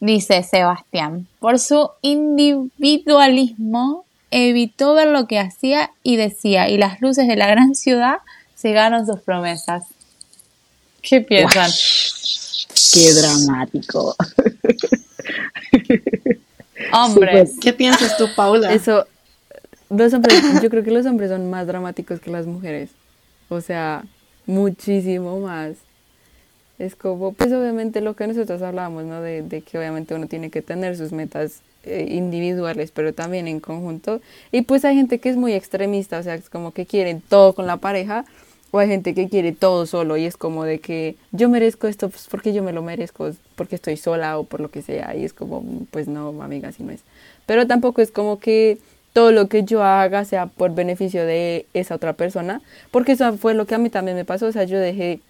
Dice 0.00 0.44
Sebastián, 0.44 1.26
por 1.40 1.58
su 1.58 1.90
individualismo 2.02 4.04
evitó 4.30 4.94
ver 4.94 5.08
lo 5.08 5.26
que 5.26 5.38
hacía 5.38 5.90
y 6.02 6.16
decía, 6.16 6.68
y 6.68 6.78
las 6.78 7.00
luces 7.00 7.26
de 7.26 7.36
la 7.36 7.46
gran 7.46 7.74
ciudad 7.74 8.18
cegaron 8.56 9.06
sus 9.06 9.20
promesas. 9.20 9.84
¿Qué 11.02 11.20
piensan? 11.20 11.70
qué 12.92 13.12
dramático. 13.14 14.16
Hombres, 16.92 17.56
¿Qué 17.60 17.72
piensas 17.72 18.16
tú, 18.16 18.28
Paula? 18.34 18.72
Eso, 18.72 19.06
los 19.90 20.12
hombres, 20.14 20.42
yo 20.62 20.70
creo 20.70 20.84
que 20.84 20.90
los 20.90 21.06
hombres 21.06 21.30
son 21.30 21.50
más 21.50 21.66
dramáticos 21.66 22.20
que 22.20 22.30
las 22.30 22.46
mujeres. 22.46 22.90
O 23.48 23.60
sea, 23.60 24.04
muchísimo 24.46 25.40
más. 25.40 25.76
Es 26.78 26.94
como, 26.94 27.32
pues 27.32 27.52
obviamente 27.52 28.00
lo 28.00 28.14
que 28.14 28.26
nosotros 28.26 28.62
hablamos, 28.62 29.04
¿no? 29.04 29.20
De, 29.20 29.42
de 29.42 29.62
que 29.62 29.78
obviamente 29.78 30.14
uno 30.14 30.28
tiene 30.28 30.50
que 30.50 30.62
tener 30.62 30.96
sus 30.96 31.12
metas 31.12 31.60
eh, 31.84 32.06
individuales, 32.10 32.90
pero 32.92 33.12
también 33.12 33.48
en 33.48 33.60
conjunto. 33.60 34.20
Y 34.52 34.62
pues 34.62 34.84
hay 34.84 34.96
gente 34.96 35.18
que 35.18 35.28
es 35.28 35.36
muy 35.36 35.52
extremista, 35.54 36.18
o 36.18 36.22
sea, 36.22 36.34
es 36.34 36.50
como 36.50 36.72
que 36.72 36.86
quieren 36.86 37.20
todo 37.20 37.52
con 37.52 37.66
la 37.66 37.76
pareja, 37.76 38.24
o 38.70 38.78
hay 38.78 38.88
gente 38.88 39.14
que 39.14 39.28
quiere 39.28 39.52
todo 39.52 39.86
solo 39.86 40.16
y 40.16 40.26
es 40.26 40.36
como 40.36 40.64
de 40.64 40.78
que 40.78 41.16
yo 41.32 41.48
merezco 41.48 41.86
esto 41.86 42.10
pues, 42.10 42.26
porque 42.30 42.52
yo 42.52 42.62
me 42.62 42.72
lo 42.72 42.82
merezco, 42.82 43.30
porque 43.56 43.76
estoy 43.76 43.96
sola 43.96 44.38
o 44.38 44.44
por 44.44 44.60
lo 44.60 44.70
que 44.70 44.82
sea. 44.82 45.16
Y 45.16 45.24
es 45.24 45.32
como, 45.32 45.64
pues 45.90 46.06
no, 46.06 46.42
amiga, 46.42 46.68
así 46.68 46.82
no 46.82 46.92
es. 46.92 47.00
Pero 47.46 47.66
tampoco 47.66 48.02
es 48.02 48.10
como 48.10 48.38
que 48.38 48.78
todo 49.12 49.32
lo 49.32 49.48
que 49.48 49.64
yo 49.64 49.82
haga 49.82 50.24
sea 50.24 50.46
por 50.46 50.74
beneficio 50.74 51.24
de 51.24 51.66
esa 51.74 51.94
otra 51.94 52.12
persona, 52.12 52.60
porque 52.90 53.12
eso 53.12 53.36
fue 53.38 53.54
lo 53.54 53.66
que 53.66 53.74
a 53.74 53.78
mí 53.78 53.90
también 53.90 54.16
me 54.16 54.24
pasó, 54.24 54.46
o 54.46 54.52
sea, 54.52 54.64
yo 54.64 54.78
dejé 54.78 55.20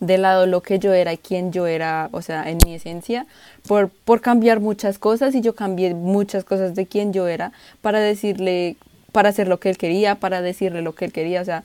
de 0.00 0.18
lado 0.18 0.46
lo 0.46 0.62
que 0.62 0.78
yo 0.78 0.92
era 0.92 1.12
y 1.12 1.18
quién 1.18 1.52
yo 1.52 1.66
era, 1.66 2.08
o 2.12 2.22
sea, 2.22 2.48
en 2.50 2.58
mi 2.64 2.74
esencia, 2.74 3.26
por, 3.66 3.88
por 3.88 4.20
cambiar 4.20 4.60
muchas 4.60 4.98
cosas 4.98 5.34
y 5.34 5.40
yo 5.40 5.54
cambié 5.54 5.94
muchas 5.94 6.44
cosas 6.44 6.74
de 6.74 6.86
quién 6.86 7.12
yo 7.12 7.28
era 7.28 7.52
para 7.80 8.00
decirle, 8.00 8.76
para 9.12 9.30
hacer 9.30 9.48
lo 9.48 9.58
que 9.58 9.70
él 9.70 9.78
quería, 9.78 10.16
para 10.16 10.42
decirle 10.42 10.82
lo 10.82 10.94
que 10.94 11.06
él 11.06 11.12
quería, 11.12 11.40
o 11.40 11.44
sea, 11.44 11.64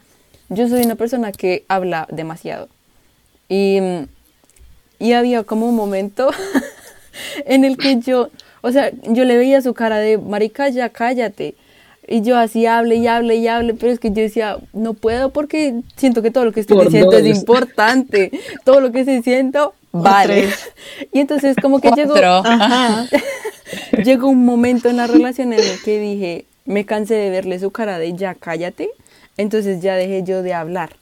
yo 0.50 0.68
soy 0.68 0.84
una 0.84 0.96
persona 0.96 1.32
que 1.32 1.64
habla 1.68 2.08
demasiado. 2.12 2.68
Y, 3.48 3.80
y 5.00 5.14
había 5.14 5.44
como 5.44 5.68
un 5.68 5.76
momento 5.76 6.30
en 7.46 7.66
el 7.66 7.78
que 7.78 8.00
yo, 8.00 8.30
o 8.62 8.72
sea, 8.72 8.92
yo 9.04 9.26
le 9.26 9.38
veía 9.38 9.62
su 9.62 9.74
cara 9.74 9.98
de, 9.98 10.18
marica, 10.18 10.70
ya 10.70 10.90
cállate. 10.90 11.56
Y 12.08 12.22
yo 12.22 12.38
así 12.38 12.66
hable 12.66 12.96
y 12.96 13.08
hable 13.08 13.36
y 13.36 13.48
hable, 13.48 13.74
pero 13.74 13.92
es 13.92 14.00
que 14.00 14.10
yo 14.10 14.22
decía, 14.22 14.58
no 14.74 14.94
puedo 14.94 15.32
porque 15.32 15.82
siento 15.96 16.22
que 16.22 16.32
todo 16.32 16.46
lo 16.46 16.52
que 16.52 16.60
estoy 16.62 16.78
Por 16.78 16.86
diciendo 16.86 17.16
es 17.16 17.26
importante. 17.26 18.32
Todo 18.66 18.82
lo 18.82 18.92
que 18.92 19.02
estoy 19.02 19.18
diciendo 19.18 19.74
vale. 19.92 20.50
Y 21.14 21.20
entonces 21.20 21.56
como 21.62 21.80
que 21.80 21.92
llegó. 21.92 22.16
Ajá. 22.44 23.08
llegó 24.04 24.28
un 24.28 24.46
momento 24.46 24.90
en 24.90 24.98
la 24.98 25.08
relación 25.08 25.54
en 25.54 25.60
el 25.60 25.82
que 25.84 26.00
dije, 26.00 26.46
me 26.66 26.86
cansé 26.86 27.16
de 27.16 27.30
verle 27.30 27.60
su 27.60 27.72
cara 27.72 27.98
de 27.98 28.14
ya 28.14 28.36
cállate, 28.36 28.90
entonces 29.38 29.82
ya 29.82 29.96
dejé 29.96 30.24
yo 30.24 30.42
de 30.42 30.54
hablar. 30.54 30.96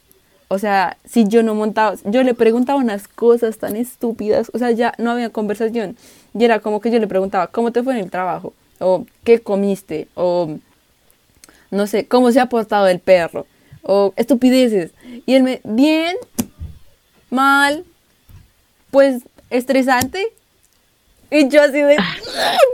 O 0.48 0.58
sea, 0.58 0.96
si 1.04 1.28
yo 1.28 1.42
no 1.42 1.54
montaba, 1.54 1.94
yo 2.04 2.22
le 2.24 2.34
preguntaba 2.34 2.78
unas 2.78 3.06
cosas 3.06 3.58
tan 3.58 3.76
estúpidas, 3.76 4.50
o 4.52 4.58
sea, 4.58 4.72
ya 4.72 4.94
no 4.98 5.12
había 5.12 5.30
conversación. 5.30 5.96
Y 6.34 6.44
era 6.44 6.58
como 6.58 6.80
que 6.80 6.90
yo 6.90 6.98
le 6.98 7.06
preguntaba, 7.06 7.46
¿cómo 7.46 7.70
te 7.72 7.82
fue 7.82 7.94
en 7.94 8.00
el 8.00 8.10
trabajo? 8.10 8.52
O 8.80 9.06
¿qué 9.22 9.38
comiste? 9.40 10.08
O 10.14 10.58
no 11.70 11.86
sé, 11.86 12.06
¿cómo 12.06 12.32
se 12.32 12.40
ha 12.40 12.46
portado 12.46 12.88
el 12.88 12.98
perro? 12.98 13.46
O 13.82 14.12
estupideces. 14.16 14.92
Y 15.26 15.34
él 15.34 15.42
me, 15.42 15.60
bien, 15.64 16.16
mal, 17.30 17.84
pues 18.90 19.22
estresante. 19.50 20.26
Y 21.30 21.48
yo 21.48 21.62
así 21.62 21.80
de, 21.80 21.96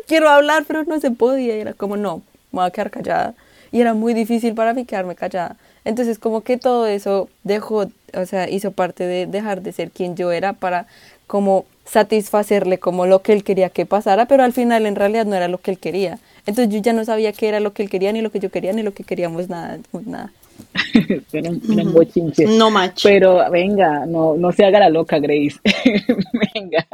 quiero 0.07 0.29
hablar, 0.29 0.65
pero 0.67 0.85
no 0.85 0.99
se 1.01 1.11
podía. 1.11 1.57
Y 1.57 1.61
era 1.61 1.75
como, 1.75 1.97
no, 1.97 2.23
me 2.53 2.61
voy 2.61 2.67
a 2.67 2.71
quedar 2.71 2.91
callada. 2.91 3.35
Y 3.71 3.81
era 3.81 3.95
muy 3.95 4.15
difícil 4.15 4.55
para 4.55 4.73
mí 4.75 4.85
quedarme 4.85 5.15
callada. 5.15 5.57
Entonces 5.85 6.19
como 6.19 6.41
que 6.41 6.57
todo 6.57 6.87
eso 6.87 7.29
dejó, 7.45 7.87
o 8.13 8.27
sea, 8.27 8.49
hizo 8.51 8.73
parte 8.73 9.07
de 9.07 9.27
dejar 9.27 9.63
de 9.63 9.73
ser 9.73 9.93
quien 9.93 10.17
yo 10.17 10.33
era 10.33 10.53
para 10.53 10.87
como 11.29 11.65
satisfacerle 11.85 12.79
como 12.79 13.07
lo 13.07 13.23
que 13.23 13.33
él 13.33 13.45
quería 13.45 13.71
que 13.71 13.87
pasara, 13.87 14.27
pero 14.27 14.43
al 14.43 14.53
final 14.53 14.87
en 14.87 14.97
realidad 14.97 15.27
no 15.27 15.37
era 15.37 15.47
lo 15.47 15.59
que 15.59 15.71
él 15.71 15.79
quería. 15.79 16.19
Entonces 16.47 16.73
yo 16.75 16.81
ya 16.81 16.93
no 16.93 17.05
sabía 17.05 17.33
qué 17.33 17.49
era 17.49 17.61
lo 17.61 17.73
que 17.73 17.83
él 17.83 17.91
quería, 17.91 18.13
ni 18.13 18.23
lo 18.23 18.31
que 18.31 18.39
yo 18.41 18.51
quería, 18.51 18.73
ni 18.73 18.83
lo 18.83 18.95
que 18.95 19.05
queríamos, 19.05 19.49
nada, 19.49 19.79
nada. 20.05 20.33
Era 21.33 21.51
un, 21.51 21.61
era 21.71 21.83
un 21.83 21.93
bochinche. 21.93 22.47
No 22.47 22.71
match. 22.71 23.03
Pero 23.03 23.51
venga, 23.51 24.07
no, 24.07 24.37
no 24.37 24.53
se 24.53 24.65
haga 24.65 24.81
la 24.81 24.89
loca, 24.89 25.19
Grace. 25.19 25.57
venga, 26.55 26.87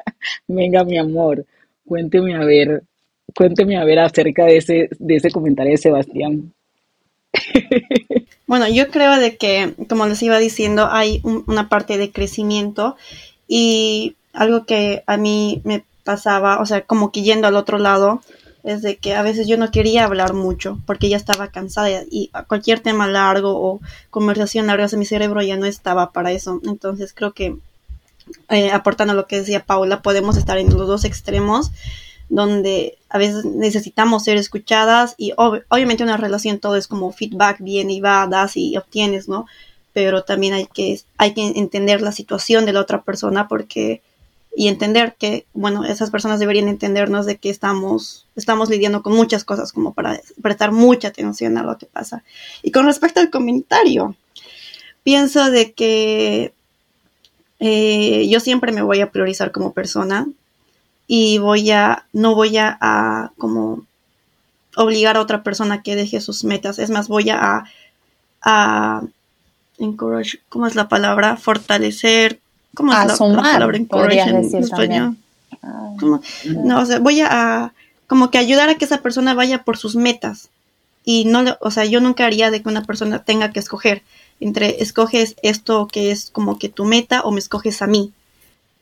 venga, 0.49 0.83
mi 0.85 0.99
amor. 0.99 1.47
Cuénteme 1.87 2.35
a 2.35 2.41
ver, 2.45 2.83
cuénteme 3.37 3.77
a 3.77 3.85
ver 3.85 4.01
acerca 4.01 4.47
de 4.47 4.57
ese, 4.57 4.89
de 4.99 5.17
ese 5.17 5.31
comentario 5.31 5.73
de 5.73 5.79
Sebastián. 5.79 6.53
Bueno, 8.47 8.69
yo 8.69 8.89
creo 8.91 9.17
de 9.19 9.37
que, 9.39 9.75
como 9.89 10.05
les 10.07 10.23
iba 10.23 10.39
diciendo, 10.39 10.89
hay 10.91 11.21
un- 11.25 11.45
una 11.47 11.69
parte 11.71 11.97
de 11.97 12.11
crecimiento 12.11 12.97
y 13.49 14.17
algo 14.35 14.67
que 14.67 15.03
a 15.07 15.17
mí 15.17 15.63
me 15.65 15.85
pasaba, 16.05 16.61
o 16.61 16.67
sea, 16.67 16.83
como 16.83 17.13
que 17.13 17.23
yendo 17.23 17.49
al 17.49 17.57
otro 17.57 17.79
lado, 17.79 18.21
es 18.65 18.83
de 18.83 18.97
que 18.97 19.15
a 19.15 19.23
veces 19.23 19.49
yo 19.49 19.57
no 19.57 19.71
quería 19.71 20.05
hablar 20.05 20.35
mucho 20.35 20.79
porque 20.87 21.09
ya 21.09 21.17
estaba 21.17 21.49
cansada 21.49 22.03
y 22.11 22.31
cualquier 22.47 22.81
tema 22.81 23.09
largo 23.09 23.51
o 23.61 23.81
conversación 24.11 24.67
larga, 24.67 24.87
mi 24.97 25.05
cerebro 25.05 25.43
ya 25.43 25.57
no 25.57 25.67
estaba 25.67 26.13
para 26.13 26.33
eso. 26.33 26.61
Entonces 26.65 27.13
creo 27.13 27.33
que 27.33 27.57
eh, 28.49 28.71
aportando 28.71 29.15
lo 29.15 29.27
que 29.27 29.39
decía 29.39 29.65
Paula, 29.65 30.03
podemos 30.03 30.37
estar 30.37 30.59
en 30.59 30.71
los 30.71 30.87
dos 30.87 31.05
extremos 31.05 31.73
donde 32.29 32.97
a 33.11 33.19
veces 33.19 33.45
necesitamos 33.45 34.25
ser 34.25 34.39
escuchadas 34.39 35.15
y 35.19 35.35
obviamente 35.37 36.03
una 36.03 36.17
relación 36.17 36.61
todo 36.61 36.77
es 36.77 36.87
como 36.87 37.13
feedback, 37.13 37.59
viene 37.61 37.93
y 37.95 38.01
va, 38.01 38.27
das 38.27 38.57
y 38.57 38.77
obtienes, 38.77 39.29
¿no? 39.29 39.47
Pero 39.93 40.23
también 40.23 40.55
hay 40.55 40.65
que, 40.65 40.99
hay 41.19 41.35
que 41.35 41.43
entender 41.43 42.01
la 42.01 42.11
situación 42.11 42.65
de 42.65 42.73
la 42.73 42.81
otra 42.81 43.03
persona 43.03 43.49
porque 43.49 44.01
y 44.55 44.69
entender 44.69 45.15
que, 45.19 45.47
bueno, 45.55 45.85
esas 45.85 46.11
personas 46.11 46.39
deberían 46.39 46.69
entendernos 46.69 47.25
de 47.25 47.39
que 47.39 47.49
estamos, 47.49 48.27
estamos 48.37 48.69
lidiando 48.69 49.03
con 49.03 49.15
muchas 49.15 49.45
cosas 49.45 49.73
como 49.73 49.95
para 49.95 50.21
prestar 50.43 50.73
mucha 50.73 51.09
atención 51.09 51.57
a 51.57 51.63
lo 51.63 51.79
que 51.79 51.87
pasa. 51.87 52.23
Y 52.63 52.71
con 52.71 52.87
respecto 52.87 53.21
al 53.21 53.31
comentario, 53.31 54.15
pienso 55.03 55.51
de 55.51 55.73
que 55.73 56.53
eh, 57.61 58.29
yo 58.29 58.41
siempre 58.41 58.73
me 58.73 58.83
voy 58.83 59.01
a 59.01 59.11
priorizar 59.11 59.53
como 59.53 59.73
persona 59.73 60.27
y 61.07 61.39
voy 61.39 61.71
a, 61.71 62.07
no 62.13 62.35
voy 62.35 62.59
a, 62.59 63.33
como 63.39 63.87
obligar 64.77 65.17
a 65.17 65.21
otra 65.21 65.43
persona 65.43 65.83
que 65.83 65.97
deje 65.97 66.21
sus 66.21 66.45
metas. 66.45 66.79
Es 66.79 66.91
más, 66.91 67.09
voy 67.09 67.31
a, 67.31 67.65
a 68.43 69.03
encourage, 69.79 70.41
¿cómo 70.51 70.67
es 70.67 70.75
la 70.75 70.89
palabra? 70.89 71.37
Fortalecer, 71.37 72.42
¿cómo 72.75 72.93
es 72.93 73.07
la, 73.07 73.17
palabra 73.17 73.77
encourage 73.77 74.21
en 74.21 74.37
español? 74.37 75.17
no, 76.65 76.81
o 76.81 76.87
sea, 76.87 76.99
voy 76.99 77.21
a, 77.21 77.73
como 78.07 78.31
que 78.31 78.39
ayudar 78.39 78.69
a 78.69 78.75
que 78.77 78.85
esa 78.85 78.99
persona 78.99 79.35
vaya 79.35 79.63
por 79.65 79.77
sus 79.77 79.97
metas. 79.97 80.49
Y 81.05 81.25
no, 81.25 81.45
o 81.61 81.71
sea, 81.71 81.85
yo 81.85 82.01
nunca 82.01 82.27
haría 82.27 82.51
de 82.51 82.63
que 82.63 82.69
una 82.69 82.85
persona 82.85 83.25
tenga 83.25 83.51
que 83.51 83.61
escoger 83.61 84.03
entre 84.41 84.83
escoges 84.83 85.37
esto 85.43 85.89
que 85.91 86.11
es 86.11 86.31
como 86.31 86.59
que 86.59 86.69
tu 86.69 86.85
meta 86.85 87.23
o 87.23 87.31
me 87.31 87.39
escoges 87.39 87.83
a 87.83 87.87
mí 87.87 88.13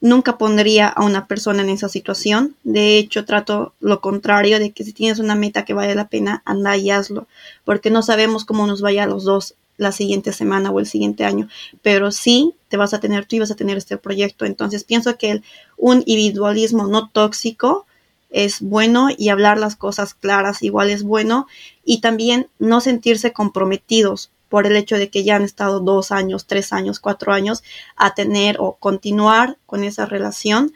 nunca 0.00 0.38
pondría 0.38 0.88
a 0.88 1.04
una 1.04 1.26
persona 1.26 1.62
en 1.62 1.68
esa 1.68 1.88
situación. 1.88 2.56
De 2.64 2.96
hecho, 2.96 3.24
trato 3.24 3.74
lo 3.80 4.00
contrario 4.00 4.58
de 4.58 4.72
que 4.72 4.84
si 4.84 4.92
tienes 4.92 5.18
una 5.18 5.34
meta 5.34 5.64
que 5.64 5.74
vale 5.74 5.94
la 5.94 6.08
pena, 6.08 6.42
anda 6.44 6.76
y 6.76 6.90
hazlo, 6.90 7.26
porque 7.64 7.90
no 7.90 8.02
sabemos 8.02 8.44
cómo 8.44 8.66
nos 8.66 8.80
vaya 8.80 9.04
a 9.04 9.06
los 9.06 9.24
dos 9.24 9.54
la 9.80 9.92
siguiente 9.92 10.32
semana 10.32 10.70
o 10.70 10.78
el 10.78 10.86
siguiente 10.86 11.24
año, 11.24 11.48
pero 11.82 12.12
sí 12.12 12.54
te 12.68 12.76
vas 12.76 12.94
a 12.94 13.00
tener 13.00 13.26
tú 13.26 13.36
y 13.36 13.40
vas 13.40 13.50
a 13.50 13.56
tener 13.56 13.76
este 13.76 13.96
proyecto. 13.96 14.44
Entonces, 14.44 14.84
pienso 14.84 15.16
que 15.16 15.30
el, 15.30 15.44
un 15.76 16.04
individualismo 16.06 16.86
no 16.86 17.08
tóxico 17.08 17.86
es 18.28 18.60
bueno 18.60 19.08
y 19.16 19.30
hablar 19.30 19.58
las 19.58 19.76
cosas 19.76 20.14
claras 20.14 20.62
igual 20.62 20.90
es 20.90 21.02
bueno 21.02 21.46
y 21.84 22.00
también 22.00 22.48
no 22.58 22.80
sentirse 22.80 23.32
comprometidos 23.32 24.30
por 24.48 24.66
el 24.66 24.76
hecho 24.76 24.96
de 24.96 25.08
que 25.08 25.24
ya 25.24 25.36
han 25.36 25.42
estado 25.42 25.80
dos 25.80 26.12
años, 26.12 26.46
tres 26.46 26.72
años, 26.72 27.00
cuatro 27.00 27.32
años 27.32 27.62
a 27.96 28.14
tener 28.14 28.56
o 28.58 28.74
continuar 28.74 29.56
con 29.64 29.84
esa 29.84 30.06
relación 30.06 30.72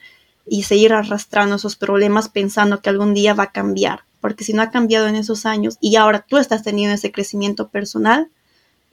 y 0.46 0.62
seguir 0.62 0.92
arrastrando 0.92 1.57
esos 1.57 1.76
problemas 1.76 2.28
pensando 2.28 2.80
que 2.80 2.90
algún 2.90 3.14
día 3.14 3.34
va 3.34 3.44
a 3.44 3.52
cambiar. 3.52 4.05
Porque 4.20 4.44
si 4.44 4.52
no 4.52 4.62
ha 4.62 4.70
cambiado 4.70 5.07
en 5.09 5.16
esos 5.16 5.44
años 5.44 5.76
y 5.80 5.96
ahora 5.96 6.24
tú 6.26 6.38
estás 6.38 6.62
teniendo 6.62 6.94
ese 6.94 7.12
crecimiento 7.12 7.68
personal, 7.68 8.30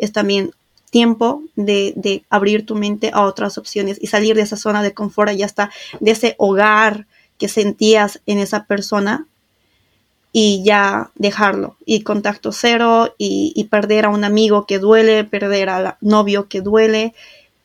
es 0.01 0.11
también 0.11 0.51
tiempo 0.89 1.41
de, 1.55 1.93
de 1.95 2.25
abrir 2.29 2.65
tu 2.65 2.75
mente 2.75 3.11
a 3.13 3.21
otras 3.21 3.57
opciones 3.57 3.97
y 4.01 4.07
salir 4.07 4.35
de 4.35 4.41
esa 4.41 4.57
zona 4.57 4.83
de 4.83 4.93
confort 4.93 5.31
y 5.31 5.43
hasta 5.43 5.71
de 6.01 6.11
ese 6.11 6.35
hogar 6.37 7.05
que 7.37 7.47
sentías 7.47 8.19
en 8.25 8.39
esa 8.39 8.65
persona 8.65 9.25
y 10.33 10.63
ya 10.63 11.11
dejarlo 11.15 11.75
y 11.85 12.03
contacto 12.03 12.51
cero 12.51 13.13
y, 13.17 13.67
perder 13.69 14.05
a 14.05 14.09
un 14.09 14.23
amigo 14.23 14.65
que 14.65 14.79
duele, 14.79 15.23
perder 15.23 15.69
al 15.69 15.95
novio 16.01 16.47
que 16.47 16.61
duele, 16.61 17.13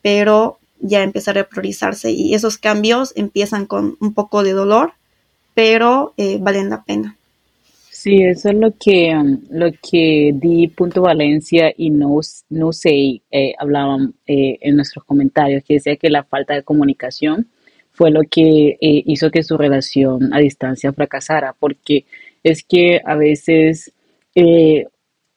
pero 0.03 0.59
ya 0.81 1.03
empezar 1.03 1.39
a 1.39 1.49
priorizarse 1.49 2.11
y 2.11 2.35
esos 2.35 2.59
cambios 2.59 3.13
empiezan 3.17 3.67
con 3.67 3.97
un 4.01 4.15
poco 4.15 4.43
de 4.43 4.53
dolor, 4.53 4.93
pero 5.55 6.13
eh, 6.17 6.39
valen 6.41 6.71
la 6.71 6.83
pena. 6.83 7.17
Sí, 8.07 8.23
eso 8.23 8.51
es 8.51 8.55
lo 8.55 8.73
que, 8.79 9.13
um, 9.17 9.41
lo 9.51 9.67
que 9.83 10.31
Di 10.33 10.69
Punto 10.69 11.03
Valencia 11.03 11.73
y 11.77 11.91
No, 11.91 12.21
no 12.51 12.71
eh, 12.85 13.55
hablaban 13.59 14.15
eh, 14.29 14.59
en 14.61 14.77
nuestros 14.77 15.05
comentarios, 15.05 15.65
que 15.65 15.75
decía 15.75 15.97
que 15.97 16.09
la 16.09 16.23
falta 16.23 16.55
de 16.55 16.63
comunicación 16.63 17.49
fue 17.91 18.13
lo 18.13 18.21
que 18.31 18.77
hizo 18.81 19.33
que 19.33 19.43
su 19.43 19.59
relación 19.59 20.33
a 20.33 20.39
distancia 20.39 20.93
fracasara, 20.93 21.57
porque 21.59 22.05
es 22.45 22.63
que 22.63 23.01
a 23.05 23.17
veces 23.17 23.93
eh, 24.37 24.87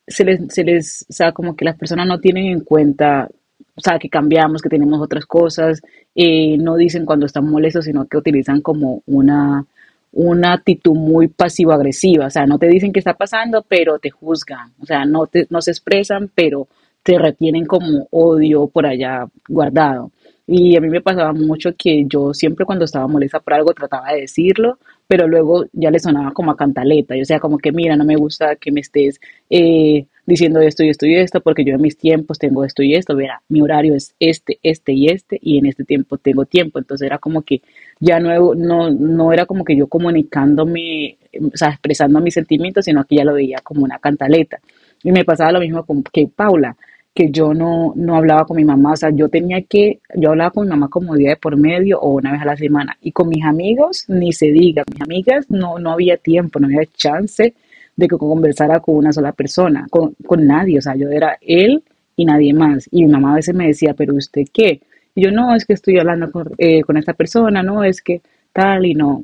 se, 0.05 0.23
les, 0.25 0.53
se 0.53 0.63
les, 0.63 1.07
o 1.09 1.13
sea, 1.13 1.31
como 1.31 1.55
que 1.55 1.65
las 1.65 1.75
personas 1.75 2.05
no 2.05 2.19
tienen 2.19 2.45
en 2.45 2.59
cuenta, 2.59 3.29
o 3.73 3.81
sea, 3.81 3.97
que 3.97 4.09
cambiamos, 4.09 4.61
que 4.61 4.69
tenemos 4.69 5.01
otras 5.01 5.25
cosas, 5.25 5.81
eh, 6.13 6.55
no 6.59 6.75
dicen 6.75 7.07
cuando 7.07 7.25
están 7.25 7.49
molestos, 7.49 7.85
sino 7.85 8.05
que 8.07 8.17
utilizan 8.17 8.61
como 8.61 9.01
una, 9.07 9.65
una 10.11 10.53
actitud 10.53 10.95
muy 10.95 11.27
pasivo-agresiva, 11.27 12.27
o 12.27 12.29
sea, 12.29 12.45
no 12.45 12.57
te 12.57 12.67
dicen 12.67 12.91
qué 12.91 12.99
está 12.99 13.13
pasando, 13.13 13.63
pero 13.67 13.99
te 13.99 14.09
juzgan, 14.09 14.73
o 14.81 14.85
sea, 14.85 15.05
no, 15.05 15.27
te, 15.27 15.47
no 15.49 15.61
se 15.61 15.71
expresan, 15.71 16.31
pero 16.33 16.67
te 17.03 17.17
retienen 17.17 17.65
como 17.65 18.07
odio 18.11 18.67
por 18.67 18.85
allá 18.85 19.25
guardado. 19.47 20.11
Y 20.51 20.75
a 20.75 20.81
mí 20.81 20.89
me 20.89 21.01
pasaba 21.01 21.31
mucho 21.31 21.75
que 21.77 22.05
yo 22.07 22.33
siempre 22.33 22.65
cuando 22.65 22.85
estaba 22.85 23.07
molesta 23.07 23.39
por 23.39 23.53
algo 23.53 23.71
trataba 23.71 24.13
de 24.13 24.21
decirlo, 24.21 24.79
pero 25.07 25.27
luego 25.27 25.65
ya 25.73 25.91
le 25.91 25.99
sonaba 25.99 26.31
como 26.31 26.49
a 26.49 26.57
cantaleta. 26.57 27.15
Yo 27.15 27.23
sea, 27.23 27.39
como 27.39 27.59
que 27.59 27.71
mira, 27.71 27.95
no 27.95 28.03
me 28.03 28.15
gusta 28.15 28.55
que 28.55 28.71
me 28.71 28.79
estés 28.79 29.19
eh, 29.49 30.07
diciendo 30.25 30.59
esto 30.59 30.83
y 30.83 30.89
esto 30.89 31.05
y 31.05 31.15
esto, 31.15 31.41
porque 31.41 31.63
yo 31.63 31.75
en 31.75 31.81
mis 31.81 31.97
tiempos 31.97 32.39
tengo 32.39 32.65
esto 32.65 32.81
y 32.81 32.95
esto. 32.95 33.15
Verá, 33.15 33.43
mi 33.47 33.61
horario 33.61 33.93
es 33.93 34.15
este, 34.19 34.57
este 34.63 34.93
y 34.93 35.09
este, 35.09 35.37
y 35.39 35.59
en 35.59 35.67
este 35.67 35.83
tiempo 35.83 36.17
tengo 36.17 36.45
tiempo. 36.45 36.79
Entonces 36.79 37.05
era 37.05 37.19
como 37.19 37.43
que 37.43 37.61
ya 37.99 38.19
no, 38.19 38.55
no, 38.55 38.89
no 38.89 39.33
era 39.33 39.45
como 39.45 39.63
que 39.63 39.75
yo 39.75 39.87
comunicándome, 39.87 41.17
o 41.41 41.57
sea, 41.57 41.69
expresando 41.69 42.19
mis 42.21 42.33
sentimientos, 42.33 42.85
sino 42.85 43.03
que 43.05 43.17
ya 43.17 43.25
lo 43.25 43.33
veía 43.33 43.59
como 43.63 43.83
una 43.83 43.99
cantaleta. 43.99 44.59
Y 45.03 45.11
me 45.11 45.25
pasaba 45.25 45.51
lo 45.53 45.59
mismo 45.59 45.85
con 45.85 46.03
que 46.03 46.27
Paula 46.27 46.75
que 47.13 47.31
yo 47.31 47.53
no, 47.53 47.91
no 47.95 48.15
hablaba 48.15 48.45
con 48.45 48.57
mi 48.57 48.63
mamá, 48.63 48.93
o 48.93 48.95
sea, 48.95 49.09
yo 49.09 49.29
tenía 49.29 49.61
que, 49.63 49.99
yo 50.15 50.29
hablaba 50.29 50.51
con 50.51 50.63
mi 50.63 50.69
mamá 50.69 50.87
como 50.87 51.15
día 51.15 51.31
de 51.31 51.35
por 51.35 51.57
medio 51.57 51.99
o 51.99 52.11
una 52.11 52.31
vez 52.31 52.41
a 52.41 52.45
la 52.45 52.55
semana, 52.55 52.97
y 53.01 53.11
con 53.11 53.27
mis 53.27 53.43
amigos 53.43 54.05
ni 54.07 54.31
se 54.31 54.51
diga, 54.51 54.83
mis 54.89 55.01
amigas 55.01 55.45
no, 55.49 55.79
no 55.79 55.91
había 55.91 56.17
tiempo, 56.17 56.59
no 56.59 56.67
había 56.67 56.85
chance 56.95 57.53
de 57.95 58.07
que 58.07 58.17
conversara 58.17 58.79
con 58.79 58.95
una 58.95 59.11
sola 59.11 59.33
persona, 59.33 59.87
con, 59.89 60.15
con 60.25 60.45
nadie, 60.45 60.77
o 60.77 60.81
sea, 60.81 60.95
yo 60.95 61.09
era 61.09 61.37
él 61.41 61.83
y 62.15 62.25
nadie 62.25 62.53
más, 62.53 62.87
y 62.91 63.03
mi 63.03 63.11
mamá 63.11 63.33
a 63.33 63.35
veces 63.35 63.55
me 63.55 63.67
decía, 63.67 63.93
pero 63.93 64.15
usted 64.15 64.43
qué, 64.53 64.79
yo 65.21 65.31
no, 65.31 65.55
es 65.55 65.65
que 65.65 65.73
estoy 65.73 65.97
hablando 65.99 66.31
con, 66.31 66.51
eh, 66.57 66.81
con 66.83 66.97
esta 66.97 67.13
persona, 67.13 67.63
no, 67.63 67.83
es 67.83 68.01
que 68.01 68.21
tal 68.53 68.85
y 68.85 68.93
no, 68.93 69.23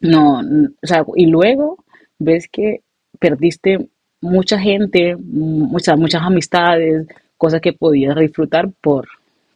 no, 0.00 0.40
o 0.40 0.86
sea, 0.86 1.04
y 1.16 1.26
luego 1.26 1.78
ves 2.18 2.48
que 2.48 2.80
perdiste 3.18 3.88
mucha 4.20 4.58
gente, 4.58 5.16
muchas, 5.16 5.98
muchas 5.98 6.22
amistades, 6.22 7.06
cosas 7.36 7.60
que 7.60 7.72
podías 7.72 8.16
disfrutar 8.16 8.70
por, 8.80 9.06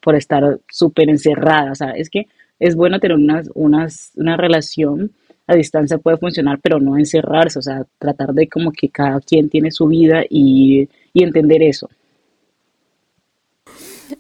por 0.03 0.15
estar 0.15 0.59
súper 0.71 1.09
encerrada. 1.09 1.73
O 1.73 1.75
sea, 1.75 1.91
es 1.91 2.11
que 2.11 2.27
es 2.59 2.75
bueno 2.75 3.01
tener 3.01 3.17
unas, 3.17 3.51
unas, 3.55 4.13
una 4.17 4.37
relación 4.37 5.11
a 5.47 5.55
distancia 5.55 5.97
puede 5.97 6.19
funcionar, 6.19 6.61
pero 6.63 6.79
no 6.79 6.99
encerrarse, 6.99 7.59
o 7.59 7.63
sea, 7.63 7.87
tratar 7.99 8.35
de 8.35 8.49
como 8.49 8.71
que 8.71 8.91
cada 8.91 9.19
quien 9.21 9.49
tiene 9.49 9.71
su 9.71 9.87
vida 9.87 10.23
y, 10.29 10.87
y 11.15 11.25
entender 11.25 11.63
eso. 11.63 11.89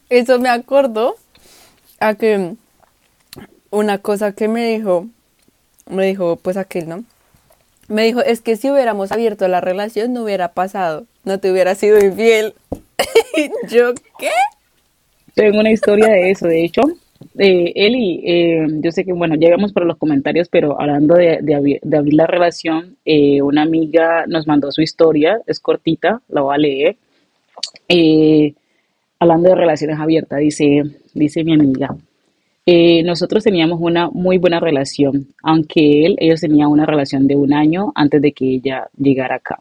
Eso 0.09 0.38
me 0.38 0.49
acordó 0.49 1.16
a 2.01 2.14
que 2.14 2.55
una 3.70 3.99
cosa 3.99 4.32
que 4.32 4.49
me 4.49 4.66
dijo, 4.68 5.07
me 5.90 6.07
dijo 6.07 6.36
pues 6.36 6.57
aquel, 6.57 6.88
¿no? 6.88 7.05
Me 7.88 8.05
dijo, 8.05 8.20
es 8.20 8.42
que 8.42 8.57
si 8.57 8.70
hubiéramos 8.70 9.12
abierto 9.12 9.49
la 9.49 9.61
relación 9.61 10.12
no 10.12 10.22
hubiera 10.22 10.53
pasado, 10.53 11.07
no 11.24 11.40
te 11.40 11.51
hubiera 11.51 11.74
sido 11.74 11.99
infiel. 11.99 12.55
¿Yo 13.70 13.94
qué? 14.18 14.30
Tengo 15.34 15.61
una 15.61 15.70
historia 15.70 16.09
de 16.09 16.30
eso, 16.30 16.46
de 16.46 16.64
hecho. 16.64 16.82
Eh, 17.38 17.72
Eli, 17.74 18.20
eh, 18.24 18.66
yo 18.82 18.92
sé 18.92 19.05
que, 19.05 19.12
bueno, 19.12 19.36
llegamos 19.36 19.72
por 19.72 19.86
los 19.86 19.96
comentarios, 19.96 20.49
pero 20.49 20.80
hablando 20.80 21.14
de, 21.14 21.38
de, 21.40 21.96
abrir 21.96 22.14
la 22.14 22.26
relación, 22.26 22.96
eh, 23.05 23.40
una 23.42 23.62
amiga 23.62 24.24
nos 24.26 24.46
mandó 24.46 24.70
su 24.70 24.82
historia, 24.82 25.40
es 25.46 25.59
cortita, 25.61 26.20
la 26.28 26.42
voy 26.42 26.55
a 26.55 26.59
leer. 26.59 26.96
Eh, 27.88 28.55
hablando 29.19 29.51
de 29.51 29.55
relaciones 29.57 29.99
abiertas, 29.99 30.39
dice, 30.41 30.83
dice 31.14 31.45
mi 31.45 31.55
amiga, 31.55 31.97
eh, 32.66 33.03
nosotros 33.03 33.45
teníamos 33.45 33.81
una 33.81 34.11
muy 34.11 34.39
buena 34.39 34.61
relación, 34.61 35.29
aunque 35.43 36.05
él, 36.05 36.16
ellos 36.19 36.41
tenían 36.41 36.69
una 36.69 36.87
relación 36.87 37.27
de 37.27 37.35
un 37.35 37.53
año 37.53 37.93
antes 37.95 38.21
de 38.21 38.33
que 38.33 38.57
ella 38.57 38.89
llegara 38.97 39.37
acá. 39.37 39.59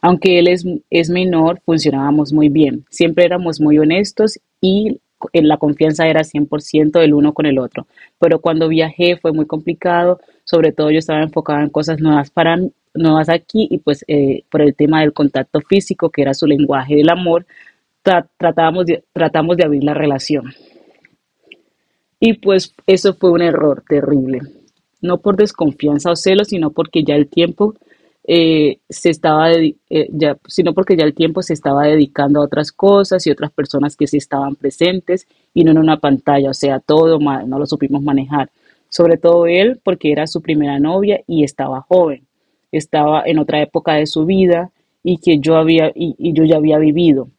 Aunque 0.00 0.38
él 0.38 0.48
es, 0.48 0.64
es 0.88 1.10
menor, 1.10 1.60
funcionábamos 1.66 2.32
muy 2.32 2.48
bien. 2.48 2.86
Siempre 2.88 3.26
éramos 3.26 3.60
muy 3.60 3.78
honestos 3.78 4.40
y 4.60 4.98
la 5.34 5.58
confianza 5.58 6.06
era 6.06 6.22
100% 6.22 7.02
el 7.02 7.12
uno 7.12 7.34
con 7.34 7.44
el 7.44 7.58
otro. 7.58 7.86
Pero 8.18 8.40
cuando 8.40 8.68
viajé 8.68 9.16
fue 9.16 9.32
muy 9.32 9.46
complicado, 9.46 10.20
sobre 10.44 10.72
todo 10.72 10.90
yo 10.90 10.98
estaba 10.98 11.22
enfocada 11.22 11.62
en 11.62 11.68
cosas 11.68 12.00
nuevas 12.00 12.30
para 12.30 12.58
nuevas 12.94 13.28
aquí 13.28 13.68
y 13.70 13.78
pues 13.78 14.04
eh, 14.08 14.42
por 14.50 14.62
el 14.62 14.74
tema 14.74 15.00
del 15.00 15.12
contacto 15.12 15.60
físico, 15.60 16.10
que 16.10 16.22
era 16.22 16.34
su 16.34 16.46
lenguaje 16.46 16.96
del 16.96 17.10
amor, 17.10 17.46
tratamos 18.02 18.86
de 18.86 19.64
abrir 19.64 19.84
la 19.84 19.94
relación. 19.94 20.52
Y 22.22 22.34
pues 22.34 22.74
eso 22.86 23.14
fue 23.14 23.30
un 23.30 23.40
error 23.40 23.82
terrible, 23.88 24.40
no 25.00 25.22
por 25.22 25.36
desconfianza 25.36 26.10
o 26.10 26.16
celos, 26.16 26.48
sino 26.48 26.70
porque 26.70 27.02
ya 27.02 27.14
el 27.14 27.28
tiempo 27.28 27.74
eh, 28.24 28.80
se 28.90 29.08
estaba, 29.08 29.50
eh, 29.52 29.76
sino 30.46 30.74
porque 30.74 30.96
ya 30.96 31.04
el 31.04 31.14
tiempo 31.14 31.40
se 31.42 31.54
estaba 31.54 31.84
dedicando 31.84 32.40
a 32.40 32.44
otras 32.44 32.72
cosas 32.72 33.26
y 33.26 33.30
otras 33.30 33.50
personas 33.50 33.96
que 33.96 34.06
sí 34.06 34.18
estaban 34.18 34.54
presentes 34.54 35.26
y 35.54 35.64
no 35.64 35.70
en 35.70 35.78
una 35.78 35.96
pantalla, 35.96 36.50
o 36.50 36.54
sea, 36.54 36.78
todo 36.78 37.18
mal, 37.18 37.48
no 37.48 37.58
lo 37.58 37.66
supimos 37.66 38.02
manejar. 38.02 38.50
Sobre 38.90 39.16
todo 39.16 39.46
él, 39.46 39.80
porque 39.82 40.12
era 40.12 40.26
su 40.26 40.42
primera 40.42 40.78
novia 40.78 41.22
y 41.26 41.44
estaba 41.44 41.80
joven, 41.88 42.26
estaba 42.70 43.22
en 43.24 43.38
otra 43.38 43.62
época 43.62 43.94
de 43.94 44.06
su 44.06 44.26
vida 44.26 44.70
y 45.02 45.18
que 45.18 45.38
yo 45.38 45.56
había, 45.56 45.90
y 45.94 46.32
yo 46.34 46.44
ya 46.44 46.56
había 46.56 46.78
vivido. 46.78 47.30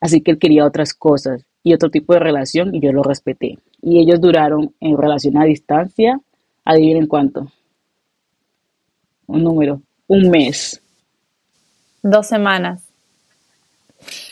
Así 0.00 0.22
que 0.22 0.32
él 0.32 0.38
quería 0.38 0.64
otras 0.64 0.94
cosas 0.94 1.44
y 1.62 1.74
otro 1.74 1.90
tipo 1.90 2.14
de 2.14 2.20
relación 2.20 2.74
y 2.74 2.80
yo 2.80 2.92
lo 2.92 3.02
respeté. 3.02 3.58
Y 3.82 4.00
ellos 4.00 4.20
duraron 4.20 4.74
en 4.80 4.96
relación 4.96 5.36
a 5.36 5.44
distancia, 5.44 6.18
adivinen 6.64 7.06
cuánto. 7.06 7.52
Un 9.26 9.44
número, 9.44 9.80
un 10.06 10.30
mes. 10.30 10.80
Dos 12.02 12.26
semanas. 12.26 12.82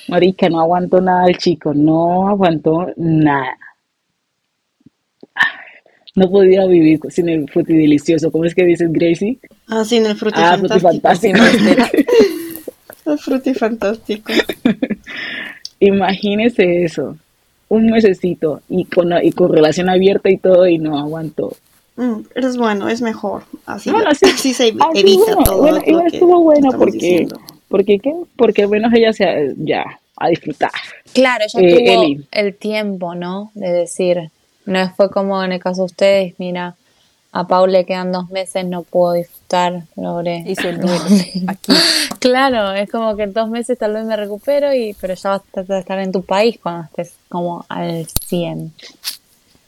Marica, 0.08 0.48
no 0.48 0.60
aguantó 0.60 1.00
nada 1.00 1.26
el 1.28 1.36
chico, 1.36 1.74
no 1.74 2.28
aguantó 2.28 2.86
nada. 2.96 3.58
No 6.14 6.28
podía 6.30 6.66
vivir 6.66 6.98
sin 7.10 7.28
el 7.28 7.48
fruti 7.48 7.76
delicioso. 7.76 8.32
¿Cómo 8.32 8.44
es 8.44 8.54
que 8.54 8.64
dices, 8.64 8.90
Gracie? 8.90 9.38
Ah, 9.68 9.84
sin 9.84 10.04
el 10.06 10.16
fruti 10.16 10.40
ah, 10.40 10.58
fantástico. 10.80 11.38
el 13.06 13.18
fruti 13.18 13.54
fantástico. 13.54 14.32
Imagínese 15.80 16.84
eso, 16.84 17.16
un 17.68 17.86
mesecito 17.86 18.62
y 18.68 18.84
con, 18.84 19.12
y 19.22 19.32
con 19.32 19.52
relación 19.52 19.88
abierta 19.88 20.30
y 20.30 20.38
todo 20.38 20.66
y 20.66 20.78
no 20.78 20.98
aguantó. 20.98 21.52
Mm, 21.96 22.20
es 22.34 22.56
bueno, 22.56 22.88
es 22.88 23.02
mejor. 23.02 23.42
Así, 23.66 23.90
así, 24.06 24.54
se 24.54 24.68
evita 24.68 25.36
todo. 25.44 25.58
Bueno, 25.58 25.80
lo 25.86 26.06
estuvo 26.06 26.42
bueno 26.42 26.70
porque, 26.78 27.26
porque, 27.68 27.98
¿qué? 27.98 28.12
porque 28.36 28.66
bueno 28.66 28.88
ella 28.94 29.12
se 29.12 29.54
ya 29.58 29.84
a 30.16 30.28
disfrutar. 30.28 30.70
Claro, 31.12 31.44
ella 31.44 31.60
eh, 31.60 31.84
tuvo 31.84 32.24
el 32.32 32.54
tiempo, 32.56 33.14
¿no? 33.14 33.50
De 33.54 33.72
decir, 33.72 34.30
no 34.66 34.90
fue 34.96 35.10
como 35.10 35.42
en 35.42 35.52
el 35.52 35.60
caso 35.60 35.82
de 35.82 35.86
ustedes, 35.86 36.34
mira, 36.38 36.76
a 37.32 37.46
Paul 37.46 37.72
le 37.72 37.84
quedan 37.84 38.12
dos 38.12 38.30
meses, 38.30 38.64
no 38.64 38.82
puedo 38.82 39.14
disfrutar, 39.14 39.37
logré. 39.96 40.44
Hizo 40.46 40.68
el 40.68 40.80
aquí. 41.46 41.72
Claro, 42.18 42.72
es 42.72 42.90
como 42.90 43.14
que 43.16 43.22
en 43.22 43.32
dos 43.32 43.48
meses 43.48 43.78
tal 43.78 43.94
vez 43.94 44.04
me 44.04 44.16
recupero, 44.16 44.74
y 44.74 44.94
pero 45.00 45.14
ya 45.14 45.30
vas 45.30 45.70
a 45.70 45.78
estar 45.78 45.98
en 46.00 46.10
tu 46.10 46.22
país 46.22 46.58
cuando 46.60 46.84
estés 46.84 47.14
como 47.28 47.64
al 47.68 48.06
100. 48.06 48.72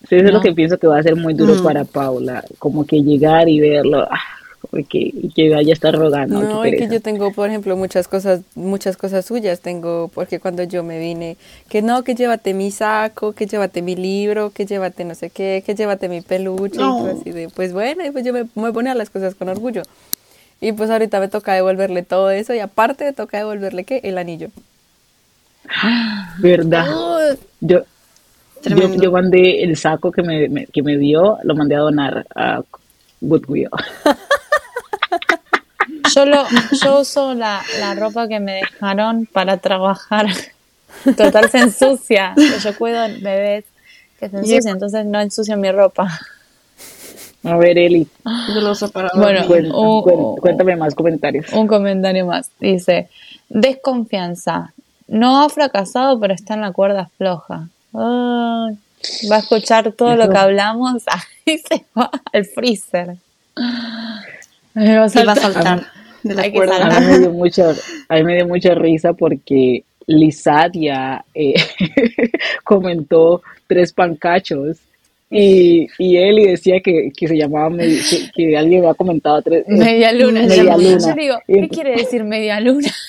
Sí, 0.09 0.17
eso 0.17 0.27
es 0.27 0.33
lo 0.33 0.41
que 0.41 0.53
pienso 0.53 0.79
que 0.79 0.89
va 0.89 0.99
a 0.99 1.03
ser 1.03 1.15
muy 1.15 1.35
duro 1.35 1.55
mm. 1.55 1.63
para 1.63 1.85
Paula, 1.85 2.45
como 2.59 2.85
que 2.85 3.03
llegar 3.03 3.49
y 3.49 3.61
verlo. 3.61 4.07
Ah, 4.11 4.19
porque 4.71 5.13
que 5.35 5.51
vaya 5.51 5.71
a 5.71 5.75
estar 5.75 5.95
rogando. 5.95 6.41
No, 6.41 6.65
es 6.65 6.77
que 6.77 6.89
yo 6.89 7.01
tengo, 7.01 7.33
por 7.33 7.49
ejemplo, 7.49 7.77
muchas 7.77 8.07
cosas, 8.07 8.43
muchas 8.55 8.97
cosas 8.97 9.25
suyas. 9.27 9.61
Tengo, 9.61 10.11
porque 10.15 10.39
cuando 10.39 10.63
yo 10.63 10.85
me 10.85 11.01
vine, 11.01 11.37
que 11.69 11.83
no, 11.83 12.05
que 12.05 12.15
llévate 12.15 12.55
mi 12.55 12.71
saco, 12.71 13.33
que 13.33 13.47
llévate 13.47 13.83
mi 13.83 13.97
libro, 13.97 14.51
que 14.51 14.67
llévate 14.67 15.05
no 15.05 15.17
sé 15.17 15.31
qué, 15.31 15.65
que 15.67 15.75
llévate 15.75 16.09
mi 16.09 16.21
peluche, 16.21 16.81
y 16.81 17.09
así 17.09 17.31
de, 17.31 17.49
pues 17.49 17.73
bueno, 17.73 18.07
y 18.07 18.13
pues 18.13 18.25
yo 18.25 18.33
me, 18.33 18.47
me 18.55 18.73
ponía 18.73 18.95
las 18.95 19.11
cosas 19.11 19.35
con 19.35 19.49
orgullo. 19.49 19.83
Y 20.61 20.73
pues 20.73 20.91
ahorita 20.91 21.19
me 21.19 21.29
toca 21.29 21.55
devolverle 21.55 22.03
todo 22.03 22.31
eso 22.31 22.55
y 22.55 22.61
aparte 22.61 23.05
me 23.05 23.13
toca 23.13 23.39
devolverle 23.39 23.85
qué, 23.85 24.01
el 24.05 24.19
anillo. 24.19 24.51
¿Verdad? 26.39 26.87
yo, 27.61 27.81
yo, 28.63 28.95
yo, 28.95 29.11
mandé 29.11 29.65
el 29.65 29.77
saco 29.77 30.13
que 30.13 30.23
me, 30.23 30.67
que 30.67 30.83
me 30.83 30.97
dio, 30.97 31.39
lo 31.43 31.55
mandé 31.57 31.75
a 31.75 31.81
donar 31.81 32.27
a 32.37 32.63
Goodwill. 33.21 33.69
Yo, 36.15 36.27
lo, 36.27 36.45
yo 36.83 37.01
uso 37.01 37.35
la, 37.35 37.63
la 37.79 37.95
ropa 37.95 38.29
que 38.29 38.41
me 38.41 38.55
dejaron 38.55 39.27
para 39.27 39.59
trabajar. 39.59 40.27
Total 41.17 41.51
se 41.51 41.59
ensucia. 41.59 42.35
Yo 42.63 42.77
cuido 42.77 43.01
bebés 43.21 43.65
que 44.19 44.29
se 44.29 44.37
ensucian, 44.37 44.75
entonces 44.75 45.07
no 45.07 45.21
ensucio 45.21 45.57
mi 45.57 45.71
ropa. 45.71 46.21
A 47.43 47.57
ver, 47.57 47.79
Eli. 47.79 48.07
Yo 48.55 48.61
lo 48.61 48.73
uso 48.73 48.91
para 48.91 49.11
bueno, 49.15 49.47
cuéntame 50.41 50.77
más 50.77 50.95
comentarios. 50.95 51.51
Un 51.53 51.67
comentario 51.67 52.27
más. 52.27 52.51
Dice, 52.61 53.09
desconfianza. 53.49 54.75
No 55.09 55.43
ha 55.43 55.49
fracasado, 55.49 56.21
pero 56.21 56.35
está 56.35 56.55
en 56.55 56.61
la 56.61 56.73
cuerda 56.73 57.11
floja. 57.17 57.69
va 57.95 59.37
a 59.37 59.39
escuchar 59.39 59.93
todo 59.93 60.17
lo 60.17 60.29
que 60.29 60.37
hablamos. 60.37 61.03
Ahí 61.47 61.59
se 61.59 61.85
va 61.99 62.11
al 62.33 62.45
freezer. 62.45 63.17
Me 64.75 64.97
va 64.97 65.05
a 65.05 65.09
saltar 65.09 65.87
de 66.23 66.35
la 66.35 66.51
cuerda. 66.51 66.97
A 66.97 67.01
mí, 67.01 67.07
me 67.07 67.19
dio 67.19 67.31
mucha, 67.31 67.75
a 68.09 68.15
mí 68.17 68.25
me 68.25 68.37
dio 68.37 68.47
mucha 68.47 68.75
risa 68.75 69.13
porque 69.13 69.85
Lisadia 70.07 71.25
eh, 71.35 71.55
comentó 72.65 73.43
tres 73.67 73.93
pancachos 73.93 74.79
y, 75.31 75.87
y 75.99 76.17
él 76.17 76.41
y 76.41 76.47
decía 76.49 76.81
que, 76.81 77.13
que 77.17 77.29
se 77.29 77.37
llamaba, 77.37 77.77
que, 77.77 78.31
que, 78.35 78.57
alguien 78.57 78.81
había 78.81 78.95
comentado 78.95 79.41
tres. 79.43 79.65
Eh, 79.69 79.77
media 79.77 80.13
luna. 80.13 80.43
Media 80.43 80.77
luna. 80.77 80.99
Yo 80.99 81.15
digo, 81.15 81.37
¿qué 81.47 81.69
quiere 81.69 81.97
decir 81.97 82.25
media 82.25 82.61
luna? 82.61 82.89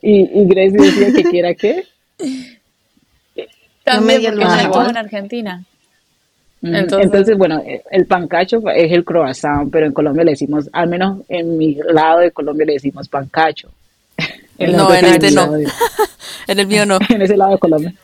Y, 0.00 0.22
y 0.22 0.46
Grace 0.46 0.70
decía 0.70 1.30
que 1.30 1.38
era 1.38 1.54
qué. 1.54 1.84
También 3.84 4.22
porque 4.22 4.36
luna. 4.36 4.88
en 4.88 4.96
Argentina. 4.96 5.64
Entonces, 6.62 7.38
bueno, 7.38 7.62
el 7.90 8.06
pancacho 8.06 8.62
es 8.74 8.92
el 8.92 9.04
croissant, 9.04 9.70
pero 9.70 9.86
en 9.86 9.92
Colombia 9.92 10.24
le 10.24 10.32
decimos, 10.32 10.68
al 10.72 10.88
menos 10.88 11.20
en 11.28 11.56
mi 11.56 11.78
lado 11.88 12.20
de 12.20 12.32
Colombia 12.32 12.66
le 12.66 12.74
decimos 12.74 13.08
pancacho. 13.08 13.70
no, 14.58 14.94
en 14.94 15.04
este 15.06 15.30
no. 15.30 15.56
en 16.46 16.58
el 16.58 16.66
mío 16.66 16.84
no. 16.84 16.98
en 17.08 17.22
ese 17.22 17.36
lado 17.36 17.52
de 17.52 17.58
Colombia. 17.58 17.94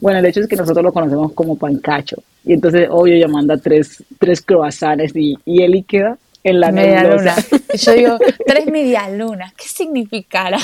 Bueno, 0.00 0.20
el 0.20 0.26
hecho 0.26 0.40
es 0.40 0.46
que 0.46 0.56
nosotros 0.56 0.84
lo 0.84 0.92
conocemos 0.92 1.32
como 1.32 1.56
pancacho. 1.56 2.22
Y 2.44 2.52
entonces, 2.52 2.86
obvio, 2.90 3.14
ella 3.14 3.28
manda 3.28 3.56
tres, 3.56 4.04
tres 4.18 4.40
croissants 4.40 5.14
y, 5.16 5.36
y 5.44 5.62
él 5.62 5.74
y 5.74 5.82
queda 5.82 6.16
en 6.44 6.60
la 6.60 6.70
media 6.70 7.02
luna. 7.02 7.34
Yo 7.74 7.92
digo, 7.92 8.18
tres 8.46 8.66
media 8.66 9.08
lunas. 9.10 9.52
¿Qué 9.54 9.66
significará? 9.66 10.58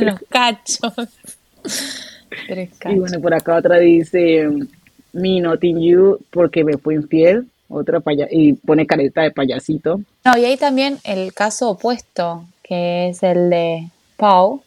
los 0.00 0.20
cachos. 0.28 0.92
Tres 2.46 2.70
cachos. 2.78 2.96
Y 2.96 2.98
bueno, 2.98 3.20
por 3.20 3.32
acá 3.32 3.56
otra 3.56 3.78
dice 3.78 4.46
me 5.16 5.40
Nothing 5.40 5.80
You 5.80 6.18
porque 6.30 6.64
me 6.64 6.76
fue 6.76 6.94
infiel, 6.94 7.46
otra 7.68 8.02
y 8.30 8.52
pone 8.52 8.86
careta 8.86 9.22
de 9.22 9.30
payasito. 9.30 10.00
No, 10.24 10.38
y 10.38 10.44
hay 10.44 10.56
también 10.56 10.98
el 11.04 11.32
caso 11.32 11.70
opuesto, 11.70 12.44
que 12.62 13.08
es 13.08 13.22
el 13.22 13.50
de 13.50 13.88
Pau, 14.16 14.62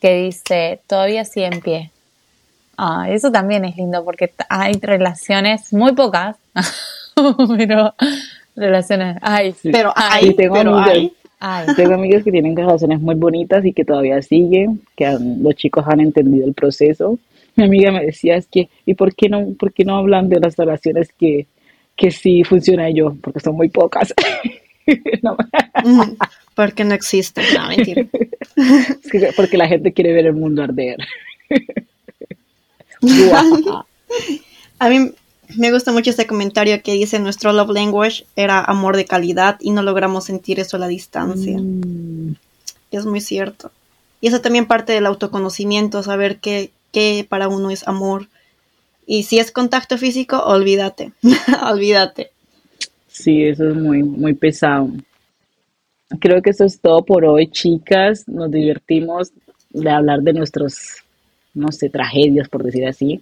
que 0.00 0.14
dice, 0.24 0.80
todavía 0.86 1.24
sigue 1.24 1.46
en 1.46 1.60
pie. 1.60 1.90
Ah, 2.76 3.06
eso 3.10 3.30
también 3.30 3.64
es 3.64 3.76
lindo 3.76 4.04
porque 4.04 4.32
hay 4.48 4.74
relaciones 4.74 5.72
muy 5.72 5.92
pocas, 5.92 6.36
pero 7.56 7.94
relaciones 8.54 9.16
hay. 9.22 9.54
Pero 9.62 9.92
hay, 9.94 10.34
tengo 10.34 10.56
Tengo 11.76 11.94
amigas 11.94 12.22
que 12.24 12.32
tienen 12.32 12.56
relaciones 12.56 13.00
muy 13.00 13.14
bonitas 13.14 13.64
y 13.64 13.72
que 13.72 13.84
todavía 13.84 14.20
siguen, 14.22 14.82
que 14.96 15.16
los 15.40 15.54
chicos 15.54 15.84
han 15.86 16.00
entendido 16.00 16.46
el 16.46 16.54
proceso 16.54 17.18
mi 17.56 17.64
amiga 17.64 17.90
me 17.92 18.04
decía, 18.04 18.36
es 18.36 18.46
que, 18.46 18.68
¿y 18.84 18.94
por 18.94 19.14
qué 19.14 19.28
no, 19.28 19.54
por 19.58 19.72
qué 19.72 19.84
no 19.84 19.96
hablan 19.96 20.28
de 20.28 20.40
las 20.40 20.56
relaciones 20.56 21.12
que, 21.12 21.46
que 21.96 22.10
sí 22.10 22.44
funcionan 22.44 22.94
yo? 22.94 23.16
Porque 23.20 23.40
son 23.40 23.56
muy 23.56 23.68
pocas. 23.68 24.14
porque 26.54 26.84
no 26.84 26.94
existen, 26.94 27.44
no, 27.54 27.68
mentira. 27.68 28.06
porque 29.36 29.56
la 29.56 29.68
gente 29.68 29.92
quiere 29.92 30.12
ver 30.12 30.26
el 30.26 30.34
mundo 30.34 30.62
arder. 30.62 30.98
A 34.78 34.88
mí 34.88 35.12
me 35.56 35.72
gusta 35.72 35.92
mucho 35.92 36.10
este 36.10 36.26
comentario 36.26 36.82
que 36.82 36.92
dice 36.92 37.18
nuestro 37.18 37.52
love 37.52 37.70
language 37.70 38.26
era 38.36 38.60
amor 38.60 38.96
de 38.96 39.04
calidad 39.04 39.56
y 39.60 39.70
no 39.70 39.82
logramos 39.82 40.24
sentir 40.24 40.60
eso 40.60 40.76
a 40.76 40.80
la 40.80 40.88
distancia. 40.88 41.56
Mm. 41.58 42.36
Es 42.90 43.06
muy 43.06 43.20
cierto. 43.20 43.70
Y 44.20 44.28
eso 44.28 44.40
también 44.40 44.66
parte 44.66 44.92
del 44.92 45.06
autoconocimiento, 45.06 46.02
saber 46.02 46.38
qué, 46.38 46.70
que 46.96 47.26
para 47.28 47.48
uno 47.48 47.70
es 47.70 47.86
amor. 47.86 48.28
Y 49.06 49.24
si 49.24 49.38
es 49.38 49.52
contacto 49.52 49.98
físico, 49.98 50.38
olvídate, 50.38 51.12
olvídate. 51.70 52.30
Sí, 53.06 53.44
eso 53.44 53.68
es 53.68 53.76
muy, 53.76 54.02
muy 54.02 54.32
pesado. 54.32 54.88
Creo 56.18 56.40
que 56.40 56.48
eso 56.48 56.64
es 56.64 56.80
todo 56.80 57.04
por 57.04 57.26
hoy, 57.26 57.48
chicas. 57.48 58.26
Nos 58.26 58.50
divertimos 58.50 59.30
de 59.68 59.90
hablar 59.90 60.22
de 60.22 60.32
nuestros, 60.32 61.02
no 61.52 61.70
sé, 61.70 61.90
tragedias, 61.90 62.48
por 62.48 62.62
decir 62.62 62.86
así. 62.86 63.20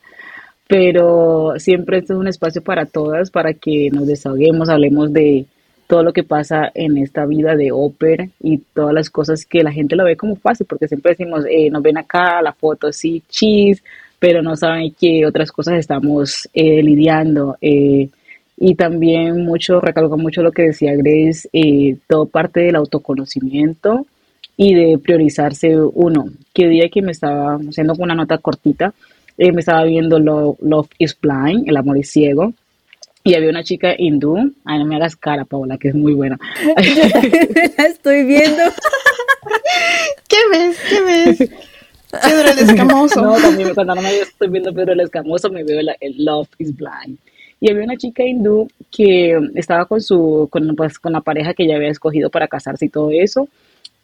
pero 0.68 1.55
siempre 1.59 1.99
esto 1.99 2.12
es 2.12 2.20
un 2.20 2.29
espacio 2.29 2.62
para 2.62 2.87
todas, 2.87 3.33
para 3.33 3.55
que 3.55 3.91
nos 3.91 4.07
desahoguemos, 4.07 4.68
hablemos 4.68 5.12
de 5.12 5.47
todo 5.87 6.03
lo 6.03 6.12
que 6.12 6.24
pasa 6.24 6.70
en 6.74 6.97
esta 6.99 7.26
vida 7.26 7.55
de 7.57 7.72
Oper 7.72 8.30
y 8.41 8.59
todas 8.59 8.95
las 8.95 9.11
cosas 9.11 9.45
que 9.45 9.62
la 9.62 9.72
gente 9.72 9.97
lo 9.97 10.05
ve 10.05 10.16
como 10.16 10.37
fácil, 10.37 10.66
porque 10.66 10.89
siempre 10.89 11.12
decimos, 11.12 11.45
eh, 11.49 11.70
nos 11.70 11.82
ven 11.82 11.99
acá 11.99 12.41
la 12.43 12.53
foto, 12.53 12.93
sí, 12.93 13.22
cheese, 13.28 13.82
pero 14.24 14.41
no 14.41 14.57
saben 14.57 14.95
que 14.99 15.26
otras 15.26 15.53
cosas 15.53 15.74
estamos 15.74 16.49
eh, 16.55 16.82
lidiando. 16.82 17.59
Eh, 17.61 18.09
y 18.57 18.74
también 18.74 19.45
mucho, 19.45 19.80
recalco 19.80 20.16
mucho 20.16 20.43
lo 20.43 20.51
que 20.51 20.62
decía 20.62 20.95
Grace, 20.97 21.49
eh, 21.53 21.99
todo 22.09 22.24
parte 22.24 22.61
del 22.61 22.76
autoconocimiento 22.76 24.07
y 24.57 24.74
de 24.74 24.97
priorizarse 24.97 25.76
uno. 25.76 26.24
Que 26.55 26.68
día 26.68 26.89
que 26.89 27.03
me 27.03 27.12
estaba 27.12 27.57
haciendo 27.57 27.93
una 27.99 28.14
nota 28.14 28.39
cortita, 28.39 28.95
me 29.37 29.61
estaba 29.61 29.85
viendo 29.85 30.18
Love 30.18 30.89
is 30.99 31.18
Blind, 31.20 31.68
El 31.68 31.76
amor 31.76 31.99
es 31.99 32.11
ciego, 32.11 32.55
y 33.25 33.35
había 33.35 33.49
una 33.49 33.64
chica 33.64 33.95
hindú, 33.97 34.37
ay 34.66 34.79
no 34.79 34.85
me 34.85 34.97
hagas 34.97 35.16
cara 35.16 35.47
Paola, 35.47 35.79
que 35.79 35.89
es 35.89 35.95
muy 35.95 36.12
buena. 36.12 36.39
La 37.79 37.85
estoy 37.87 38.25
viendo. 38.25 38.62
¿Qué 40.29 40.37
ves? 40.53 40.79
¿Qué 40.89 41.01
ves? 41.01 41.51
Pedro 42.22 42.51
el 42.53 42.59
Escamoso. 42.59 43.22
no, 43.22 43.37
también 43.37 43.75
cuando 43.75 43.95
no 43.95 44.03
me 44.03 44.18
estoy 44.18 44.49
viendo 44.49 44.72
Pedro 44.75 44.93
el 44.93 45.01
Escamoso, 45.01 45.51
me 45.51 45.64
veo 45.64 45.81
el 45.81 46.25
Love 46.25 46.49
is 46.59 46.77
Blind. 46.77 47.18
Y 47.61 47.70
había 47.70 47.85
una 47.85 47.97
chica 47.97 48.22
hindú 48.22 48.68
que 48.91 49.39
estaba 49.55 49.87
con 49.87 50.03
su, 50.03 50.49
con, 50.51 50.77
pues, 50.77 50.99
con 50.99 51.12
la 51.12 51.22
pareja 51.22 51.55
que 51.55 51.64
ella 51.64 51.77
había 51.77 51.89
escogido 51.89 52.29
para 52.29 52.47
casarse 52.47 52.85
y 52.85 52.91
todo 52.91 53.11
eso. 53.11 53.49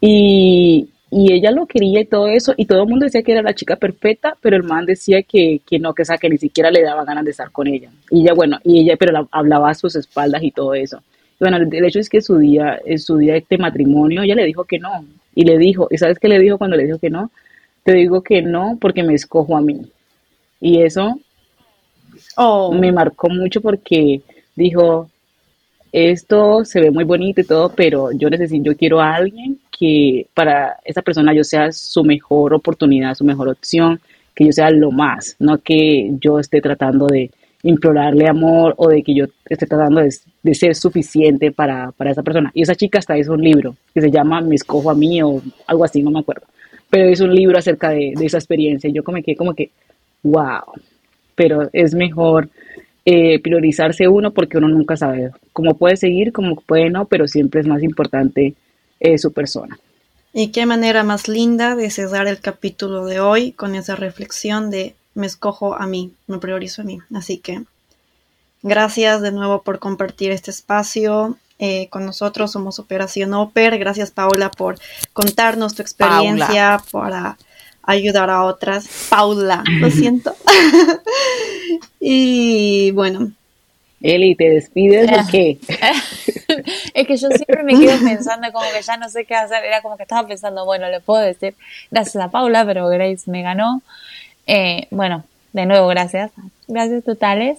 Y, 0.01 0.89
y 1.11 1.33
ella 1.33 1.51
lo 1.51 1.67
quería 1.67 2.01
y 2.01 2.05
todo 2.05 2.29
eso, 2.29 2.55
y 2.57 2.67
todo 2.67 2.83
el 2.83 2.89
mundo 2.89 3.05
decía 3.05 3.23
que 3.23 3.33
era 3.33 3.43
la 3.43 3.55
chica 3.55 3.77
perfecta, 3.77 4.37
pero 4.41 4.57
el 4.57 4.63
man 4.63 4.87
decía 4.87 5.23
que, 5.23 5.61
que 5.67 5.79
no, 5.79 5.95
que, 5.95 6.05
sea, 6.05 6.19
que 6.19 6.31
ni 6.31 6.39
siquiera 6.39 6.71
le 6.71 6.83
daba 6.83 7.05
ganas 7.05 7.25
de 7.25 7.33
estar 7.33 7.51
con 7.51 7.67
ella. 7.67 7.91
Y 8.11 8.23
ella, 8.23 8.35
bueno, 8.35 8.59
y 8.65 8.81
ella, 8.81 8.97
pero 8.97 9.13
la, 9.13 9.27
hablaba 9.31 9.71
a 9.71 9.75
sus 9.75 9.97
espaldas 9.97 10.43
y 10.43 10.51
todo 10.53 10.75
eso. 10.75 11.03
bueno, 11.41 11.57
el 11.57 11.85
hecho 11.85 12.01
es 12.01 12.09
que 12.09 12.21
su 12.23 12.39
día, 12.39 12.81
su 12.99 13.19
día 13.19 13.35
de 13.35 13.59
matrimonio, 13.59 14.23
ella 14.23 14.35
le 14.37 14.45
dijo 14.47 14.65
que 14.65 14.79
no, 14.79 15.05
y 15.35 15.45
le 15.45 15.59
dijo, 15.59 15.89
¿y 15.91 15.99
sabes 15.99 16.19
qué 16.19 16.29
le 16.29 16.39
dijo 16.39 16.59
cuando 16.59 16.77
le 16.77 16.85
dijo 16.87 16.99
que 16.99 17.11
no? 17.11 17.31
Te 17.85 17.93
digo 17.95 18.23
que 18.23 18.43
no 18.43 18.79
porque 18.81 19.03
me 19.03 19.15
escojo 19.15 19.57
a 19.57 19.61
mí. 19.61 19.81
Y 20.61 20.83
eso 20.83 21.19
Oh. 22.37 22.73
me 22.73 22.93
marcó 22.93 23.29
mucho 23.29 23.61
porque 23.61 24.23
dijo, 24.57 25.11
esto 25.93 26.65
se 26.65 26.81
ve 26.81 26.91
muy 26.91 27.05
bonito 27.05 27.41
y 27.41 27.45
todo, 27.45 27.73
pero 27.75 28.13
yo 28.13 28.31
necesito, 28.31 28.71
yo 28.71 28.77
quiero 28.77 29.01
a 29.01 29.15
alguien 29.15 29.59
que 29.77 30.27
para 30.35 30.77
esa 30.85 31.03
persona 31.03 31.35
yo 31.35 31.43
sea 31.43 31.73
su 31.73 32.05
mejor 32.05 32.55
oportunidad, 32.55 33.15
su 33.15 33.25
mejor 33.25 33.49
opción, 33.49 34.01
que 34.35 34.47
yo 34.47 34.53
sea 34.53 34.71
lo 34.71 34.91
más, 34.91 35.37
no 35.39 35.59
que 35.59 36.11
yo 36.21 36.39
esté 36.39 36.61
tratando 36.61 37.07
de 37.07 37.31
implorarle 37.63 38.27
amor 38.29 38.75
o 38.79 38.89
de 38.89 39.03
que 39.03 39.15
yo 39.15 39.27
esté 39.49 39.67
tratando 39.67 40.01
de, 40.01 40.15
de 40.43 40.55
ser 40.55 40.75
suficiente 40.75 41.53
para, 41.53 41.93
para, 41.93 42.11
esa 42.11 42.23
persona. 42.23 42.51
Y 42.55 42.63
esa 42.63 42.75
chica 42.75 42.99
hasta 42.99 43.19
hizo 43.19 43.33
un 43.33 43.43
libro 43.43 43.77
que 43.93 44.01
se 44.01 44.11
llama 44.11 44.41
Me 44.41 44.55
escojo 44.55 44.91
a 44.91 44.95
mí 44.95 45.23
o 45.23 45.43
algo 45.67 45.85
así, 45.85 46.03
no 46.03 46.11
me 46.11 46.21
acuerdo. 46.21 46.47
Pero 46.89 47.09
es 47.09 47.21
un 47.21 47.35
libro 47.35 47.59
acerca 47.59 47.91
de, 47.91 48.15
de 48.17 48.27
esa 48.27 48.39
experiencia. 48.39 48.89
Y 48.89 48.95
yo 48.95 49.05
como 49.05 49.23
que, 49.23 49.37
como 49.37 49.55
que, 49.55 49.71
wow, 50.23 50.63
pero 51.35 51.69
es 51.73 51.95
mejor 51.95 52.49
eh, 53.05 53.41
priorizarse 53.41 54.09
uno 54.09 54.33
porque 54.33 54.59
uno 54.59 54.69
nunca 54.69 54.97
sabe 54.97 55.31
cómo 55.53 55.77
puede 55.77 55.97
seguir, 55.97 56.33
cómo 56.33 56.57
puede 56.57 56.91
no, 56.91 57.07
pero 57.07 57.27
siempre 57.27 57.61
es 57.61 57.67
más 57.67 57.83
importante 57.83 58.55
eh, 59.01 59.19
su 59.19 59.33
persona. 59.33 59.79
Y 60.33 60.49
qué 60.49 60.67
manera 60.67 61.03
más 61.03 61.27
linda 61.27 61.75
de 61.75 61.91
cerrar 61.91 62.29
el 62.29 62.41
capítulo 62.41 63.07
de 63.07 63.21
hoy 63.21 63.53
con 63.53 63.75
esa 63.75 63.97
reflexión 63.97 64.71
de 64.71 64.95
me 65.15 65.27
escojo 65.27 65.75
a 65.75 65.87
mí, 65.87 66.13
me 66.27 66.39
priorizo 66.39 66.83
a 66.83 66.85
mí. 66.85 66.99
Así 67.15 67.39
que 67.39 67.63
gracias 68.63 69.23
de 69.23 69.33
nuevo 69.33 69.63
por 69.63 69.79
compartir 69.79 70.31
este 70.31 70.51
espacio. 70.51 71.37
Eh, 71.59 71.89
con 71.91 72.07
nosotros 72.07 72.53
somos 72.53 72.79
Operación 72.79 73.35
Oper. 73.35 73.79
Gracias 73.79 74.11
Paula 74.11 74.51
por 74.51 74.79
contarnos 75.13 75.75
tu 75.75 75.83
experiencia, 75.83 76.81
Paula. 76.91 77.37
para 77.37 77.39
ayudar 77.83 78.31
a 78.31 78.45
otras. 78.45 78.89
Paula, 79.09 79.63
lo 79.81 79.91
siento. 79.91 80.35
y 82.01 82.91
bueno. 82.93 83.33
Eli, 84.03 84.35
¿te 84.35 84.49
despides 84.49 85.11
o 85.13 85.31
qué? 85.31 85.59
es 86.95 87.07
que 87.07 87.17
yo 87.19 87.29
siempre 87.29 87.63
me 87.63 87.79
quedo 87.79 87.99
pensando 88.03 88.51
como 88.51 88.65
que 88.75 88.81
ya 88.81 88.97
no 88.97 89.11
sé 89.11 89.27
qué 89.27 89.35
hacer. 89.35 89.63
Era 89.63 89.83
como 89.83 89.99
que 89.99 90.05
estaba 90.05 90.27
pensando, 90.27 90.65
bueno, 90.65 90.89
le 90.89 91.01
puedo 91.01 91.23
decir 91.23 91.55
gracias 91.91 92.25
a 92.25 92.31
Paula, 92.31 92.65
pero 92.65 92.89
Grace 92.89 93.31
me 93.31 93.43
ganó. 93.43 93.83
Eh, 94.47 94.87
bueno, 94.91 95.25
de 95.53 95.67
nuevo, 95.67 95.87
gracias. 95.89 96.31
Gracias 96.67 97.05
totales. 97.05 97.59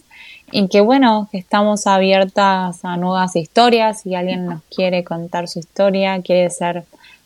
Y 0.52 0.68
que 0.68 0.82
bueno, 0.82 1.30
que 1.32 1.38
estamos 1.38 1.86
abiertas 1.86 2.84
a 2.84 2.98
nuevas 2.98 3.36
historias. 3.36 4.02
Si 4.02 4.16
alguien 4.16 4.48
nos 4.48 4.64
quiere 4.64 5.04
contar 5.04 5.48
su 5.48 5.60
historia, 5.60 6.20
quiere 6.24 6.50
ser 6.50 6.86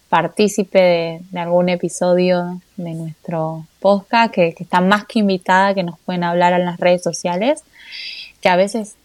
partícipe 0.09 0.79
de, 0.79 1.19
de, 1.31 1.39
algún 1.39 1.69
episodio 1.69 2.61
de 2.77 2.93
nuestro 2.93 3.65
podcast, 3.79 4.33
que, 4.33 4.53
que 4.53 4.63
está 4.63 4.81
más 4.81 5.05
que 5.05 5.19
invitada, 5.19 5.73
que 5.73 5.83
nos 5.83 5.99
pueden 5.99 6.23
hablar 6.23 6.53
en 6.53 6.65
las 6.65 6.79
redes 6.79 7.03
sociales, 7.03 7.63
que 8.41 8.49
a 8.49 8.55
veces 8.55 8.95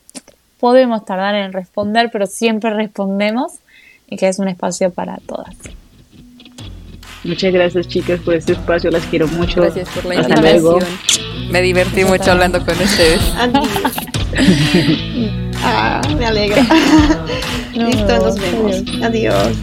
podemos 0.58 1.04
tardar 1.04 1.34
en 1.34 1.52
responder, 1.52 2.10
pero 2.12 2.26
siempre 2.26 2.70
respondemos 2.70 3.52
y 4.08 4.16
que 4.16 4.28
es 4.28 4.38
un 4.38 4.48
espacio 4.48 4.90
para 4.90 5.16
todas. 5.26 5.56
Muchas 7.22 7.52
gracias 7.52 7.86
chicas 7.88 8.20
por 8.20 8.34
este 8.34 8.52
espacio, 8.52 8.90
las 8.90 9.04
quiero 9.04 9.26
mucho. 9.28 9.60
Gracias 9.60 9.88
por 9.90 10.06
la 10.06 10.20
Hasta 10.20 10.28
invitación. 10.36 10.62
Luego. 10.62 10.78
Me 11.50 11.60
divertí 11.60 12.04
mucho 12.04 12.30
hablando 12.32 12.64
con 12.64 12.80
ustedes. 12.80 13.20
ah, 15.62 16.00
me 16.16 16.24
alegra. 16.24 16.62
Listo, 17.74 18.18
nos 18.18 18.40
vemos. 18.40 18.82
Adiós. 19.02 19.56